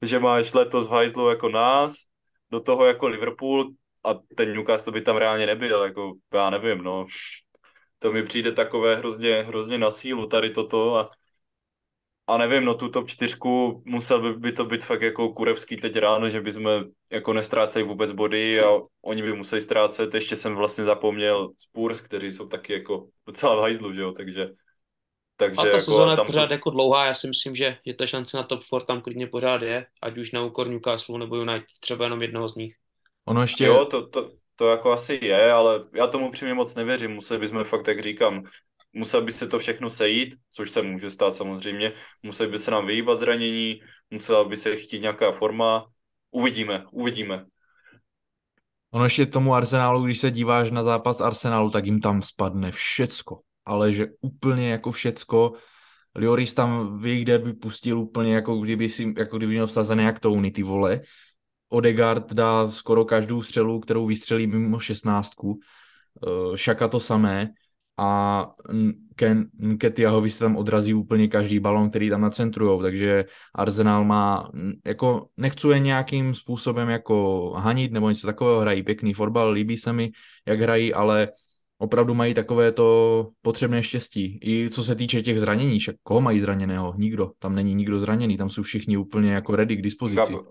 [0.02, 1.94] že máš letos v hajzlu jako nás,
[2.52, 3.70] do toho jako Liverpool
[4.04, 7.06] a ten Newcastle by tam reálně nebyl, jako já nevím, no.
[8.00, 11.10] To mi přijde takové hrozně, hrozně na sílu tady toto a
[12.28, 15.96] a nevím, no tu top čtyřku musel by, by to být fakt jako kurevský teď
[15.96, 20.14] ráno, že bychom jako nestráceli vůbec body a oni by museli ztrácet.
[20.14, 24.50] Ještě jsem vlastně zapomněl Spurs, kteří jsou taky jako docela v hajzlu, že jo, takže
[25.42, 28.08] takže a ta jako, sezóna je pořád jako dlouhá, já si myslím, že, že ta
[28.08, 31.66] šance na top 4 tam klidně pořád je, ať už na úkor Newcastle nebo United,
[31.80, 32.76] třeba jenom jednoho z nich.
[33.26, 33.66] Ono ještě...
[33.66, 37.64] Jo, to, to, to jako asi je, ale já tomu přímě moc nevěřím, museli bychom
[37.64, 38.44] fakt, jak říkám,
[38.94, 41.94] musel by se to všechno sejít, což se může stát samozřejmě,
[42.24, 43.82] musel by se nám vyhýbat zranění,
[44.12, 45.86] musela by se chtít nějaká forma,
[46.32, 47.46] uvidíme, uvidíme.
[48.92, 53.40] Ono ještě tomu Arsenálu, když se díváš na zápas Arsenálu, tak jim tam spadne všecko,
[53.66, 55.54] ale že úplně jako všecko.
[56.16, 60.20] Lioris tam v jejich derby pustil úplně jako kdyby, si, jako kdyby měl vsazené jak
[60.20, 61.02] Tony, ty vole.
[61.70, 65.60] Odegaard dá skoro každou střelu, kterou vystřelí mimo šestnáctku.
[66.56, 67.50] Šaka to samé
[68.02, 68.52] a
[69.16, 73.26] Ken, Nketiahovi se tam odrazí úplně každý balon, který tam nacentrujou, takže
[73.56, 74.52] Arsenal má,
[74.86, 79.94] jako nechci je nějakým způsobem jako hanit nebo něco takového, hrají pěkný fotbal, líbí se
[79.94, 80.12] mi,
[80.48, 81.30] jak hrají, ale
[81.78, 84.40] opravdu mají takové to potřebné štěstí.
[84.44, 86.94] I co se týče těch zranění, však koho mají zraněného?
[86.98, 87.32] Nikdo.
[87.40, 90.34] Tam není nikdo zraněný, tam jsou všichni úplně jako ready k dispozici.
[90.34, 90.46] Gab,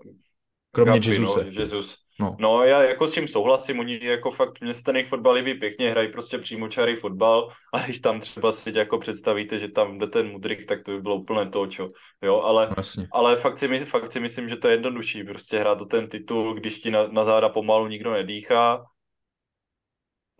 [0.71, 1.43] Kromě Jesuse.
[1.43, 1.95] No, Jesus.
[2.21, 2.35] No.
[2.39, 2.63] no.
[2.63, 6.11] já jako s tím souhlasím, oni jako fakt, mě se ten fotbal líbí pěkně, hrají
[6.11, 10.65] prostě přímočarý fotbal a když tam třeba si jako představíte, že tam jde ten mudrik,
[10.65, 11.87] tak to by bylo úplně to, čo,
[12.21, 13.07] jo, ale, vlastně.
[13.11, 16.53] ale fakt, si, fakt si myslím, že to je jednodušší, prostě hrát do ten titul,
[16.53, 18.85] když ti na, na záda pomalu nikdo nedýchá,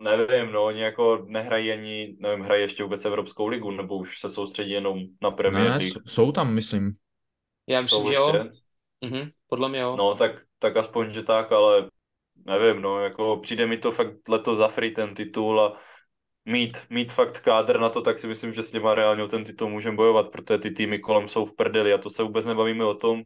[0.02, 4.28] nevím, no, oni jako nehrají ani, nevím, hrají ještě vůbec Evropskou ligu, nebo už se
[4.28, 6.02] soustředí jenom na Premier ne, League.
[6.06, 6.96] jsou tam, myslím.
[7.66, 8.32] Já myslím, že jo.
[9.04, 9.96] Mhm, podle mě jo.
[9.96, 10.30] No, tak,
[10.62, 11.90] tak aspoň, že tak, ale
[12.46, 15.76] nevím, no, jako přijde mi to fakt letos za free ten titul a
[16.44, 19.44] mít, mít fakt kádr na to, tak si myslím, že s něma reálně o ten
[19.44, 22.84] titul můžeme bojovat, protože ty týmy kolem jsou v prdeli a to se vůbec nebavíme
[22.84, 23.22] o tom,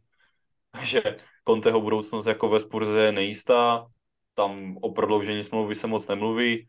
[0.83, 1.01] že
[1.47, 3.85] Conteho budoucnost jako ve Spurze je nejistá,
[4.33, 6.65] tam o prodloužení smlouvy se moc nemluví.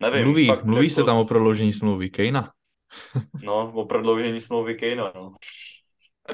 [0.00, 2.52] Nevím, mluví, fakt mluví jako se tam o prodloužení smlouvy Kejna.
[3.42, 5.34] no, o prodloužení smlouvy Kejna, no.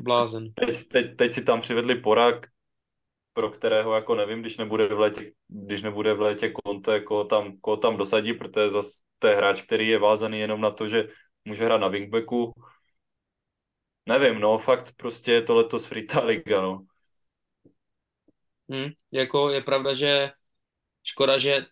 [0.02, 0.52] Blázen.
[0.52, 2.46] Teď, teď, teď si tam přivedli porak,
[3.34, 7.58] pro kterého jako nevím, když nebude v létě, když nebude v létě Conte, koho tam,
[7.60, 11.08] koho tam dosadí, protože zase to je hráč, který je vázaný jenom na to, že
[11.44, 12.54] může hrát na wingbacku.
[14.06, 16.86] Nevím, no, fakt prostě je to letos Frita Liga, no.
[18.70, 20.30] Hmm, jako je pravda, že
[21.02, 21.66] škoda, že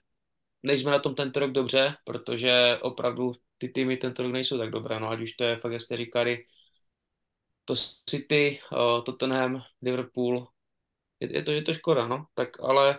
[0.62, 5.01] nejsme na tom tento rok dobře, protože opravdu ty týmy tento rok nejsou tak dobré,
[5.01, 6.44] no ať už to je fakt, jak jste říkali,
[7.64, 7.74] to
[8.10, 10.51] City, uh, Tottenham, Liverpool,
[11.22, 12.98] je, je, to, je to škoda, no, tak ale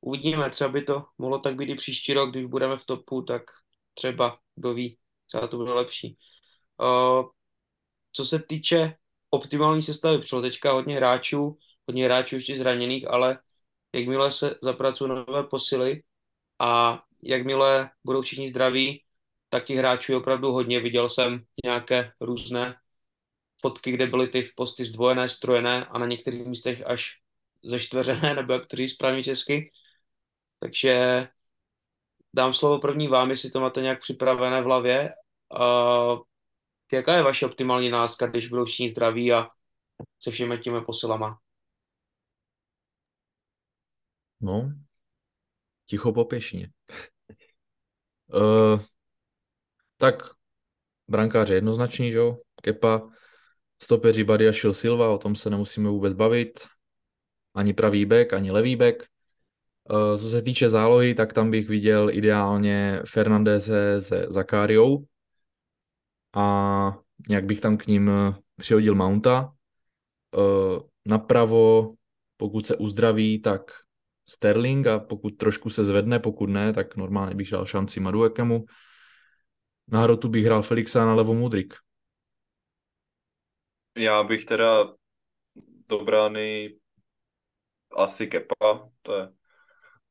[0.00, 3.42] uvidíme, třeba by to mohlo tak být i příští rok, když budeme v topu, tak
[3.94, 6.18] třeba, kdo ví, třeba to bude lepší.
[6.82, 7.30] Uh,
[8.12, 8.96] co se týče
[9.30, 11.58] optimální sestavy, přišlo teďka hodně hráčů,
[11.88, 13.38] hodně hráčů ještě zraněných, ale
[13.94, 16.02] jakmile se zapracují nové posily
[16.58, 19.02] a jakmile budou všichni zdraví,
[19.48, 20.80] tak těch hráčů je opravdu hodně.
[20.80, 22.76] Viděl jsem nějaké různé
[23.60, 27.23] fotky, kde byly ty posty zdvojené, strojené a na některých místech až
[27.64, 29.70] zeštveřené, nebo jak to říct správně česky.
[30.58, 31.28] Takže
[32.34, 35.12] dám slovo první vám, jestli to máte nějak připravené v hlavě.
[35.58, 36.20] Uh,
[36.92, 39.48] jaká je vaše optimální náska, když budou všichni zdraví a
[40.18, 41.38] se všemi těmi posilama?
[44.40, 44.72] No,
[45.86, 46.70] ticho po pěšině.
[48.26, 48.80] uh,
[49.96, 50.14] tak
[51.08, 52.38] brankář je jednoznačný, že jo?
[52.62, 53.10] Kepa,
[53.82, 56.66] stopeři Badia Silva, o tom se nemusíme vůbec bavit.
[57.54, 58.96] Ani pravý back, ani levý back.
[59.90, 65.06] Uh, co se týče zálohy, tak tam bych viděl ideálně Fernandeze se Zakáriou
[66.36, 66.98] a
[67.28, 68.10] nějak bych tam k ním
[68.56, 69.52] přihodil Mounta.
[70.36, 71.94] Uh, napravo,
[72.36, 73.60] pokud se uzdraví, tak
[74.28, 78.64] Sterling a pokud trošku se zvedne, pokud ne, tak normálně bych dal šanci Maduekemu.
[79.88, 81.74] Na hrotu bych hrál Felixa na levo Mudrik.
[83.96, 84.84] Já bych teda
[85.88, 86.76] do brány
[87.92, 89.28] asi Kepa, to je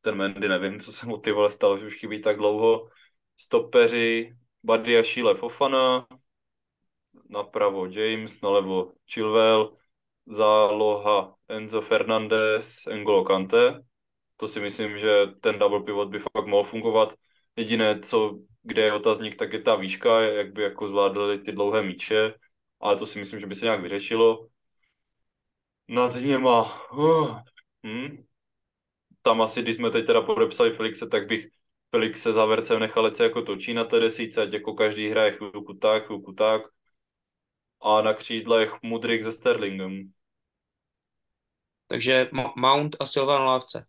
[0.02, 2.90] ten Mendy, nevím, co se mu ty vole stalo, že už chybí tak dlouho.
[3.38, 6.08] Stopeři, Badia Šíle Fofana,
[7.30, 9.76] napravo James, nalevo Chilwell,
[10.26, 13.84] záloha Enzo Fernandez, Engolo Kante,
[14.38, 17.14] to si myslím, že ten double pivot by fakt mohl fungovat.
[17.56, 21.84] Jediné, co, kde je otazník, tak je ta výška, jak by jako zvládali ty dlouhé
[21.84, 22.34] míče,
[22.80, 24.48] ale to si myslím, že by se nějak vyřešilo.
[25.88, 27.40] Nad něma, uh,
[27.86, 28.26] hm.
[29.22, 31.48] tam asi, když jsme teď teda podepsali Felixe, tak bych
[31.92, 35.74] Felixe za vercem nechal se jako točí na té desíce, ať jako každý hraje chvilku
[35.74, 36.62] tak, chvilku tak.
[37.82, 40.12] A na křídlech Mudrik se Sterlingem.
[41.88, 43.86] Takže Mount a Silva na lávce.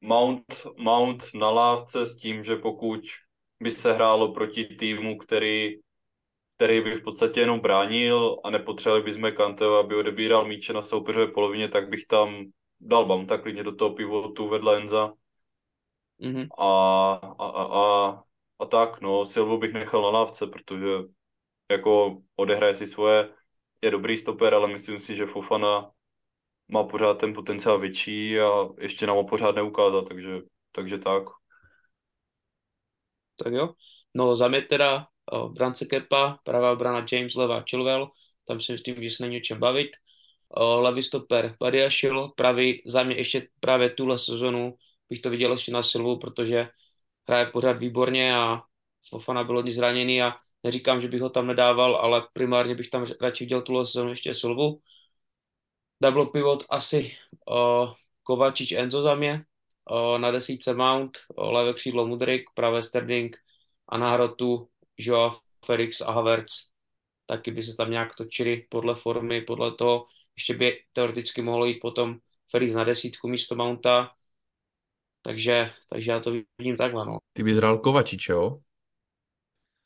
[0.00, 3.00] Mount, Mount na lávce s tím, že pokud
[3.60, 5.80] by se hrálo proti týmu, který,
[6.62, 11.26] který by v podstatě jenom bránil a nepotřebovali bychom Kanteho, aby odebíral míče na soupeřové
[11.26, 12.44] polovině, tak bych tam
[12.80, 15.12] dal Bamta klidně do toho pivotu vedle Enza.
[16.20, 16.46] Mm-hmm.
[16.58, 18.22] A, a, a, a,
[18.58, 20.88] a tak, no, Silvu bych nechal na lávce, protože
[21.70, 23.34] jako odehraje si svoje,
[23.82, 25.90] je dobrý stoper, ale myslím si, že Fofana
[26.68, 30.40] má pořád ten potenciál větší a ještě nám ho pořád neukázat, takže,
[30.72, 31.22] takže tak.
[33.36, 33.74] Tak jo.
[34.14, 35.06] No za mě teda
[35.48, 38.10] brance Kepa, pravá brana James, levá Chilwell,
[38.44, 39.90] tam si myslím, že se není o čem bavit.
[40.56, 44.76] Levý stoper Badiašil, pravý, za mě ještě právě tuhle sezonu
[45.08, 46.68] bych to viděl ještě na Silvu, protože
[47.28, 48.62] hraje pořád výborně a
[49.08, 53.06] Fofana byl hodně zraněný a neříkám, že bych ho tam nedával, ale primárně bych tam
[53.20, 54.80] radši viděl tu sezónu ještě Silvu.
[56.02, 57.16] Double pivot asi
[57.50, 57.92] uh,
[58.22, 59.44] Kovačič Enzo za mě,
[59.90, 63.36] uh, na desíce Mount, uh, levé křídlo Mudrik, pravé Sterding
[63.88, 64.68] a na hrotu
[65.06, 66.52] Joao Felix a Havertz.
[67.26, 70.04] Taky by se tam nějak točili podle formy, podle toho.
[70.36, 72.18] Ještě by teoreticky mohlo jít potom
[72.50, 74.10] Felix na desítku místo Mounta.
[75.22, 77.18] Takže, takže já to vidím takhle, no.
[77.32, 78.58] Ty bys hrál Kovačič, jo?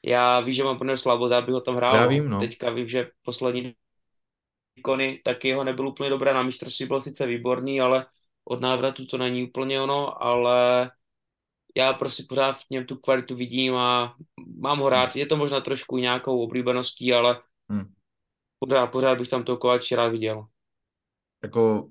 [0.03, 1.97] Já vím, že mám pro slabost, já bych ho tam hrál.
[1.97, 2.41] Já vím, no.
[2.41, 3.75] Teďka vím, že poslední
[4.77, 6.35] výkony taky jeho nebyl úplně dobré.
[6.35, 8.07] Na mistrovství byl sice výborný, ale
[8.45, 10.91] od návratu to není úplně ono, ale
[11.77, 14.17] já prostě pořád v něm tu kvalitu vidím a
[14.59, 15.17] mám ho rád.
[15.17, 17.95] Je to možná trošku nějakou oblíbeností, ale hmm.
[18.59, 20.47] pořád, pořád bych tam toho Kovači rád viděl.
[21.43, 21.89] Jako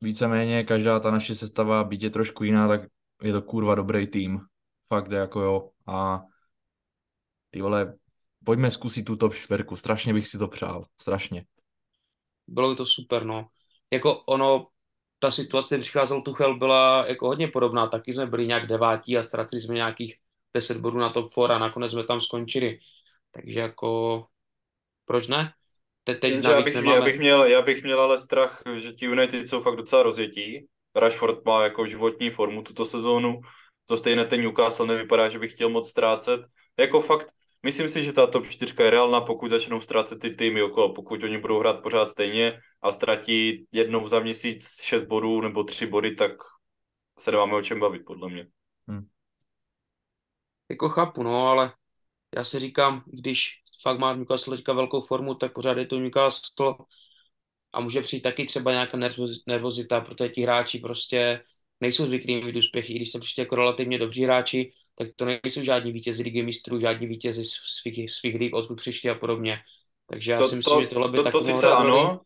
[0.00, 2.80] víceméně každá ta naše sestava, byť je trošku jiná, tak
[3.22, 4.40] je to kurva dobrý tým.
[4.88, 5.70] Fakt jako jo.
[5.86, 6.22] A
[7.50, 7.98] ty vole,
[8.44, 9.76] pojďme zkusit tu top čtverku.
[9.76, 10.84] Strašně bych si to přál.
[11.00, 11.46] Strašně.
[12.46, 13.48] Bylo to super, no.
[13.92, 14.66] Jako ono,
[15.18, 17.86] ta situace, kdy přicházel Tuchel, byla jako hodně podobná.
[17.86, 20.16] Taky jsme byli nějak devátí a ztracili jsme nějakých
[20.54, 22.78] 10 bodů na top 4 a nakonec jsme tam skončili.
[23.30, 24.24] Takže jako,
[25.04, 25.52] proč ne?
[26.04, 26.96] Te, teď já, bych, nemáme...
[26.96, 30.66] já, bych měl, já bych měl ale strach, že ti United jsou fakt docela rozjetí.
[30.94, 33.40] Rashford má jako životní formu tuto sezónu.
[33.86, 36.40] To stejně ten Newcastle nevypadá, že bych chtěl moc ztrácet.
[36.78, 37.32] Jako fakt,
[37.62, 40.94] myslím si, že ta top 4 je reálná, pokud začnou ztrácet ty týmy okolo.
[40.94, 45.86] Pokud oni budou hrát pořád stejně a ztratí jednou za měsíc 6 bodů nebo 3
[45.86, 46.32] body, tak
[47.18, 48.46] se nemáme o čem bavit, podle mě.
[48.88, 49.06] Hmm.
[50.70, 51.72] Jako chápu, no, ale
[52.36, 53.50] já si říkám, když
[53.82, 56.74] fakt má Newcastle teďka velkou formu, tak pořád je to Newcastle
[57.72, 58.98] a může přijít taky třeba nějaká
[59.46, 61.44] nervozita, protože ti hráči prostě
[61.80, 65.62] nejsou zvyklí mít úspěchy, i když jsou prostě jako relativně dobří hráči, tak to nejsou
[65.62, 69.58] žádní vítězi ligy mistrů, žádní vítězi svých, svých lig, odkud přišli a podobně.
[70.06, 72.20] Takže já to, si myslím, to, že tohle by to, to sice ano,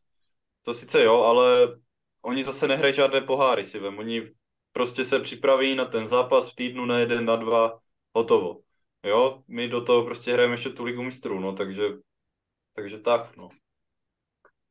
[0.62, 1.76] to sice jo, ale
[2.22, 3.98] oni zase nehrají žádné poháry si vem.
[3.98, 4.22] Oni
[4.72, 7.80] prostě se připraví na ten zápas v týdnu na jeden, na dva,
[8.16, 8.60] hotovo.
[9.06, 11.82] Jo, my do toho prostě hrajeme ještě tu ligu mistrů, no, takže,
[12.72, 13.48] takže tak, no.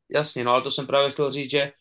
[0.09, 1.71] Jasně, no ale to jsem právě chtěl říct, že,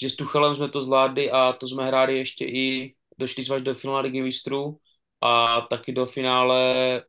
[0.00, 3.62] že s Tuchelem jsme to zvládli a to jsme hráli ještě i, došli jsme až
[3.62, 4.78] do finále ligy mistrů
[5.20, 7.02] a taky do finále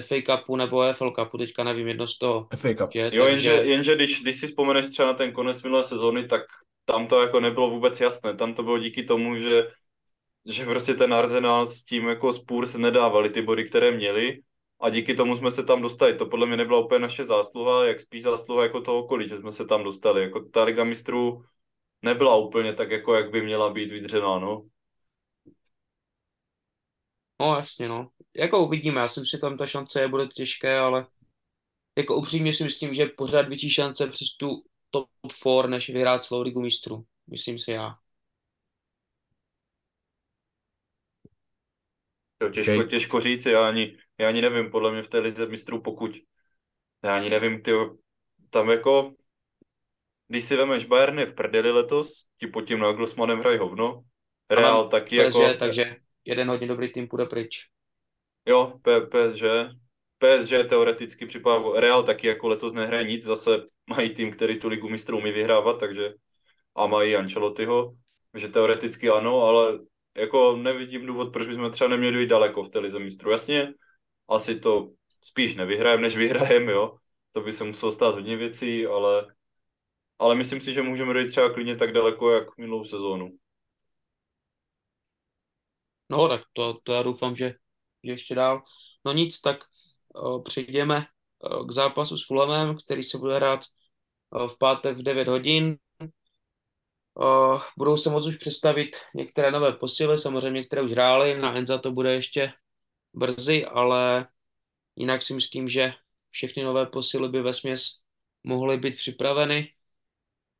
[0.00, 2.48] FA Cupu nebo EFL Cupu, teďka nevím, jedno z toho.
[2.56, 2.94] FA Cup.
[2.94, 3.50] Je, jo, takže...
[3.50, 6.42] jenže, jenže když, když si vzpomeneš třeba na ten konec minulé sezóny, tak
[6.84, 8.34] tam to jako nebylo vůbec jasné.
[8.34, 9.66] Tam to bylo díky tomu, že
[10.46, 14.40] že prostě ten Arsenal s tím jako Spurs nedávali ty body, které měli
[14.80, 16.14] a díky tomu jsme se tam dostali.
[16.14, 19.52] To podle mě nebyla úplně naše zásluha, jak spíš zásluha jako toho okolí, že jsme
[19.52, 20.22] se tam dostali.
[20.22, 21.42] Jako ta Liga mistrů
[22.02, 24.68] nebyla úplně tak, jako jak by měla být vydřená, no.
[27.40, 28.10] No jasně, no.
[28.36, 31.06] Jako uvidíme, já si myslím, že tam ta šance je, bude těžké, ale
[31.98, 36.42] jako upřímně si myslím, že pořád větší šance přes tu top 4, než vyhrát celou
[36.42, 37.04] ligu mistrů.
[37.26, 37.96] Myslím si já.
[42.42, 42.86] Jo, těžko, okay.
[42.86, 46.10] těžko říct, já ani, já ani nevím, podle mě v té lize mistrů, pokud,
[47.04, 47.72] já ani nevím, ty
[48.50, 49.14] tam jako,
[50.28, 54.02] když si vemeš Bayern je v prdeli letos, ti pod tím Nagelsmannem hrají hovno,
[54.50, 55.58] Real ano, taky PSG, jako...
[55.58, 57.56] takže jeden hodně dobrý tým půjde pryč.
[58.46, 59.44] Jo, P- PSG,
[60.18, 64.88] PSG teoreticky připadá, Real taky jako letos nehraje nic, zase mají tým, který tu ligu
[64.88, 66.14] mistrů umí vyhrávat, takže
[66.76, 67.96] a mají Ancelottiho,
[68.34, 69.78] že teoreticky ano, ale
[70.16, 73.30] jako nevidím důvod, proč bychom třeba neměli jít daleko v té lize mistrů.
[73.30, 73.74] Jasně,
[74.28, 74.90] asi to
[75.22, 76.96] spíš nevyhrajeme, než vyhrajeme, jo.
[77.32, 79.26] To by se muselo stát hodně věcí, ale,
[80.18, 83.38] ale myslím si, že můžeme dojít třeba klidně tak daleko, jak minulou sezónu.
[86.10, 87.54] No, tak to, to já doufám, že,
[88.04, 88.62] že ještě dál.
[89.04, 89.64] No nic, tak
[90.14, 93.64] uh, přejdeme uh, k zápasu s Fulhamem, který se bude hrát
[94.30, 95.76] uh, v pátek v 9 hodin.
[97.14, 101.78] Uh, budou se moct už představit některé nové posily, samozřejmě některé už hrály, na Enza
[101.78, 102.52] to bude ještě
[103.14, 104.28] brzy, ale
[104.96, 105.94] jinak si myslím, že
[106.30, 107.90] všechny nové posily by ve směs
[108.44, 109.75] mohly být připraveny.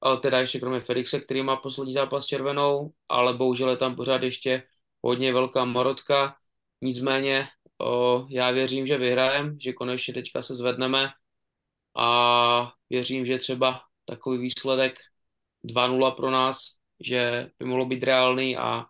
[0.01, 3.97] Ale teda ještě kromě Felixe, který má poslední zápas s červenou, ale bohužel je tam
[3.97, 4.62] pořád ještě
[5.02, 6.36] hodně velká marotka.
[6.82, 7.48] Nicméně
[7.81, 11.09] o, já věřím, že vyhrajem, že konečně teďka se zvedneme
[11.97, 14.98] a věřím, že třeba takový výsledek
[15.64, 16.59] 2-0 pro nás,
[17.01, 18.85] že by mohlo být reálný a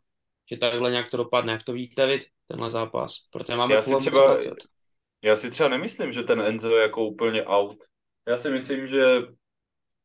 [0.51, 1.53] že takhle nějak to dopadne.
[1.53, 3.19] Jak to vidíte vy, tenhle zápas?
[3.33, 4.39] Protože máme já si, třeba,
[5.23, 7.79] já si třeba nemyslím, že ten Enzo je jako úplně out.
[8.29, 9.23] Já si myslím, že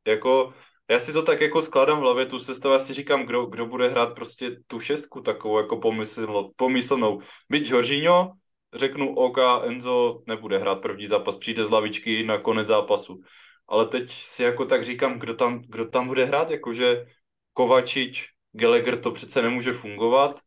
[0.08, 0.54] jako
[0.92, 3.66] já si to tak jako skládám v hlavě, tu sestavu, já si říkám, kdo, kdo
[3.66, 7.20] bude hrát prostě tu šestku takovou jako pomyslnou, pomyslnou.
[7.50, 8.32] Byť Jorginho,
[8.74, 13.22] řeknu OK, Enzo nebude hrát první zápas, přijde z lavičky na konec zápasu.
[13.68, 17.06] Ale teď si jako tak říkám, kdo tam, kdo tam bude hrát, jakože
[17.54, 20.40] Kovačič, Gallagher to přece nemůže fungovat.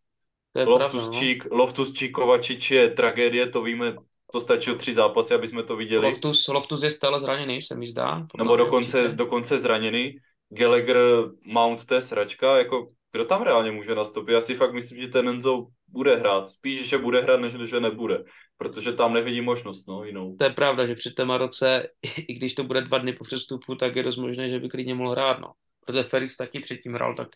[0.64, 1.56] Loftus-Cheek, no.
[1.56, 3.94] Loftus-Cheek, Kovačič je tragédie, to víme,
[4.32, 6.06] to stačí o tři zápasy, aby jsme to viděli.
[6.06, 8.26] Loftus, Loftus je stále zraněný, se mi zdá.
[8.38, 10.16] Nebo dokonce, dokonce zraněný.
[10.48, 10.96] Gallagher,
[11.44, 14.32] Mount, to je sračka, jako kdo tam reálně může nastoupit?
[14.32, 16.48] Já si fakt myslím, že ten Enzo bude hrát.
[16.48, 18.24] Spíš, že bude hrát, než že nebude.
[18.56, 20.36] Protože tam nevidím možnost, no, jinou.
[20.36, 21.88] To je pravda, že při tom roce,
[22.28, 24.94] i když to bude dva dny po přestupu, tak je dost možné, že by klidně
[24.94, 25.52] mohl hrát, no.
[25.86, 27.28] Protože Felix taky předtím hrál tak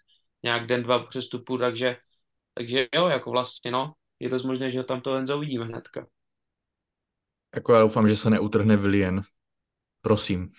[0.43, 1.97] nějak den, dva po přestupu, takže,
[2.55, 6.07] takže jo, jako vlastně, no, je dost možné, že ho tam to Enzo uvidíme hnedka.
[7.55, 9.23] Jako já doufám, že se neutrhne Willian.
[10.01, 10.51] Prosím.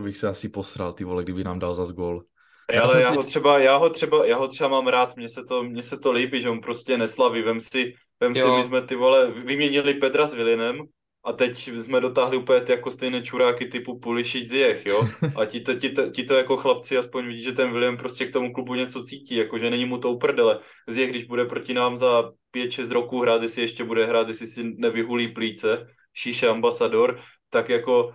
[0.00, 2.24] To bych se asi posral, ty vole, kdyby nám dal za gól.
[2.72, 5.44] Já ale já ho, třeba, já, ho třeba, já ho třeba mám rád, mně se
[5.44, 7.42] to, mně se to líbí, že on prostě neslaví.
[7.42, 10.82] Vem si, vem si my jsme ty vole vyměnili Pedra s Vilinem
[11.24, 15.08] a teď jsme dotáhli úplně ty jako stejné čuráky typu Pulišič Ziyech, jo?
[15.36, 18.26] A ti to, ti, to, ti to jako chlapci aspoň vidí, že ten William prostě
[18.26, 20.58] k tomu klubu něco cítí, jako že není mu to uprdele.
[20.88, 24.64] Ziyech, když bude proti nám za 5-6 roků hrát, jestli ještě bude hrát, jestli si
[24.76, 27.20] nevyhulí plíce, šíše ambasador,
[27.50, 28.14] tak jako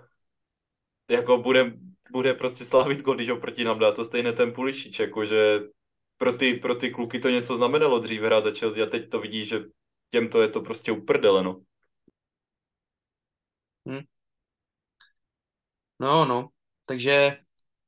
[1.11, 1.73] jako bude,
[2.11, 5.59] bude prostě slavit gol, když ho proti nám dá to stejné ten Pulišič, jakože
[6.17, 9.19] pro ty, pro ty kluky to něco znamenalo dříve hrát za Chelsea a teď to
[9.19, 9.59] vidí, že
[10.09, 11.61] těmto je to prostě uprdele, no.
[13.87, 14.01] Hmm.
[15.99, 16.49] No, no.
[16.85, 17.37] Takže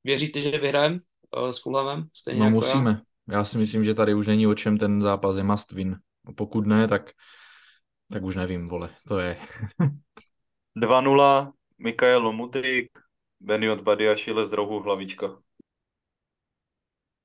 [0.04, 1.00] věříte, že vyhrajeme
[1.38, 2.08] uh, s Fulhamem?
[2.14, 3.02] Stejně no jako musíme.
[3.28, 3.38] Já.
[3.38, 6.00] já si myslím, že tady už není o čem ten zápas je must win.
[6.36, 7.12] Pokud ne, tak,
[8.12, 9.42] tak už nevím, vole, to je.
[10.78, 12.90] 2-0, Mikael Lomudrik,
[13.40, 15.38] Beniot Badiašile z rohu hlavička.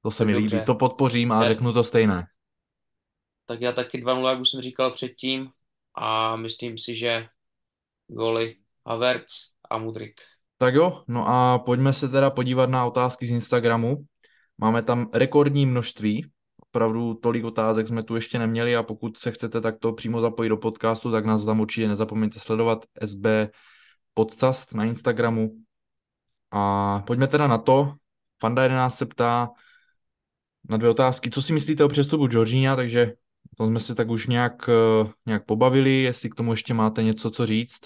[0.02, 1.48] To se mi líbí, to podpořím a já...
[1.48, 2.26] řeknu to stejné.
[3.47, 5.51] Tak já taky 2-0, jak už jsem říkal předtím,
[5.94, 7.26] a myslím si, že
[8.06, 8.56] goly
[8.86, 9.32] Havertz
[9.70, 10.20] a Mudrik.
[10.59, 14.05] Tak jo, no a pojďme se teda podívat na otázky z Instagramu.
[14.59, 19.60] Máme tam rekordní množství, opravdu tolik otázek jsme tu ještě neměli a pokud se chcete
[19.60, 23.26] takto přímo zapojit do podcastu, tak nás tam určitě nezapomeňte sledovat SB
[24.14, 25.51] podcast na Instagramu,
[26.52, 27.94] a pojďme teda na to.
[28.40, 29.50] Fanda 11 se ptá
[30.68, 31.30] na dvě otázky.
[31.30, 33.12] Co si myslíte o přestupu Georgina, takže
[33.56, 37.30] to jsme se tak už nějak, eh, nějak pobavili, jestli k tomu ještě máte něco
[37.30, 37.80] co říct,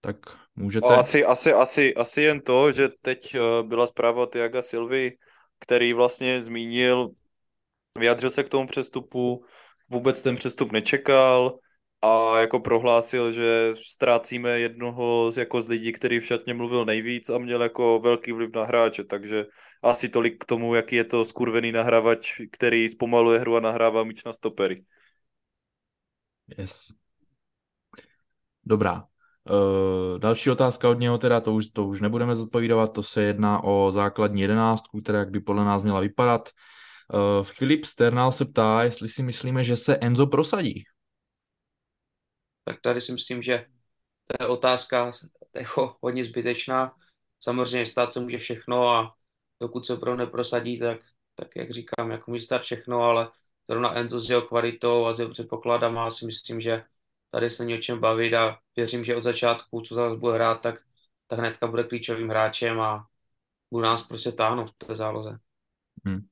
[0.00, 0.16] tak
[0.56, 0.86] můžete.
[0.86, 5.18] Asi, asi, asi, asi jen to, že teď eh, byla zpráva od Jaga Silvy,
[5.58, 7.10] který vlastně zmínil,
[7.98, 9.44] vyjadřil se k tomu přestupu,
[9.88, 11.58] vůbec ten přestup nečekal,
[12.02, 17.30] a jako prohlásil, že ztrácíme jednoho z, jako z lidí, který v šatně mluvil nejvíc
[17.30, 19.46] a měl jako velký vliv na hráče, takže
[19.82, 24.24] asi tolik k tomu, jaký je to skurvený nahrávač, který zpomaluje hru a nahrává míč
[24.24, 24.84] na stopery.
[26.58, 26.86] Yes.
[28.64, 29.04] Dobrá.
[29.50, 33.64] Uh, další otázka od něho teda, to už, to už nebudeme zodpovídat, to se jedná
[33.64, 36.48] o základní jedenáctku, která jak by podle nás měla vypadat.
[37.14, 40.84] Uh, Filip Sternal se ptá, jestli si myslíme, že se Enzo prosadí
[42.64, 43.66] tak tady si myslím, že
[44.24, 45.10] to je otázka
[45.54, 46.96] jako hodně zbytečná.
[47.40, 49.14] Samozřejmě stát se může všechno a
[49.60, 51.00] dokud se opravdu neprosadí, tak,
[51.34, 53.28] tak jak říkám, jako může stát všechno, ale
[53.66, 56.84] zrovna Enzo s jeho kvalitou a s jeho předpokladama si myslím, že
[57.30, 60.60] tady se není o čem bavit a věřím, že od začátku, co zase bude hrát,
[60.60, 60.82] tak,
[61.26, 63.06] tak hnedka bude klíčovým hráčem a
[63.70, 65.38] bude nás prostě táhnout v té záloze.
[66.04, 66.26] Hmm.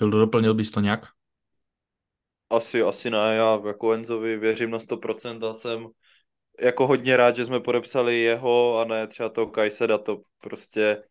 [0.00, 1.15] Doplnil bys to nějak?
[2.50, 5.86] Asi, asi ne, já jako Enzovi věřím na 100% a jsem
[6.60, 11.02] jako hodně rád, že jsme podepsali jeho a ne třeba toho Kajseda, to prostě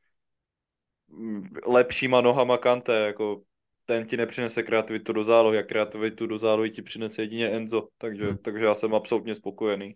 [1.68, 3.41] lepšíma nohama Kante, jako
[3.86, 8.26] ten ti nepřinese kreativitu do zálohy a kreativitu do zálohy ti přinese jedině Enzo, takže,
[8.28, 8.38] hmm.
[8.38, 9.95] takže já jsem absolutně spokojený.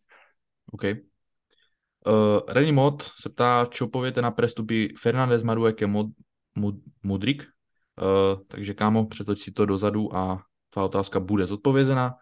[0.72, 0.84] OK.
[2.08, 6.08] Uh, Reni Mod se ptá, čo pověte na prestupy Fernández, Madueke, Mod,
[6.56, 7.44] Mod, Mudrik.
[8.02, 12.16] Uh, takže kámo, přetoč si to dozadu a tvá otázka bude zodpovězena.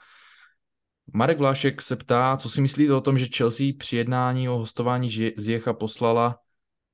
[1.13, 1.37] Marek
[1.79, 6.39] se ptá, co si myslíte o tom, že Chelsea při jednání o hostování Zjecha poslala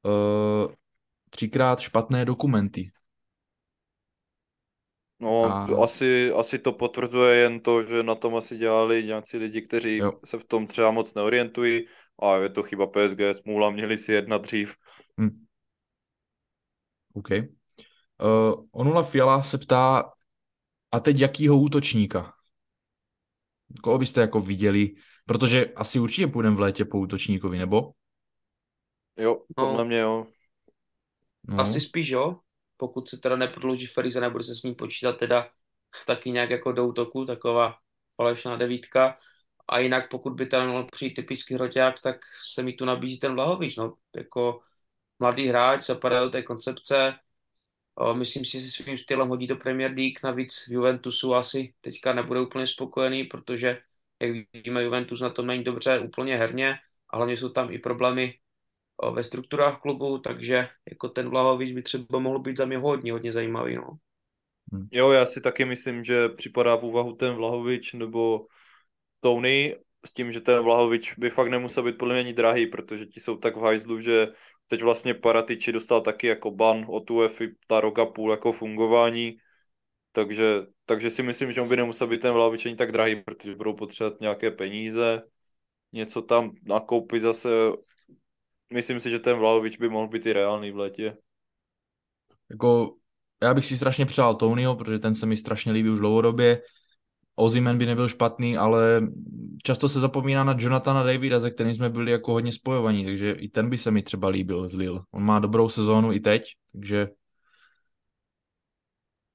[0.04, 0.72] uh,
[1.30, 2.92] třikrát špatné dokumenty.
[5.20, 5.84] No, a...
[5.84, 10.14] asi, asi to potvrzuje jen to, že na tom asi dělali nějací lidi, kteří jo.
[10.26, 11.88] se v tom třeba moc neorientují
[12.22, 14.76] a je to chyba PSG, smůla, měli si jedna dřív.
[15.18, 15.46] Hmm.
[17.14, 17.30] OK.
[17.32, 20.12] Uh, Onula Fiala se ptá,
[20.94, 22.34] a teď jakýho útočníka?
[23.84, 24.95] Koho byste jako viděli?
[25.26, 27.91] Protože asi určitě půjdeme v létě po útočníkovi, nebo?
[29.18, 30.26] Jo, podle no, mě jo.
[31.44, 31.60] No.
[31.60, 32.40] Asi spíš jo,
[32.78, 35.49] pokud se teda neprodlouží Feriza, nebude se s ním počítat teda
[36.06, 37.76] taky nějak jako do útoku, taková
[38.15, 39.18] falešná devítka.
[39.68, 42.15] A jinak, pokud by tam mohl přijít typický hroťák, tak
[42.53, 44.60] se mi tu nabízí ten Vlahovič, no, jako
[45.20, 47.14] mladý hráč, zapadá do té koncepce,
[48.14, 52.14] myslím si, že se svým stylem hodí do Premier League, navíc v Juventusu asi teďka
[52.14, 53.82] nebude úplně spokojený, protože,
[54.20, 54.32] jak
[54.65, 56.76] víme, Juventus na tom není dobře úplně herně,
[57.10, 58.40] a hlavně jsou tam i problémy
[59.14, 63.34] ve strukturách klubu, takže jako ten Vlahovič by třeba mohl být za mě hodně, hodně
[63.34, 63.76] zajímavý.
[63.76, 63.98] No.
[64.72, 64.88] Hmm.
[64.91, 68.48] Jo, já si taky myslím, že připadá v úvahu ten Vlahovič nebo
[69.20, 69.76] Tony
[70.06, 73.20] s tím, že ten Vlahovič by fakt nemusel být podle mě ani drahý, protože ti
[73.20, 74.28] jsou tak v hajzlu, že
[74.68, 79.38] teď vlastně Paratiči dostal taky jako ban od UEFI ta roka půl jako fungování,
[80.11, 83.56] takže, takže si myslím, že on by nemusel být ten Vlahovič ani tak drahý, protože
[83.56, 85.22] budou potřebovat nějaké peníze,
[85.94, 87.49] něco tam nakoupit zase.
[88.73, 91.18] Myslím si, že ten Vlahovič by mohl být i reálný v létě.
[92.52, 92.95] Jako,
[93.44, 96.61] já bych si strašně přál Tonyho, protože ten se mi strašně líbí už dlouhodobě.
[97.36, 99.02] Ozimen by nebyl špatný, ale
[99.64, 103.50] často se zapomíná na Jonathana Davida, ze kterým jsme byli jako hodně spojovaní, takže i
[103.50, 105.02] ten by se mi třeba líbil z Lille.
[105.12, 107.08] On má dobrou sezónu i teď, takže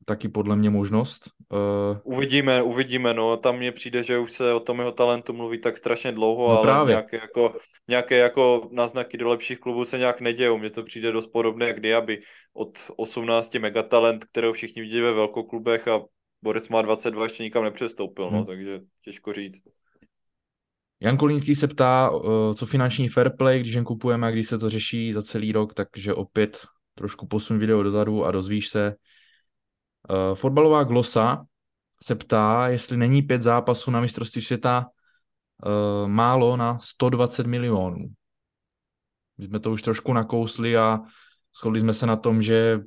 [0.08, 1.30] taky podle mě možnost.
[1.52, 2.14] Uh...
[2.16, 5.76] Uvidíme, uvidíme, no, tam mně přijde, že už se o tom jeho talentu mluví tak
[5.76, 6.92] strašně dlouho, no ale právě.
[6.92, 7.54] nějaké jako,
[7.88, 10.58] nějaké jako náznaky do lepších klubů se nějak nedějou.
[10.58, 12.20] Mně to přijde dost podobné jak Diaby.
[12.54, 16.00] Od 18 megatalent, kterého všichni vidí ve velkoklubech a
[16.42, 18.46] Borec má 22, ještě nikam nepřestoupil, no, hmm.
[18.46, 19.62] takže těžko říct.
[21.00, 24.58] Jan Kolínský se ptá, eh, co finanční fair play, když jen kupujeme a když se
[24.58, 28.94] to řeší za celý rok, takže opět trošku posun video dozadu a dozvíš se.
[30.10, 31.46] Eh, fotbalová glosa
[32.02, 38.08] se ptá, jestli není pět zápasů na mistrovství světa eh, málo na 120 milionů.
[39.38, 41.00] My jsme to už trošku nakousli a
[41.60, 42.80] shodli jsme se na tom, že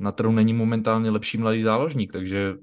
[0.00, 2.54] na trhu není momentálně lepší mladý záložník, takže...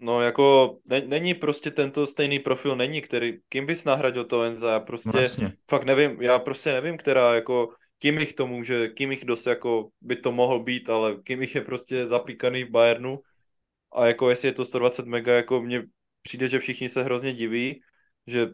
[0.00, 4.72] No jako ne, není prostě tento stejný profil, není, který, kým bys nahradil to Enza,
[4.72, 7.68] já prostě no, fakt nevím, já prostě nevím, která jako,
[7.98, 11.54] kým jich to může, kým jich dost jako by to mohl být, ale kým jich
[11.54, 13.18] je prostě zapíkaný v Bayernu.
[13.92, 15.82] A jako jestli je to 120 mega, jako mně
[16.22, 17.82] přijde, že všichni se hrozně diví,
[18.26, 18.46] že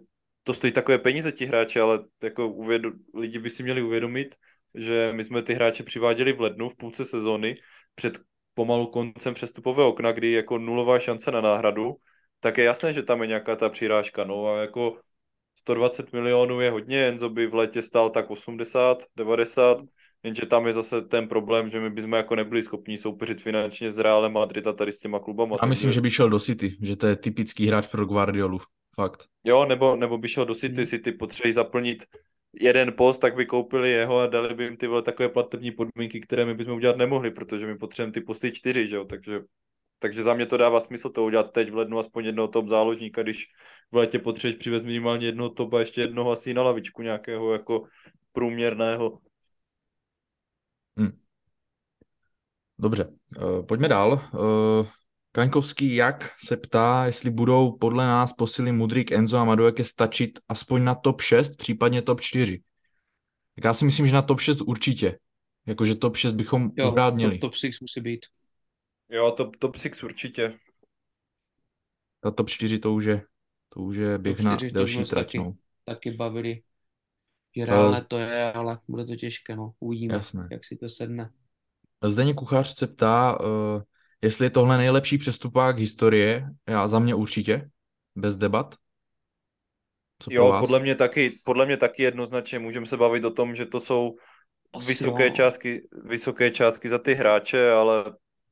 [0.43, 4.37] to stojí takové peníze ti hráči, ale jako uvědu, lidi by si měli uvědomit,
[4.75, 7.57] že my jsme ty hráče přiváděli v lednu v půlce sezóny
[7.95, 8.19] před
[8.55, 11.97] pomalu koncem přestupového okna, kdy jako nulová šance na náhradu,
[12.41, 14.25] tak je jasné, že tam je nějaká ta přirážka.
[14.25, 14.99] No a jako
[15.55, 19.83] 120 milionů je hodně, Enzo by v létě stál tak 80, 90,
[20.23, 23.99] jenže tam je zase ten problém, že my bychom jako nebyli schopni soupeřit finančně s
[23.99, 25.57] Realem Madrid a tady s těma klubama.
[25.61, 28.61] A myslím, že by šel do City, že to je typický hráč pro Guardiolu.
[28.95, 29.25] Fakt.
[29.45, 30.87] Jo, nebo, nebo by šel do City, hmm.
[30.87, 32.05] City potřebují zaplnit
[32.61, 36.21] jeden post, tak by koupili jeho a dali by jim ty vole takové platební podmínky,
[36.21, 39.41] které my bychom udělat nemohli, protože my potřebujeme ty posty čtyři, že jo, takže
[39.99, 43.23] takže za mě to dává smysl to udělat teď v lednu aspoň jednoho top záložníka,
[43.23, 43.47] když
[43.93, 47.85] v létě potřebuješ přivést minimálně jednoho top a ještě jednoho asi na lavičku nějakého jako
[48.33, 49.19] průměrného.
[50.97, 51.19] Hmm.
[52.79, 54.31] Dobře, uh, pojďme dál.
[55.35, 60.85] Kaňkovský jak se ptá, jestli budou podle nás posily Mudrik, Enzo a Madueke stačit aspoň
[60.85, 62.63] na top 6, případně top 4.
[63.55, 65.19] Tak já si myslím, že na top 6 určitě.
[65.67, 67.39] Jakože top 6 bychom jo, rád měli.
[67.39, 68.27] Top, top 6 musí být.
[69.09, 70.55] Jo, top, top 6 určitě.
[72.23, 73.23] A top 4 to už je,
[73.69, 75.27] to už je běh na delší trať.
[75.27, 75.55] Taky, no.
[75.85, 76.63] taky bavili.
[77.57, 79.73] Že reálně uh, to je, ale bude to těžké, no.
[79.81, 80.49] Uvidíme, jasné.
[80.51, 81.31] jak si to sedne.
[82.05, 83.83] Zdeně Kuchař se ptá, uh,
[84.25, 87.69] Jestli je tohle nejlepší přestupák historie, já za mě určitě,
[88.17, 88.75] bez debat.
[90.19, 92.59] Co jo, podle mě, taky, podle mě taky jednoznačně.
[92.59, 94.17] Můžeme se bavit o tom, že to jsou
[94.73, 98.05] Asi vysoké částky, vysoké částky za ty hráče, ale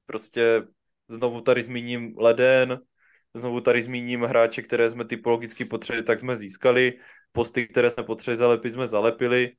[0.07, 0.63] prostě
[1.09, 2.81] znovu tady zmíním Leden,
[3.35, 6.93] znovu tady zmíním hráče, které jsme typologicky potřebovali, tak jsme získali,
[7.33, 9.53] posty, které jsme potřebovali zalepit, jsme zalepili,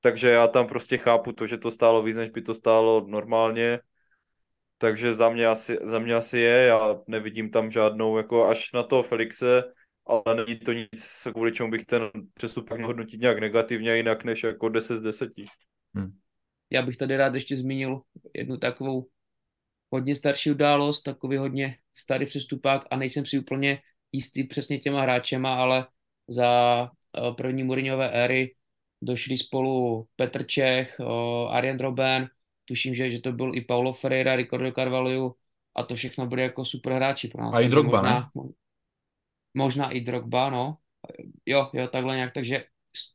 [0.00, 3.80] takže já tam prostě chápu to, že to stálo víc, než by to stálo normálně
[4.82, 8.82] takže za mě asi, za mě asi je, já nevidím tam žádnou, jako až na
[8.82, 9.62] to Felixe,
[10.06, 14.68] ale není to nic, kvůli čemu bych ten přestup hodnotit nějak negativně, jinak než jako
[14.68, 15.30] 10 z 10.
[15.94, 16.10] Hmm.
[16.70, 18.00] Já bych tady rád ještě zmínil
[18.34, 19.06] jednu takovou
[19.90, 23.78] hodně starší událost, takový hodně starý přestupák a nejsem si úplně
[24.12, 25.86] jistý přesně těma hráčema, ale
[26.28, 28.54] za eh, první Mourinhové éry
[29.02, 31.04] došli spolu Petr Čech, eh,
[31.48, 32.28] Arjen Robben,
[32.70, 35.34] tuším, že, že to byl i Paulo Ferreira, Ricardo Carvalho
[35.74, 37.54] a to všechno byly jako super hráči pro nás.
[37.54, 38.48] A i Drogba, možná, ne?
[39.54, 40.76] Možná i Drogba, no.
[41.46, 42.64] Jo, jo, takhle nějak, takže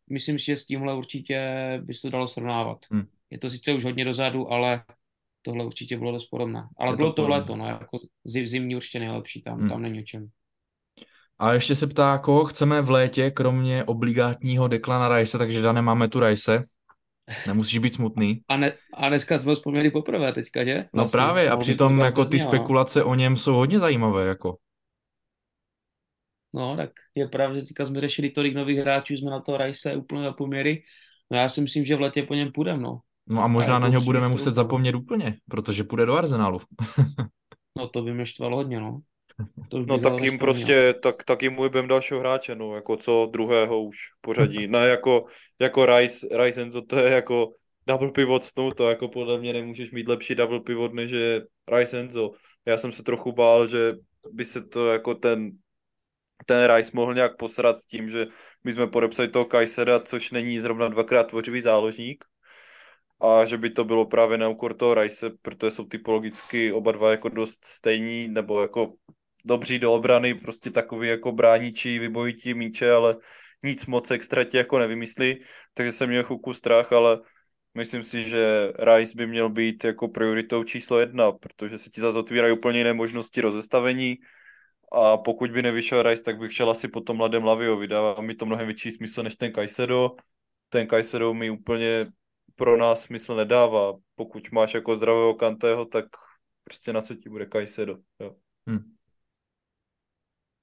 [0.10, 1.40] myslím si, že s tímhle určitě
[1.84, 2.86] by se to dalo srovnávat.
[2.92, 3.08] Hmm.
[3.30, 4.84] Je to sice už hodně dozadu, ale
[5.42, 6.68] tohle určitě bylo dost podobné.
[6.78, 9.70] Ale je bylo to, to léto, no, jako zimní určitě nejlepší, tam, hmm.
[9.70, 10.28] tam není o čem.
[11.40, 16.08] A ještě se ptá, koho chceme v létě, kromě obligátního Declana Rice, takže Dane, máme
[16.08, 16.64] tu Rice.
[17.48, 18.42] Nemusíš být smutný.
[18.48, 20.86] A, ne, a dneska jsme ho vzpomněli poprvé teďka, že?
[20.94, 24.58] No vlastně, no právě, a přitom jako ty spekulace o něm jsou hodně zajímavé, jako.
[26.54, 29.96] No, tak je pravda, že teďka jsme řešili tolik nových hráčů, jsme na to Rice
[29.96, 30.82] úplně zapomněli.
[31.32, 33.00] No já si myslím, že v letě po něm půjdeme, no.
[33.28, 36.60] No a možná a na něho budeme muset zapomnět úplně, protože půjde do Arsenalu.
[37.78, 39.02] no to by mě štvalo hodně, no.
[39.86, 43.98] No tak jim prostě, tak, tak jim ujbem dalšího hráče, no, jako co druhého už
[44.18, 44.68] v pořadí.
[44.68, 45.26] Ne jako,
[45.60, 47.52] jako Rice, Rice Enzo, to je jako
[47.88, 51.42] double pivot snu, to jako podle mě nemůžeš mít lepší double pivot, než je
[51.78, 52.32] Rice Enzo.
[52.66, 53.94] Já jsem se trochu bál, že
[54.32, 55.52] by se to jako ten
[56.46, 58.28] ten Rice mohl nějak posrat s tím, že
[58.64, 62.26] my jsme podepsali toho Kajsera, což není zrovna dvakrát tvořivý záložník,
[63.22, 67.12] a že by to bylo právě na úkor toho Rice, protože jsou typologicky oba dva
[67.12, 68.94] jako dost stejní, nebo jako
[69.46, 73.16] dobří do obrany, prostě takový jako brániči, vybojití míče, ale
[73.64, 75.42] nic moc extra ti jako nevymyslí,
[75.74, 77.20] takže jsem měl chvilku strach, ale
[77.74, 82.18] myslím si, že Rice by měl být jako prioritou číslo jedna, protože se ti zase
[82.18, 84.16] otvírají úplně jiné možnosti rozestavení
[84.92, 88.36] a pokud by nevyšel Rice, tak bych šel asi po tom mladém Laviovi, dává mi
[88.36, 90.12] to mnohem větší smysl než ten Kajsedo.
[90.70, 92.08] Ten Kajsedo mi úplně
[92.56, 93.94] pro nás smysl nedává.
[94.16, 96.06] Pokud máš jako zdravého Kantého, tak
[96.64, 97.98] prostě na co ti bude Kajsedo.
[98.20, 98.36] Jo.
[98.68, 98.95] Hmm.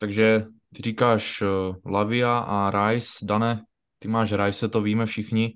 [0.03, 3.27] Takže ty říkáš uh, Lavia a Rice.
[3.27, 3.65] Dane,
[3.99, 5.53] ty máš Rice, to víme všichni.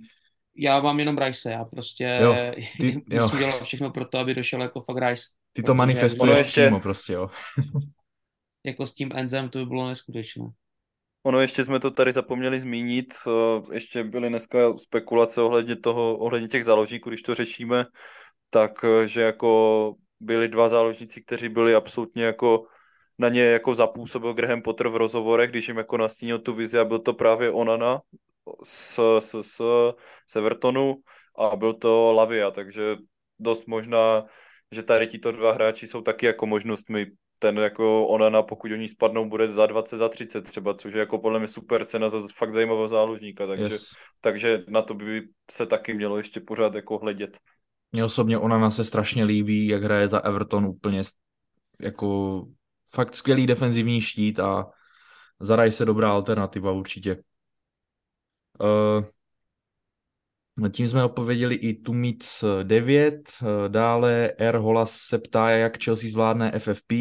[0.57, 2.35] Já mám jenom Rice, já prostě jo,
[2.81, 3.39] ty, musím jo.
[3.39, 5.25] dělat všechno pro to, aby došel jako fakt Rice.
[5.53, 6.65] Ty to manifestuješ ještě...
[6.65, 7.31] přímo prostě, jo.
[8.65, 10.45] jako s tím Enzem to by bylo neskutečné.
[11.23, 13.15] Ono ještě jsme to tady zapomněli zmínit,
[13.73, 17.87] ještě byly dneska spekulace ohledně toho, ohledně těch záložníků, když to řešíme,
[18.51, 18.73] tak
[19.07, 22.67] že jako byli dva záložníci, kteří byli absolutně jako
[23.19, 26.85] na ně jako zapůsobil Graham Potter v rozhovorech, když jim jako nastínil tu vizi a
[26.85, 28.01] byl to právě Onana
[28.63, 29.61] z, z, z,
[30.31, 30.97] z Evertonu
[31.39, 32.97] a byl to Lavia, takže
[33.39, 34.25] dost možná,
[34.73, 37.07] že tady tito dva hráči jsou taky jako možnostmi
[37.39, 41.19] ten jako Onana, pokud oni spadnou, bude za 20, za 30 třeba, což je jako
[41.19, 43.87] podle mě super cena za fakt zajímavého záložníka, takže, yes.
[44.21, 47.39] takže na to by se taky mělo ještě pořád jako hledět.
[47.93, 51.03] Mně osobně Onana se strašně líbí, jak hraje za Everton úplně
[51.81, 52.43] jako
[52.97, 54.67] fakt skvělý defenzivní štít a
[55.41, 57.23] Zaraj se dobrá alternativa určitě.
[58.61, 59.05] Uh,
[60.71, 63.31] tím jsme odpověděli i Tumic 9,
[63.69, 64.57] dále R.
[64.57, 66.93] Holas se ptá, jak Chelsea zvládne FFP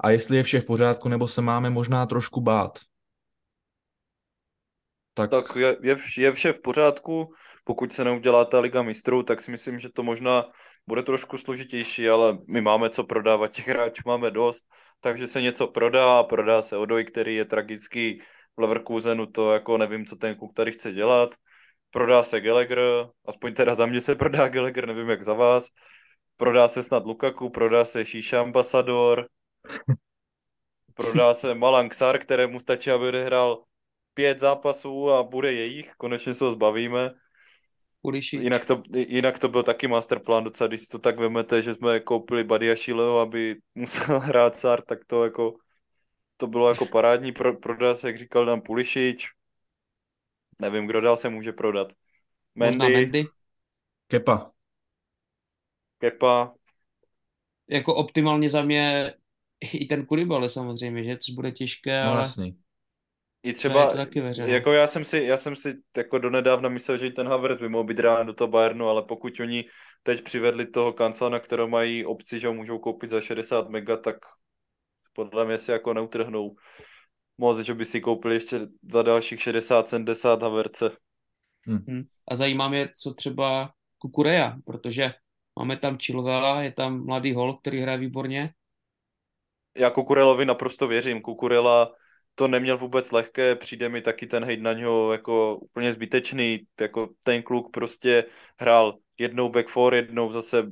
[0.00, 2.78] a jestli je vše v pořádku, nebo se máme možná trošku bát.
[5.14, 7.34] Tak, tak je, je, je vše v pořádku,
[7.64, 10.44] pokud se neudělá ta Liga mistrů, tak si myslím, že to možná
[10.88, 14.64] bude trošku složitější, ale my máme co prodávat, těch hráčů máme dost,
[15.00, 18.20] takže se něco prodá, prodá se Odoj, který je tragický
[18.56, 21.34] v Leverkusenu, to jako nevím, co ten kluk tady chce dělat.
[21.90, 22.80] Prodá se Gallagher,
[23.26, 25.68] aspoň teda za mě se prodá Gallagher, nevím jak za vás,
[26.36, 29.28] prodá se snad Lukaku, prodá se Šíša Ambassador,
[30.94, 33.64] prodá se Malang Sar, kterému stačí, aby odehrál
[34.14, 37.10] pět zápasů a bude jejich, konečně se ho zbavíme.
[38.32, 42.00] Jinak to, jinak to byl taky masterplan docela, když si to tak vemete, že jsme
[42.00, 45.54] koupili Badia Šileho, aby musel hrát Sar, tak to jako
[46.36, 49.28] to bylo jako parádní, pro, prodá se, jak říkal Dan Pulišič,
[50.58, 51.92] Nevím, kdo dál se může prodat.
[52.54, 52.78] Mendy.
[52.78, 53.26] Možná Mendy.
[54.06, 54.50] Kepa.
[55.98, 56.54] Kepa.
[57.68, 59.14] Jako optimálně za mě
[59.72, 61.16] i ten Kulibale samozřejmě, že?
[61.18, 62.20] Což bude těžké, no, ale...
[62.20, 62.58] Jasný.
[63.42, 67.28] I třeba, taky jako já jsem si, já jsem si jako donedávna myslel, že ten
[67.28, 69.64] Havertz by mohl být rád do toho Bayernu, ale pokud oni
[70.02, 74.16] teď přivedli toho kancela, kterého mají obci, že ho můžou koupit za 60 mega, tak
[75.12, 76.54] podle mě si jako neutrhnou
[77.38, 78.60] moc, že by si koupili ještě
[78.90, 80.90] za dalších 60-70 Haverce.
[81.66, 82.02] Hmm.
[82.28, 85.10] A zajímá mě, co třeba Kukureja, protože
[85.58, 88.50] máme tam Chilvela, je tam mladý hol, který hraje výborně.
[89.76, 91.20] Já Kukurelovi naprosto věřím.
[91.20, 91.94] Kukurela
[92.38, 97.08] to neměl vůbec lehké, přijde mi taky ten hejt na něho jako úplně zbytečný, jako
[97.22, 98.24] ten kluk prostě
[98.58, 100.62] hrál jednou back four, jednou zase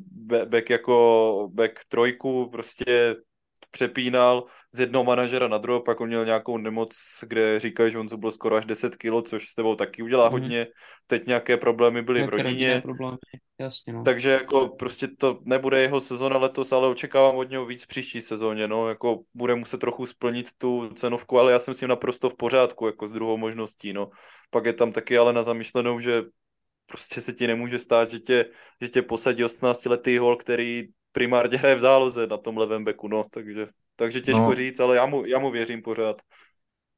[0.44, 3.16] back jako back trojku, prostě
[3.70, 8.08] přepínal z jednoho manažera na druhého, pak on měl nějakou nemoc, kde říkají, že on
[8.08, 10.32] zubl skoro až 10 kilo, což s tebou taky udělá mm.
[10.32, 10.66] hodně.
[11.06, 12.80] Teď nějaké problémy byly v rodině.
[12.82, 13.16] Problémy.
[13.60, 14.02] Jasně, no.
[14.02, 18.68] Takže jako prostě to nebude jeho sezona letos, ale očekávám od něho víc příští sezóně,
[18.68, 22.36] no, jako bude muset trochu splnit tu cenovku, ale já jsem s ním naprosto v
[22.36, 24.10] pořádku, jako s druhou možností, no.
[24.50, 26.22] Pak je tam taky ale na zamýšlenou, že
[26.86, 28.44] prostě se ti nemůže stát, že tě,
[28.82, 33.08] že tě posadí 18 letý hol, který primárně hraje v záloze na tom levém beku,
[33.08, 34.54] no, takže, takže těžko no.
[34.54, 36.22] říct, ale já mu, já mu věřím pořád.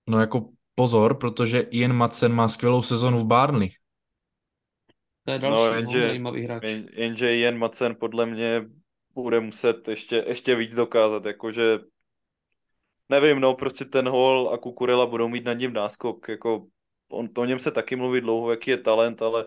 [0.08, 3.70] No jako pozor, protože Ian Madsen má skvělou sezonu v Barnley.
[5.28, 6.62] To je další no, jenže, zajímavý hráč.
[6.62, 8.64] Jen, jenže Ian Madsen podle mě
[9.14, 11.78] bude muset ještě, ještě víc dokázat, jakože
[13.08, 16.66] nevím, no, prostě ten hol a Kukurela budou mít nad ním náskok, jako
[17.08, 19.46] on, to o něm se taky mluví dlouho, jaký je talent, ale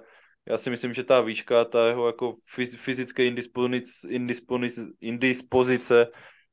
[0.49, 2.35] já si myslím, že ta výška, ta jeho jako
[2.77, 6.07] fyzické indispozice, indispozice, indispozice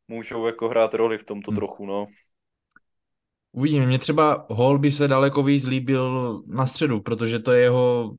[0.09, 1.57] můžou jako hrát roli v tomto hmm.
[1.57, 2.07] trochu, no.
[3.53, 8.15] Uvidíme, mě třeba Hall by se daleko víc líbil na středu, protože to je jeho,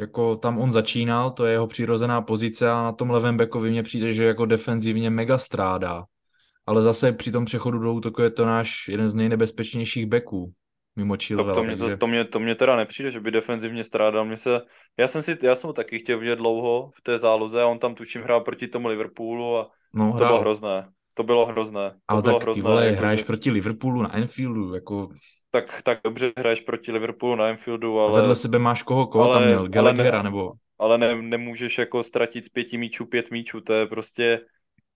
[0.00, 3.82] jako tam on začínal, to je jeho přirozená pozice a na tom levém bekovi mně
[3.82, 6.04] přijde, že jako defenzivně mega strádá.
[6.66, 10.52] Ale zase při tom přechodu do útoku je to náš jeden z nejnebezpečnějších beků
[10.96, 11.54] mimo Chilwell.
[11.54, 11.96] To, mě, takže...
[11.96, 14.24] to, mě, to mě teda nepřijde, že by defenzivně strádal.
[14.24, 14.60] Mě se,
[14.98, 17.78] já jsem si, já jsem ho taky chtěl vidět dlouho v té záloze a on
[17.78, 20.88] tam tuším hrál proti tomu Liverpoolu a no, to bylo hrozné.
[21.14, 21.90] To bylo hrozné.
[21.90, 23.26] To Ale bylo tak hrozné, ty vole, jako, hraješ že...
[23.26, 25.08] proti Liverpoolu na Anfieldu, jako...
[25.50, 28.18] Tak, tak dobře hraješ proti Liverpoolu na Anfieldu, ale...
[28.18, 30.52] A vedle sebe máš koho, koho ale, tam měl, Gallaghera ne, nebo...
[30.78, 34.40] Ale ne, nemůžeš jako ztratit z pěti míčů pět míčů, to je prostě...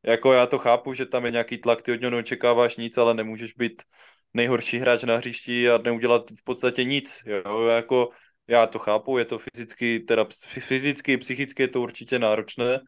[0.07, 3.15] Jako já to chápu, že tam je nějaký tlak, ty od něho neočekáváš nic, ale
[3.15, 3.83] nemůžeš být
[4.35, 7.23] nejhorší hráč na hřišti a neudělat v podstatě nic.
[7.27, 7.67] Jo?
[7.67, 8.11] Jako,
[8.49, 12.81] já to chápu, je to fyzicky, teda fyzicky, psychicky je to určitě náročné,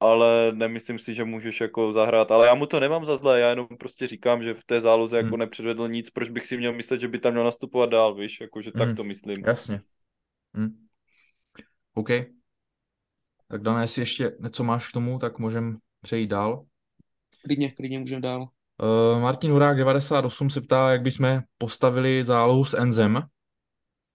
[0.00, 2.30] ale nemyslím si, že můžeš jako zahrát.
[2.30, 5.16] Ale já mu to nemám za zlé, já jenom prostě říkám, že v té záloze
[5.16, 5.38] jako hmm.
[5.38, 8.70] nepředvedl nic, proč bych si měl myslet, že by tam měl nastupovat dál, víš, jakože
[8.74, 8.86] hmm.
[8.86, 9.36] tak to myslím.
[9.46, 9.80] Jasně.
[10.54, 10.86] Hmm.
[11.94, 12.08] OK.
[13.48, 16.66] Tak Dané, jestli ještě něco máš k tomu, tak můžeme přejít dál.
[17.44, 18.48] Klidně, klidně můžeme dál.
[18.82, 23.22] Uh, Martin Hurák 98 se ptá, jak bychom postavili zálohu s Enzem.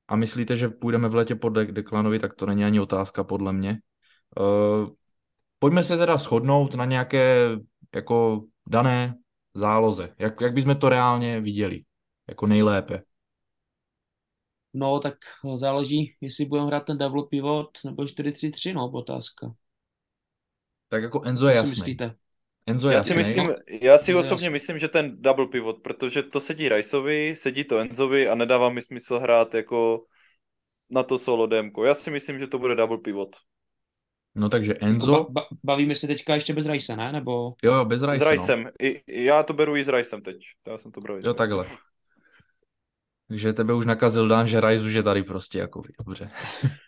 [0.08, 3.80] A myslíte, že půjdeme v letě pod Deklanovi, tak to není ani otázka podle mě.
[4.40, 4.90] Uh,
[5.62, 7.50] pojďme se teda shodnout na nějaké
[7.96, 9.16] jako dané
[9.54, 10.16] záloze.
[10.20, 11.84] Jak, jak bychom to reálně viděli?
[12.28, 13.04] Jako nejlépe.
[14.74, 15.16] No, tak
[15.56, 19.54] záleží, jestli budeme hrát ten double pivot nebo 4-3-3, no, otázka.
[20.88, 21.70] Tak jako Enzo je jasný.
[21.70, 22.16] myslíte?
[22.66, 26.70] Enzo já si, myslím, já si osobně myslím, že ten double pivot, protože to sedí
[26.70, 30.06] Riceovi, sedí to Enzovi a nedává mi smysl hrát jako
[30.90, 31.84] na to solo démko.
[31.84, 33.36] Já si myslím, že to bude double pivot.
[34.36, 35.12] No takže Enzo...
[35.12, 37.12] Jako ba- bavíme se teďka ještě bez Rice, ne?
[37.12, 37.54] Nebo...
[37.64, 38.64] Jo, jo, bez Rice, S Ricem.
[38.64, 38.70] No.
[38.82, 40.38] I, já to beru i s Ricem teď.
[40.68, 41.66] Já jsem to bral Jo, takhle.
[43.28, 46.32] Takže tebe už nakazil Dan, že Rice už je tady prostě, jako dobře.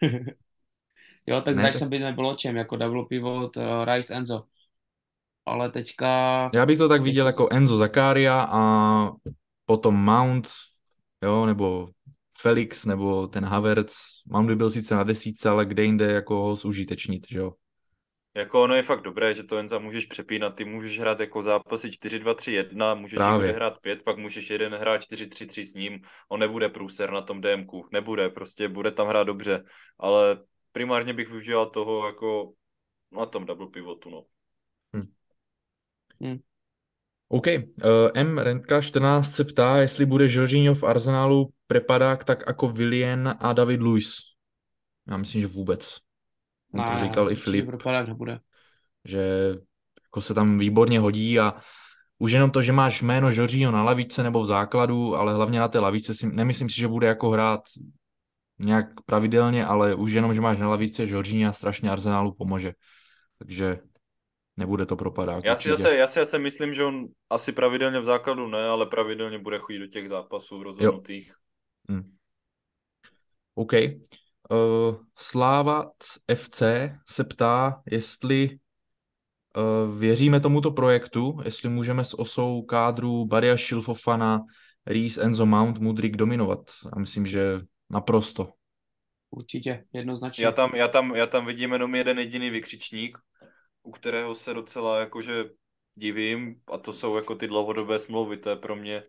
[1.27, 1.89] jo, tak ne, s tak...
[1.89, 4.43] by nebylo čem, jako double pivot, uh, Rice, Enzo
[5.45, 6.49] ale teďka...
[6.53, 8.61] Já bych to tak viděl jako Enzo Zakaria a
[9.65, 10.47] potom Mount,
[11.23, 11.89] jo, nebo
[12.43, 13.95] Felix, nebo ten Havertz.
[14.27, 17.53] Mount by byl sice na desíce, ale kde jinde jako ho zužitečnit, že jo.
[18.35, 21.89] Jako ono je fakt dobré, že to Enza můžeš přepínat, ty můžeš hrát jako zápasy
[21.89, 23.51] 4-2-3-1, můžeš Právě.
[23.51, 27.87] hrát 5, pak můžeš jeden hrát 4-3-3 s ním, on nebude průser na tom DMku,
[27.91, 29.63] nebude, prostě bude tam hrát dobře,
[29.99, 30.37] ale
[30.71, 32.53] primárně bych využíval toho jako
[33.11, 34.25] na tom double pivotu, no.
[34.93, 36.39] Hmm.
[37.33, 37.47] OK.
[37.47, 37.61] Uh,
[38.13, 38.37] M.
[38.37, 43.81] Rentka 14 se ptá, jestli bude Jorginho v Arsenalu prepadák tak jako Willian a David
[43.81, 44.13] Luiz.
[45.07, 45.97] Já myslím, že vůbec.
[46.73, 47.65] On to říkal i Filip.
[47.65, 48.39] Prepadák nebude.
[49.05, 49.53] Že
[50.03, 51.53] jako se tam výborně hodí a
[52.17, 55.67] už jenom to, že máš jméno Jorginho na lavice nebo v základu, ale hlavně na
[55.67, 57.61] té lavice, si, nemyslím si, že bude jako hrát
[58.59, 62.73] nějak pravidelně, ale už jenom, že máš na lavice Jorginho strašně Arsenalu pomůže.
[63.39, 63.79] Takže
[64.57, 65.45] nebude to propadák.
[65.45, 68.85] Já si, zase, já si zase myslím, že on asi pravidelně v základu ne, ale
[68.85, 71.33] pravidelně bude chodit do těch zápasů rozhodnutých.
[71.89, 72.15] Hmm.
[73.55, 73.73] OK.
[73.73, 75.91] Uh, Sláva
[76.35, 76.63] FC
[77.09, 78.49] se ptá, jestli
[79.57, 84.41] uh, věříme tomuto projektu, jestli můžeme s osou kádru Baria Šilfofana,
[84.85, 86.59] Reese, Enzo Mount, Mudrik dominovat.
[86.93, 88.49] A myslím, že naprosto.
[89.29, 90.45] Určitě, jednoznačně.
[90.45, 93.17] Já tam, já, tam, já tam vidím jenom jeden jediný vykřičník
[93.83, 95.45] u kterého se docela jakože
[95.95, 99.03] divím a to jsou jako ty dlouhodobé smlouvy, to je pro mě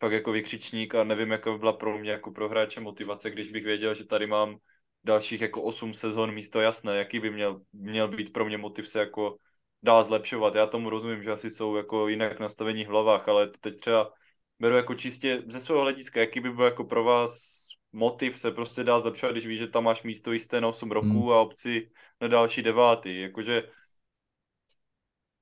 [0.00, 3.50] fakt jako vykřičník a nevím, jaká by byla pro mě jako pro hráče motivace, když
[3.50, 4.56] bych věděl, že tady mám
[5.04, 8.98] dalších jako 8 sezon místo jasné, jaký by měl, měl být pro mě motiv se
[8.98, 9.36] jako
[9.82, 10.54] dál zlepšovat.
[10.54, 14.12] Já tomu rozumím, že asi jsou jako jinak nastavení v hlavách, ale to teď třeba
[14.58, 17.58] beru jako čistě ze svého hlediska, jaký by byl jako pro vás
[17.92, 21.06] motiv se prostě dá zlepšovat, když víš, že tam máš místo jisté na 8 roků
[21.06, 21.30] hmm.
[21.30, 21.90] a obci
[22.20, 23.20] na další devátý.
[23.20, 23.62] Jakože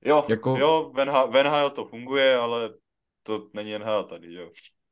[0.05, 0.57] Jo, jako...
[0.57, 2.69] jo, v, NH, v NHL to funguje, ale
[3.23, 4.49] to není NHL tady, jo.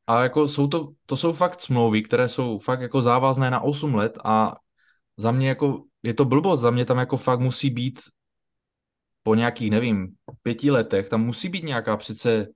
[0.07, 3.95] A jako jsou to, to jsou fakt smlouvy, které jsou fakt jako závazné na 8
[3.95, 4.55] let a
[5.17, 7.99] za mě jako, je to blbost, za mě tam jako fakt musí být
[9.23, 10.07] po nějakých, nevím,
[10.43, 12.47] pěti letech, tam musí být nějaká přece,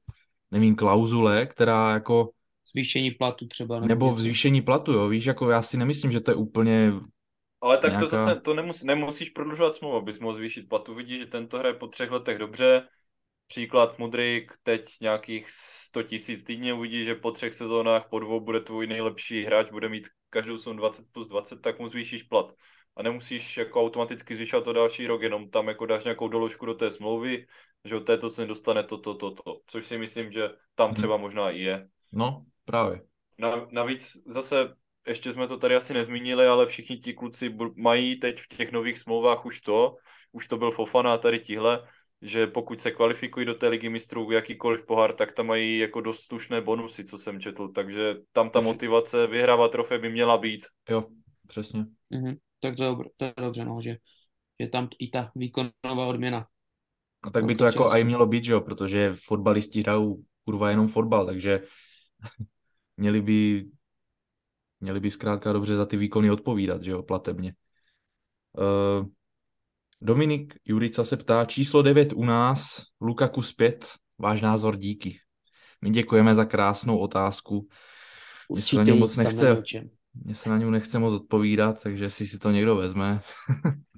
[0.52, 2.30] nevím, klauzule, která jako...
[2.74, 3.76] Zvýšení platu třeba.
[3.76, 6.92] Nebo, nebo zvýšení platu, jo, víš, jako já si nemyslím, že to je úplně
[7.62, 8.06] ale tak nějaká...
[8.06, 10.94] to zase, to nemus, nemusíš prodlužovat smlouvu, abys mohl zvýšit platu.
[10.94, 12.88] Vidíš, že tento hraje po třech letech dobře,
[13.48, 18.60] příklad Mudrik, teď nějakých 100 tisíc týdně uvidí, že po třech sezónách, po dvou bude
[18.60, 22.54] tvůj nejlepší hráč, bude mít každou sum 20 plus 20, tak mu zvýšíš plat.
[22.96, 26.74] A nemusíš jako automaticky zvyšovat to další rok, jenom tam jako dáš nějakou doložku do
[26.74, 27.46] té smlouvy,
[27.86, 29.60] že od této ceny dostane to, to, to, to.
[29.68, 30.96] Což si myslím, že tam mhm.
[30.96, 31.88] třeba možná i je.
[32.12, 33.02] No, právě.
[33.38, 34.76] Na, navíc zase
[35.08, 39.00] ještě jsme to tady asi nezmínili, ale všichni ti kluci mají teď v těch nových
[39.00, 39.96] smlouvách už to,
[40.32, 41.84] už to byl Fofana a tady tihle,
[42.22, 46.24] že pokud se kvalifikují do té ligy mistrů jakýkoliv pohár, tak tam mají jako dost
[46.24, 50.66] slušné bonusy, co jsem četl, takže tam ta motivace vyhrávat trofej by měla být.
[50.90, 51.04] Jo,
[51.48, 51.86] přesně.
[52.12, 52.38] Mm-hmm.
[52.60, 53.98] Tak to je, dobře, to je dobře, no, že,
[54.60, 56.46] že tam i ta výkonová odměna.
[57.24, 60.88] A tak by to jako aj mělo být, že jo, protože fotbalisti hrajou kurva jenom
[60.88, 61.64] fotbal, takže
[62.98, 63.66] měli by
[64.80, 67.54] měli by zkrátka dobře za ty výkony odpovídat, že jo, platebně.
[68.58, 69.06] Uh,
[70.02, 73.86] Dominik Jurica se ptá, číslo 9 u nás, Lukaku zpět,
[74.18, 75.20] váš názor díky.
[75.82, 77.68] My děkujeme za krásnou otázku.
[78.50, 79.64] Mně se na něj moc nechce,
[80.14, 83.22] mně se na něj nechce moc odpovídat, takže si si to někdo vezme.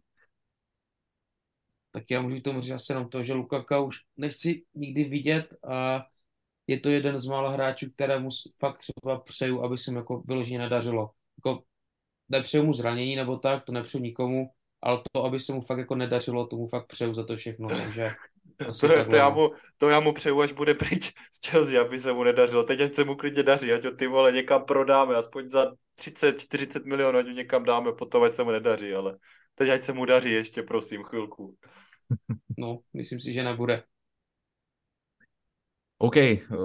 [1.92, 6.06] tak já můžu tomu říct asi jenom to, že Lukaka už nechci nikdy vidět a
[6.72, 8.30] je to jeden z mála hráčů, kterému
[8.60, 11.10] fakt třeba přeju, aby se mu jako vyloženě nedařilo.
[11.38, 11.64] Jako
[12.30, 14.50] nepřeju mu zranění nebo tak, to nepřeju nikomu,
[14.82, 18.10] ale to, aby se mu fakt jako nedařilo, tomu fakt přeju za to všechno, takže
[18.58, 22.00] to, to, to, já mu, to já mu přeju, až bude pryč z Chelsea, aby
[22.00, 22.64] se mu nedařilo.
[22.64, 26.86] Teď ať se mu klidně daří, ať ho ty vole někam prodáme, aspoň za 30-40
[26.86, 29.18] milionů, ať ho někam dáme, potom ať se mu nedaří, ale
[29.56, 31.58] teď ať se mu daří ještě, prosím, chvilku.
[32.58, 33.84] No, myslím si, že nebude.
[36.04, 36.16] OK,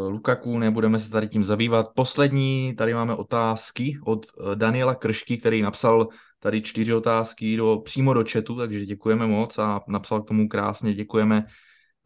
[0.08, 1.86] Lukaku, nebudeme se tady tím zabývat.
[1.94, 6.08] Poslední, tady máme otázky od eh, Daniela Kršky, který napsal
[6.40, 10.94] tady čtyři otázky do, přímo do chatu, takže děkujeme moc a napsal k tomu krásně,
[10.94, 11.46] děkujeme,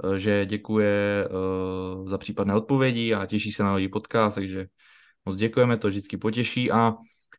[0.05, 1.29] eh, že děkuje
[2.05, 4.67] za případné odpovědi a těší se na nový podcast, takže
[5.25, 6.71] moc děkujeme, to vždycky potěší.
[6.71, 6.95] A,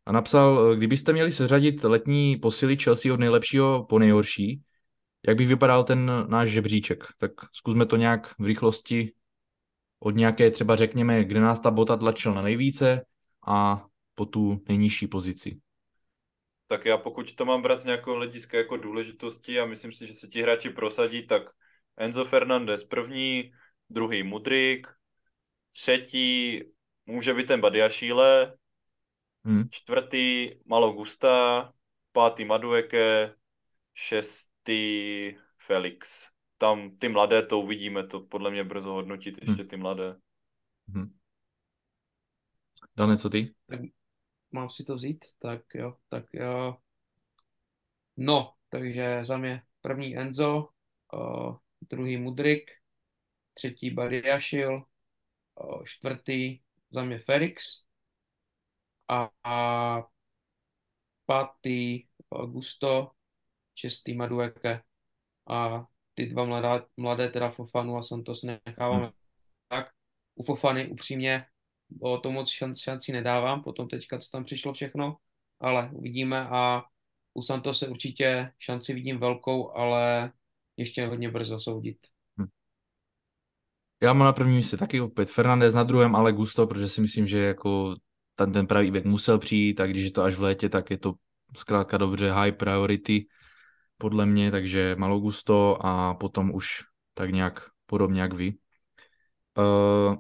[0.06, 4.62] a napsal, kdybyste měli seřadit letní posily Chelsea od nejlepšího po nejhorší,
[5.28, 9.14] jak by vypadal ten náš žebříček, tak zkusme to nějak v rychlosti
[10.04, 13.06] od nějaké třeba řekněme, kde nás ta bota tlačil na nejvíce
[13.48, 15.60] a po tu nejnižší pozici.
[16.68, 20.14] Tak já pokud to mám brát z nějakého hlediska jako důležitosti a myslím si, že
[20.14, 21.44] se ti hráči prosadí, tak
[21.98, 23.52] Enzo Fernandez první,
[23.90, 24.88] druhý Mudrik,
[25.74, 26.62] třetí
[27.06, 28.58] může být ten Badiašíle,
[29.46, 29.64] hmm.
[29.70, 31.74] čtvrtý Malo Gusta,
[32.12, 33.36] pátý Madueke,
[33.94, 36.31] šestý Felix
[36.62, 39.68] tam ty mladé, to uvidíme, to podle mě brzo hodnotit ještě hmm.
[39.68, 40.16] ty mladé.
[40.88, 41.18] Hmm.
[42.96, 43.56] Dane, co ty?
[43.66, 43.80] Tak
[44.52, 45.26] mám si to vzít?
[45.40, 46.78] Tak jo, tak jo.
[48.18, 50.68] No, takže za mě první Enzo,
[51.14, 51.58] uh,
[51.90, 52.72] druhý Mudrik,
[53.54, 54.84] třetí Badiašil,
[55.64, 56.60] uh, čtvrtý
[56.90, 57.86] za mě Felix
[59.08, 59.58] a, a
[61.26, 63.12] pátý uh, Gusto,
[63.76, 64.84] šestý Madueke
[65.50, 69.14] a ty dva mladá, mladé, teda Fofanu a Santos necháváme hmm.
[69.68, 69.88] tak.
[70.36, 71.46] U Fofany upřímně
[72.00, 75.18] o to moc šanc, šanci nedávám, potom teďka, co tam přišlo všechno,
[75.60, 76.84] ale uvidíme a
[77.34, 80.32] u Santose určitě šanci vidím velkou, ale
[80.78, 81.98] ještě hodně brzo soudit.
[82.38, 82.48] Hmm.
[84.04, 87.28] Já mám na prvním místě taky opět Fernandez, na druhém ale Gusto, protože si myslím,
[87.28, 87.96] že jako
[88.36, 90.98] ten, ten pravý věk musel přijít a když je to až v létě, tak je
[90.98, 91.14] to
[91.58, 93.26] zkrátka dobře high priority
[94.02, 96.84] podle mě, takže Malo Gusto a potom už
[97.14, 98.54] tak nějak podobně jak vy.
[99.58, 100.16] Uh,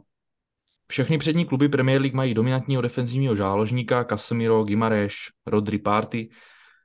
[0.88, 6.30] všechny přední kluby Premier League mají dominantního defenzivního záložníka Casemiro, Gimareš, Rodri Party.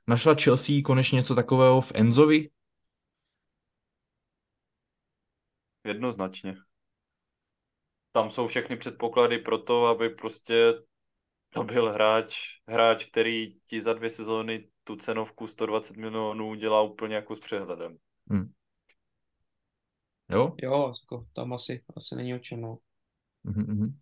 [0.07, 2.49] Našla Chelsea konečně něco takového v Enzovi?
[5.83, 6.55] Jednoznačně.
[8.11, 10.73] Tam jsou všechny předpoklady pro to, aby prostě
[11.49, 12.37] to byl hráč,
[12.67, 17.97] hráč, který ti za dvě sezóny tu cenovku 120 milionů dělá úplně jako s přehledem.
[18.29, 18.51] Hmm.
[20.29, 20.55] Jo?
[20.61, 22.77] Jo, jako tam asi, asi není o čem, no.
[23.45, 23.93] Mm-hmm.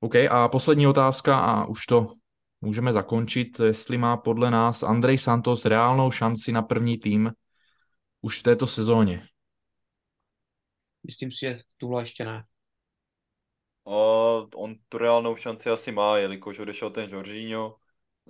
[0.00, 2.14] OK, a poslední otázka a už to
[2.60, 7.32] můžeme zakončit, jestli má podle nás Andrej Santos reálnou šanci na první tým
[8.20, 9.28] už v této sezóně.
[11.06, 12.44] Myslím si, že tuhle ještě ne.
[13.86, 13.90] A
[14.54, 17.76] on tu reálnou šanci asi má, jelikož odešel ten Jorginho,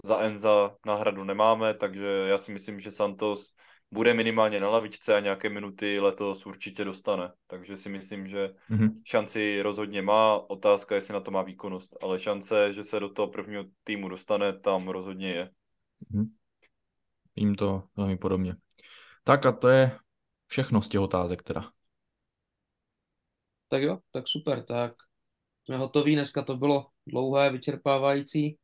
[0.04, 3.54] za Enza náhradu nemáme, takže já si myslím, že Santos
[3.90, 7.32] bude minimálně na lavičce a nějaké minuty letos určitě dostane.
[7.46, 9.00] Takže si myslím, že mm-hmm.
[9.04, 10.50] šanci rozhodně má.
[10.50, 14.58] Otázka, jestli na to má výkonnost, ale šance, že se do toho prvního týmu dostane,
[14.58, 15.50] tam rozhodně je.
[16.12, 16.28] Mm-hmm.
[17.36, 18.56] Vím to velmi podobně.
[19.24, 19.98] Tak a to je
[20.46, 21.70] všechno z těch otázek teda.
[23.68, 24.94] Tak jo, tak super, tak
[25.64, 26.14] jsme hotoví.
[26.14, 28.58] Dneska to bylo dlouhé, vyčerpávající,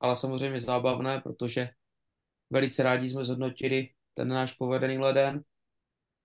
[0.00, 1.70] ale samozřejmě zábavné, protože
[2.50, 5.44] velice rádi jsme zhodnotili ten náš povedený leden.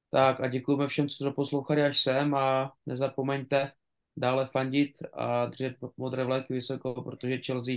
[0.10, 3.72] Tak a děkujeme všem, co to poslouchali až sem a nezapomeňte
[4.18, 7.76] dále fandit a držet modré vléky vysoko, protože Chelsea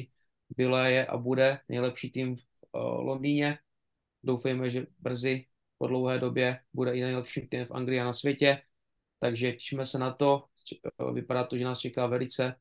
[0.57, 2.43] byla je a bude nejlepší tým v
[2.99, 3.59] Londýně.
[4.23, 5.47] Doufejme, že brzy
[5.79, 8.63] po dlouhé době bude i nejlepší tým v Anglii a na světě.
[9.21, 10.45] Takže těšíme se na to.
[11.13, 12.55] Vypadá to, že nás čeká velice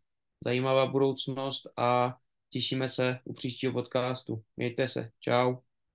[0.45, 2.17] zajímavá budoucnost a
[2.53, 4.43] těšíme se u příštího podcastu.
[4.57, 5.11] Mějte se.
[5.21, 5.72] Ciao.